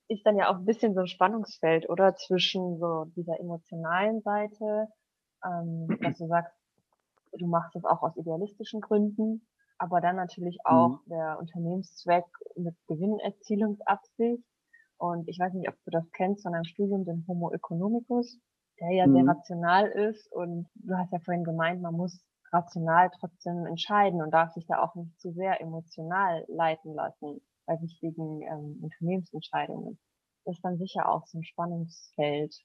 Ist 0.09 0.25
dann 0.25 0.37
ja 0.37 0.51
auch 0.51 0.57
ein 0.57 0.65
bisschen 0.65 0.95
so 0.95 1.01
ein 1.01 1.09
Spannungsfeld, 1.09 1.89
oder? 1.89 2.15
Zwischen 2.15 2.79
so 2.79 3.07
dieser 3.17 3.41
emotionalen 3.41 4.21
Seite, 4.23 4.89
ähm, 5.45 5.89
dass 6.01 6.19
du 6.19 6.27
sagst, 6.29 6.55
du 7.33 7.47
machst 7.47 7.75
das 7.75 7.85
auch 7.85 8.03
aus 8.03 8.17
idealistischen 8.17 8.81
Gründen, 8.81 9.47
aber 9.79 10.01
dann 10.01 10.17
natürlich 10.17 10.59
auch 10.65 11.01
mhm. 11.05 11.11
der 11.11 11.39
Unternehmenszweck 11.39 12.25
mit 12.57 12.75
Gewinnerzielungsabsicht. 12.87 14.45
Und 14.99 15.29
ich 15.29 15.39
weiß 15.39 15.53
nicht, 15.55 15.69
ob 15.69 15.75
du 15.85 15.91
das 15.91 16.11
kennst 16.13 16.43
von 16.43 16.55
einem 16.55 16.65
Studium, 16.65 17.05
den 17.05 17.25
Homo 17.29 17.53
economicus, 17.53 18.39
der 18.81 18.93
ja 18.93 19.07
mhm. 19.07 19.13
sehr 19.15 19.27
rational 19.27 19.87
ist. 19.89 20.33
Und 20.33 20.69
du 20.77 20.97
hast 20.97 21.13
ja 21.13 21.19
vorhin 21.19 21.45
gemeint, 21.45 21.83
man 21.83 21.95
muss 21.95 22.25
rational 22.53 23.11
trotzdem 23.19 23.67
entscheiden 23.67 24.23
und 24.23 24.31
darf 24.31 24.53
sich 24.53 24.67
da 24.67 24.83
auch 24.83 24.95
nicht 24.95 25.19
zu 25.21 25.33
sehr 25.33 25.61
emotional 25.61 26.45
leiten 26.49 26.95
lassen 26.95 27.41
bei 27.67 27.81
wichtigen 27.81 28.43
ähm, 28.43 28.79
Unternehmensentscheidungen. 28.83 29.99
Das 30.45 30.57
ist 30.57 30.65
dann 30.65 30.79
sicher 30.79 31.09
auch 31.09 31.27
so 31.27 31.39
ein 31.39 31.45
Spannungsfeld, 31.45 32.57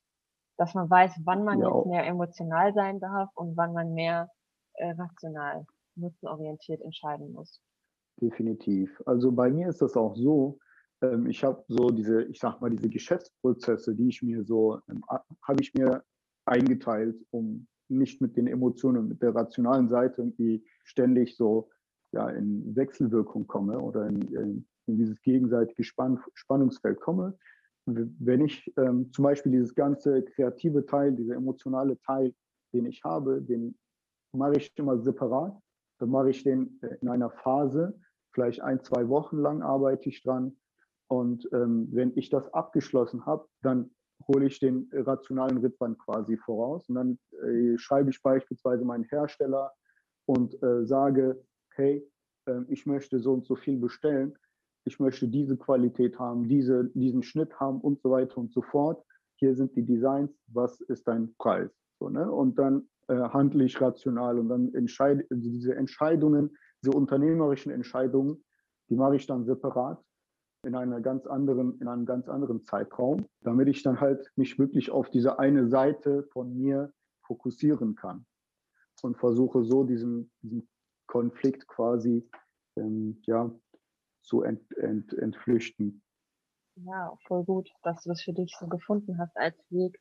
dass 0.58 0.74
man 0.74 0.90
weiß, 0.90 1.14
wann 1.26 1.44
man 1.44 1.60
ja, 1.60 1.76
jetzt 1.76 1.88
mehr 1.88 2.06
emotional 2.06 2.74
sein 2.74 3.00
darf 3.00 3.30
und 3.36 3.58
wann 3.58 3.74
man 3.74 3.94
mehr 3.94 4.30
äh, 4.74 4.92
rational, 4.92 5.66
nutzenorientiert 5.96 6.82
entscheiden 6.82 7.34
muss. 7.34 7.62
Definitiv. 8.22 9.02
Also 9.06 9.32
bei 9.32 9.50
mir 9.50 9.70
ist 9.70 9.82
das 9.82 9.98
auch 9.98 10.16
so, 10.16 10.60
ähm, 11.02 11.28
ich 11.28 11.44
habe 11.44 11.64
so 11.68 11.90
diese, 11.90 12.24
ich 12.24 12.40
sag 12.40 12.62
mal, 12.62 12.70
diese 12.70 12.90
Geschäftsprozesse, 12.90 13.96
die 13.96 14.10
ich 14.10 14.22
mir 14.22 14.44
so, 14.44 14.80
ähm, 14.90 15.04
habe 15.10 15.62
ich 15.62 15.74
mir 15.74 16.04
eingeteilt, 16.46 17.16
um 17.32 17.68
nicht 17.90 18.22
mit 18.22 18.38
den 18.38 18.48
Emotionen, 18.48 19.08
mit 19.08 19.22
der 19.22 19.36
rationalen 19.36 19.90
Seite 19.90 20.22
irgendwie 20.22 20.64
ständig 20.84 21.36
so 21.36 21.70
ja, 22.14 22.30
in 22.30 22.76
Wechselwirkung 22.76 23.48
komme 23.48 23.80
oder 23.80 24.08
in, 24.08 24.22
in, 24.22 24.68
in 24.88 24.98
dieses 24.98 25.22
gegenseitige 25.22 25.84
Spann 25.84 26.20
Spannungsfeld 26.34 27.00
komme. 27.00 27.38
Wenn 27.86 28.46
ich 28.46 28.72
ähm, 28.78 29.12
zum 29.12 29.24
Beispiel 29.24 29.52
dieses 29.52 29.74
ganze 29.74 30.24
kreative 30.24 30.86
Teil, 30.86 31.14
dieser 31.14 31.36
emotionale 31.36 32.00
Teil, 32.02 32.34
den 32.74 32.86
ich 32.86 33.04
habe, 33.04 33.42
den 33.42 33.78
mache 34.34 34.58
ich 34.58 34.72
immer 34.78 35.00
separat. 35.00 35.58
Dann 36.00 36.10
mache 36.10 36.30
ich 36.30 36.44
den 36.44 36.80
äh, 36.82 36.96
in 37.02 37.10
einer 37.10 37.30
Phase, 37.30 38.00
vielleicht 38.34 38.62
ein, 38.62 38.84
zwei 38.84 39.08
Wochen 39.10 39.38
lang 39.38 39.62
arbeite 39.62 40.10
ich 40.10 40.24
dran. 40.24 40.56
Und 41.08 41.50
ähm, 41.52 41.90
wenn 41.92 42.16
ich 42.16 42.30
das 42.30 42.54
abgeschlossen 42.54 43.26
habe, 43.26 43.46
dann 43.62 43.92
hole 44.28 44.46
ich 44.46 44.60
den 44.60 44.90
rationalen 44.94 45.58
Rittband 45.58 46.00
quasi 46.00 46.38
voraus 46.38 46.88
und 46.90 46.96
dann 46.96 47.20
äh, 47.44 47.78
schreibe 47.78 48.12
ich 48.12 48.22
beispielsweise 48.22 48.86
meinen 48.86 49.04
Hersteller 49.06 49.72
und 50.26 50.62
äh, 50.62 50.86
sage, 50.86 51.44
hey, 51.72 52.08
äh, 52.48 52.62
ich 52.68 52.86
möchte 52.86 53.20
so 53.20 53.34
und 53.34 53.46
so 53.46 53.56
viel 53.56 53.78
bestellen, 53.78 54.38
ich 54.86 55.00
möchte 55.00 55.28
diese 55.28 55.58
Qualität 55.58 56.18
haben, 56.20 56.48
diese, 56.48 56.86
diesen 56.94 57.24
Schnitt 57.24 57.60
haben 57.60 57.82
und 57.82 58.02
so 58.02 58.12
weiter 58.12 58.38
und 58.38 58.52
so 58.52 58.62
fort. 58.62 59.04
Hier 59.36 59.56
sind 59.56 59.76
die 59.76 59.86
Designs, 59.86 60.32
was 60.48 60.82
ist 60.82 61.08
dein 61.08 61.34
Preis? 61.36 61.72
So, 62.00 62.10
ne? 62.10 62.32
Und 62.32 62.58
dann 62.58 62.88
äh, 63.08 63.16
handle 63.16 63.64
ich 63.64 63.80
rational 63.80 64.40
und 64.40 64.50
dann 64.50 64.74
entscheide 64.74 65.26
also 65.30 65.50
diese 65.50 65.76
Entscheidungen, 65.76 66.56
diese 66.84 66.96
unternehmerischen 66.96 67.72
Entscheidungen, 67.72 68.44
die 68.90 68.96
mache 68.96 69.16
ich 69.16 69.28
dann 69.28 69.46
separat 69.46 70.04
in 70.64 70.76
einer 70.76 71.02
ganz 71.02 71.26
anderen, 71.26 71.80
in 71.80 71.88
einem 71.88 72.06
ganz 72.06 72.30
anderen 72.30 72.64
Zeitraum, 72.64 73.26
damit 73.42 73.68
ich 73.68 73.82
dann 73.84 74.00
halt 74.00 74.32
mich 74.36 74.60
wirklich 74.60 74.92
auf 74.92 75.10
diese 75.10 75.40
eine 75.40 75.68
Seite 75.68 76.24
von 76.32 76.56
mir 76.56 76.94
fokussieren 77.26 77.96
kann 77.96 78.26
und 79.02 79.18
versuche 79.18 79.64
so 79.64 79.84
diesen, 79.84 80.32
diesen 80.42 80.68
Konflikt 81.08 81.68
quasi 81.68 82.28
ähm, 82.78 83.22
ja, 83.26 83.52
zu 84.22 84.44
ent, 84.44 84.76
ent, 84.78 85.14
entflüchten. 85.14 86.02
Ja, 86.76 87.16
voll 87.28 87.44
gut, 87.44 87.70
dass 87.84 88.04
du 88.04 88.10
das 88.10 88.22
für 88.22 88.34
dich 88.34 88.56
so 88.60 88.68
gefunden 88.68 89.18
hast 89.18 89.36
als 89.38 89.56
Weg, 89.70 90.00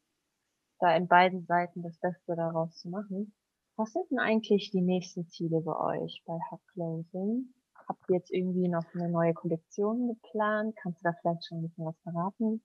da 0.78 0.94
in 0.96 1.08
beiden 1.08 1.44
Seiten 1.46 1.82
das 1.82 1.98
Beste 1.98 2.36
daraus 2.36 2.76
zu 2.76 2.88
machen. 2.88 3.34
Was 3.76 3.92
sind 3.92 4.10
denn 4.10 4.18
eigentlich 4.18 4.70
die 4.70 4.82
nächsten 4.82 5.26
Ziele 5.28 5.60
bei 5.60 6.00
euch 6.02 6.22
bei 6.26 6.38
Hub 6.50 6.60
Closing? 6.72 7.52
Habt 7.88 8.08
ihr 8.08 8.16
jetzt 8.16 8.30
irgendwie 8.30 8.68
noch 8.68 8.84
eine 8.94 9.08
neue 9.08 9.34
Kollektion 9.34 10.08
geplant? 10.08 10.76
Kannst 10.76 11.00
du 11.00 11.08
da 11.08 11.14
vielleicht 11.20 11.46
schon 11.46 11.58
ein 11.58 11.62
bisschen 11.62 11.86
was 11.86 11.98
verraten? 12.02 12.62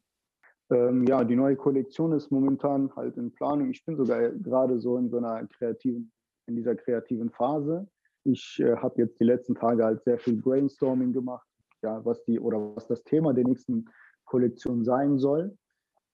Ähm, 0.71 1.05
ja, 1.05 1.23
die 1.23 1.35
neue 1.35 1.55
Kollektion 1.55 2.11
ist 2.11 2.31
momentan 2.31 2.95
halt 2.95 3.17
in 3.17 3.31
Planung. 3.31 3.69
Ich 3.69 3.85
bin 3.85 3.95
sogar 3.95 4.29
gerade 4.29 4.79
so 4.79 4.97
in 4.97 5.09
so 5.09 5.17
einer 5.17 5.45
kreativen, 5.47 6.11
in 6.47 6.55
dieser 6.55 6.75
kreativen 6.75 7.29
Phase. 7.29 7.87
Ich 8.26 8.59
äh, 8.59 8.76
habe 8.78 9.01
jetzt 9.01 9.19
die 9.19 9.23
letzten 9.23 9.55
Tage 9.55 9.84
halt 9.84 10.03
sehr 10.03 10.17
viel 10.17 10.36
Brainstorming 10.36 11.13
gemacht, 11.13 11.47
ja, 11.82 12.03
was 12.03 12.23
die 12.26 12.39
oder 12.39 12.76
was 12.76 12.88
das 12.88 13.03
Thema 13.03 13.34
der 13.34 13.45
nächsten 13.45 13.86
Kollektion 14.26 14.84
sein 14.84 15.17
soll. 15.19 15.55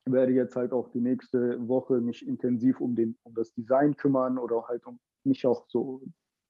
Ich 0.05 0.11
werde 0.11 0.33
jetzt 0.33 0.55
halt 0.55 0.73
auch 0.73 0.89
die 0.89 0.99
nächste 0.99 1.67
Woche 1.67 2.01
mich 2.01 2.27
intensiv 2.27 2.81
um, 2.81 2.95
den, 2.95 3.17
um 3.23 3.33
das 3.33 3.53
Design 3.53 3.95
kümmern 3.95 4.37
oder 4.37 4.67
halt 4.67 4.85
um 4.85 4.99
mich 5.23 5.45
auch 5.45 5.65
so 5.67 6.01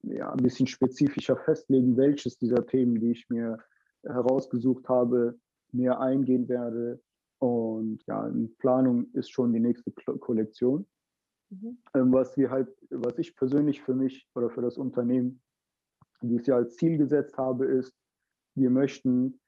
ja, 0.03 0.31
ein 0.31 0.43
bisschen 0.43 0.67
spezifischer 0.67 1.37
festlegen, 1.37 1.97
welches 1.97 2.37
dieser 2.37 2.65
Themen, 2.65 2.99
die 2.99 3.11
ich 3.11 3.29
mir 3.29 3.59
herausgesucht 4.03 4.89
habe, 4.89 5.37
mehr 5.71 5.99
eingehen 5.99 6.47
werde. 6.49 7.01
Und 7.39 8.03
ja, 8.07 8.27
in 8.27 8.55
Planung 8.57 9.11
ist 9.13 9.31
schon 9.31 9.53
die 9.53 9.59
nächste 9.59 9.91
Kollektion. 9.91 10.87
Mhm. 11.49 11.77
Ähm, 11.93 12.13
was 12.13 12.37
wir 12.37 12.49
halt, 12.49 12.69
was 12.89 13.17
ich 13.17 13.35
persönlich 13.35 13.81
für 13.81 13.93
mich 13.93 14.27
oder 14.35 14.49
für 14.49 14.61
das 14.61 14.77
Unternehmen 14.77 15.41
dieses 16.29 16.47
Jahr 16.47 16.59
als 16.59 16.75
Ziel 16.75 16.97
gesetzt 16.97 17.37
habe, 17.37 17.65
ist, 17.65 17.93
wir 18.55 18.69
möchten 18.69 19.39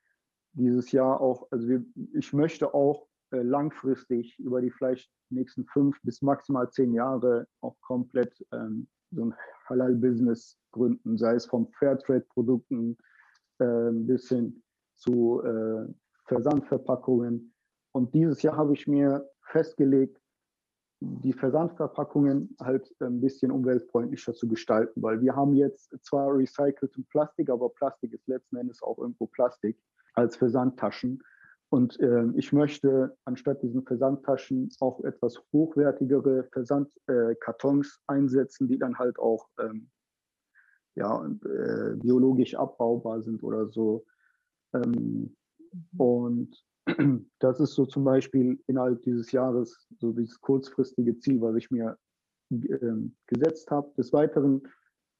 dieses 0.53 0.91
Jahr 0.91 1.19
auch, 1.19 1.47
also 1.51 1.67
wir, 1.67 1.83
ich 2.13 2.33
möchte 2.33 2.73
auch 2.73 3.07
äh, 3.31 3.41
langfristig 3.41 4.37
über 4.39 4.61
die 4.61 4.71
vielleicht 4.71 5.09
nächsten 5.29 5.65
fünf 5.65 5.99
bis 6.03 6.21
maximal 6.21 6.69
zehn 6.69 6.93
Jahre 6.93 7.47
auch 7.61 7.75
komplett 7.81 8.45
ähm, 8.51 8.87
so 9.11 9.25
ein 9.25 9.35
Halal-Business 9.67 10.57
gründen, 10.71 11.17
sei 11.17 11.35
es 11.35 11.45
vom 11.45 11.67
Fairtrade-Produkten 11.73 12.97
äh, 13.59 13.91
bis 13.91 14.29
hin 14.29 14.63
zu 14.95 15.41
äh, 15.43 15.85
Versandverpackungen. 16.25 17.53
Und 17.91 18.13
dieses 18.13 18.41
Jahr 18.41 18.57
habe 18.57 18.73
ich 18.73 18.87
mir 18.87 19.27
festgelegt, 19.41 20.19
die 21.03 21.33
Versandverpackungen 21.33 22.55
halt 22.61 22.93
ein 23.01 23.19
bisschen 23.19 23.51
umweltfreundlicher 23.51 24.33
zu 24.33 24.47
gestalten, 24.47 25.01
weil 25.01 25.21
wir 25.21 25.35
haben 25.35 25.53
jetzt 25.53 25.95
zwar 26.03 26.35
recycelten 26.35 27.05
Plastik, 27.05 27.49
aber 27.49 27.69
Plastik 27.69 28.13
ist 28.13 28.27
letzten 28.27 28.57
Endes 28.57 28.81
auch 28.81 28.97
irgendwo 28.97 29.27
Plastik 29.27 29.77
als 30.13 30.35
Versandtaschen. 30.37 31.21
Und 31.69 31.99
äh, 31.99 32.25
ich 32.35 32.53
möchte 32.53 33.17
anstatt 33.25 33.63
diesen 33.63 33.83
Versandtaschen 33.83 34.69
auch 34.79 35.03
etwas 35.03 35.41
hochwertigere 35.51 36.47
Versandkartons 36.51 37.87
äh, 38.07 38.11
einsetzen, 38.13 38.67
die 38.67 38.77
dann 38.77 38.97
halt 38.97 39.17
auch 39.19 39.49
ähm, 39.59 39.89
ja, 40.95 41.25
äh, 41.25 41.95
biologisch 41.95 42.55
abbaubar 42.55 43.21
sind 43.23 43.43
oder 43.43 43.67
so. 43.67 44.05
Ähm, 44.73 45.35
und 45.97 46.63
das 47.39 47.59
ist 47.59 47.73
so 47.73 47.85
zum 47.85 48.03
Beispiel 48.03 48.59
innerhalb 48.67 49.01
dieses 49.03 49.31
Jahres 49.31 49.87
so 49.99 50.11
dieses 50.11 50.39
kurzfristige 50.41 51.17
Ziel, 51.19 51.41
was 51.41 51.55
ich 51.55 51.71
mir 51.71 51.97
ähm, 52.51 53.15
gesetzt 53.27 53.71
habe. 53.71 53.91
Des 53.97 54.11
Weiteren 54.11 54.61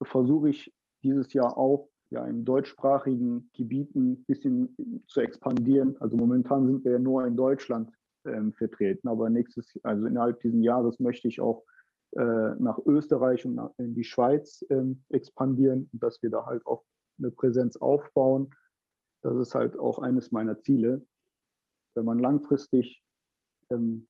versuche 0.01 0.49
ich 0.49 0.73
dieses 1.03 1.33
Jahr 1.33 1.57
auch 1.57 1.89
ja, 2.09 2.25
in 2.25 2.45
deutschsprachigen 2.45 3.49
Gebieten 3.53 4.11
ein 4.11 4.23
bisschen 4.25 5.03
zu 5.07 5.21
expandieren. 5.21 5.97
Also 5.99 6.15
momentan 6.15 6.67
sind 6.67 6.85
wir 6.85 6.93
ja 6.93 6.99
nur 6.99 7.25
in 7.25 7.35
Deutschland 7.35 7.91
ähm, 8.25 8.53
vertreten, 8.53 9.07
aber 9.07 9.29
nächstes, 9.29 9.79
also 9.83 10.05
innerhalb 10.05 10.39
dieses 10.41 10.63
Jahres 10.63 10.99
möchte 10.99 11.27
ich 11.27 11.41
auch 11.41 11.63
äh, 12.11 12.55
nach 12.59 12.77
Österreich 12.85 13.45
und 13.45 13.55
nach, 13.55 13.71
in 13.77 13.95
die 13.95 14.03
Schweiz 14.03 14.63
ähm, 14.69 15.03
expandieren 15.09 15.89
dass 15.93 16.21
wir 16.21 16.29
da 16.29 16.45
halt 16.45 16.65
auch 16.67 16.83
eine 17.17 17.31
Präsenz 17.31 17.77
aufbauen. 17.77 18.51
Das 19.23 19.35
ist 19.37 19.55
halt 19.55 19.77
auch 19.79 19.99
eines 19.99 20.31
meiner 20.31 20.59
Ziele. 20.61 21.05
Wenn 21.95 22.05
man 22.05 22.19
langfristig 22.19 23.03
ähm, 23.71 24.07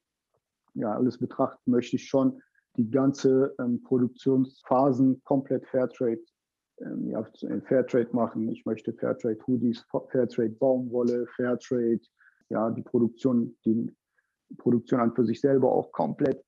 ja, 0.73 0.93
alles 0.93 1.17
betrachtet, 1.17 1.65
möchte 1.67 1.95
ich 1.95 2.07
schon 2.07 2.41
die 2.77 2.89
ganze 2.89 3.55
ähm, 3.59 3.83
Produktionsphasen 3.83 5.21
komplett 5.23 5.65
Fairtrade 5.67 6.21
ähm, 6.79 7.09
ja, 7.09 7.23
Fairtrade 7.67 8.09
machen. 8.13 8.49
Ich 8.49 8.65
möchte 8.65 8.93
Fairtrade 8.93 9.37
Hoodies, 9.45 9.85
Fairtrade 10.09 10.49
Baumwolle, 10.49 11.27
Fairtrade, 11.35 12.01
ja, 12.49 12.69
die 12.71 12.81
Produktion, 12.81 13.55
die 13.65 13.95
Produktion 14.57 14.99
an 14.99 15.13
für 15.13 15.25
sich 15.25 15.39
selber 15.39 15.71
auch 15.71 15.91
komplett 15.91 16.43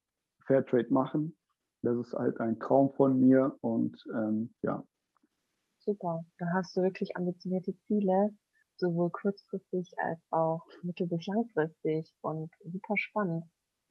Fairtrade 0.46 0.92
machen. 0.92 1.36
Das 1.84 1.98
ist 1.98 2.14
halt 2.14 2.40
ein 2.40 2.60
Traum 2.60 2.92
von 2.94 3.20
mir 3.20 3.56
und 3.62 4.04
ähm, 4.14 4.54
ja. 4.64 4.84
Super, 5.78 6.26
da 6.40 6.48
hast 6.54 6.76
du 6.76 6.82
wirklich 6.82 7.16
ambitionierte 7.16 7.78
Ziele, 7.86 8.32
sowohl 8.80 9.10
kurzfristig 9.12 9.94
als 9.98 10.20
auch 10.32 10.66
mittel- 10.84 11.08
bis 11.08 11.26
langfristig 11.28 12.14
und 12.22 12.52
super 12.64 12.96
spannend. 12.98 13.46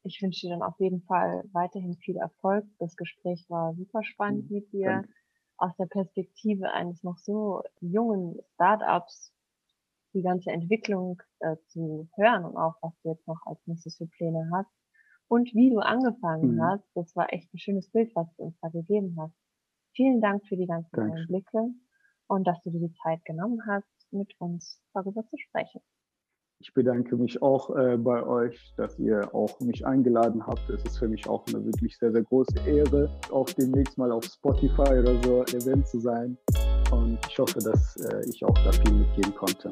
ich 0.04 0.20
wünsche 0.22 0.46
dir 0.46 0.50
dann 0.52 0.62
auf 0.62 0.78
jeden 0.80 1.02
Fall 1.02 1.44
weiterhin 1.52 1.96
viel 1.96 2.16
Erfolg. 2.16 2.64
Das 2.78 2.96
Gespräch 2.96 3.46
war 3.48 3.74
super 3.74 4.02
spannend 4.04 4.50
mhm, 4.50 4.50
mit 4.50 4.70
dir. 4.72 5.02
Danke. 5.02 5.08
Aus 5.58 5.74
der 5.78 5.86
Perspektive 5.86 6.70
eines 6.72 7.02
noch 7.02 7.18
so 7.18 7.62
jungen 7.80 8.38
Startups 8.54 9.32
die 10.14 10.22
ganze 10.22 10.50
Entwicklung 10.50 11.20
äh, 11.40 11.56
zu 11.66 12.08
hören 12.16 12.44
und 12.44 12.56
auch, 12.56 12.76
was 12.82 12.92
du 13.02 13.10
jetzt 13.10 13.26
noch 13.28 13.40
als 13.46 13.60
nächstes 13.66 13.96
für 13.96 14.06
Pläne 14.06 14.48
hast 14.54 14.70
und 15.28 15.52
wie 15.54 15.70
du 15.70 15.80
angefangen 15.80 16.56
mhm. 16.56 16.62
hast. 16.62 16.84
Das 16.94 17.14
war 17.16 17.32
echt 17.32 17.52
ein 17.52 17.58
schönes 17.58 17.90
Bild, 17.90 18.14
was 18.14 18.34
du 18.36 18.44
uns 18.44 18.58
da 18.60 18.68
gegeben 18.68 19.16
hast. 19.18 19.34
Vielen 19.94 20.20
Dank 20.20 20.46
für 20.46 20.56
die 20.56 20.66
ganzen 20.66 20.96
Dankeschön. 20.96 21.00
Einblicke 21.00 21.70
und 22.28 22.46
dass 22.46 22.62
du 22.62 22.70
dir 22.70 22.88
die 22.88 22.94
Zeit 23.02 23.24
genommen 23.24 23.60
hast, 23.66 23.88
mit 24.14 24.34
uns 24.38 24.80
darüber 24.92 25.26
zu 25.26 25.36
sprechen. 25.36 25.80
Ich 26.60 26.72
bedanke 26.72 27.16
mich 27.16 27.42
auch 27.42 27.76
äh, 27.76 27.98
bei 27.98 28.24
euch, 28.24 28.72
dass 28.76 28.98
ihr 28.98 29.34
auch 29.34 29.60
mich 29.60 29.84
eingeladen 29.86 30.46
habt. 30.46 30.70
Es 30.70 30.82
ist 30.84 30.98
für 30.98 31.08
mich 31.08 31.28
auch 31.28 31.46
eine 31.48 31.64
wirklich 31.64 31.98
sehr, 31.98 32.12
sehr 32.12 32.22
große 32.22 32.58
Ehre, 32.66 33.10
auch 33.30 33.50
demnächst 33.50 33.98
mal 33.98 34.10
auf 34.10 34.24
Spotify 34.24 34.98
oder 35.00 35.20
so 35.22 35.42
Event 35.56 35.86
zu 35.86 36.00
sein. 36.00 36.38
Und 36.90 37.18
ich 37.28 37.38
hoffe, 37.38 37.58
dass 37.58 37.96
äh, 37.96 38.28
ich 38.30 38.42
auch 38.44 38.54
da 38.64 38.72
viel 38.72 38.94
mitgeben 38.94 39.34
konnte. 39.34 39.70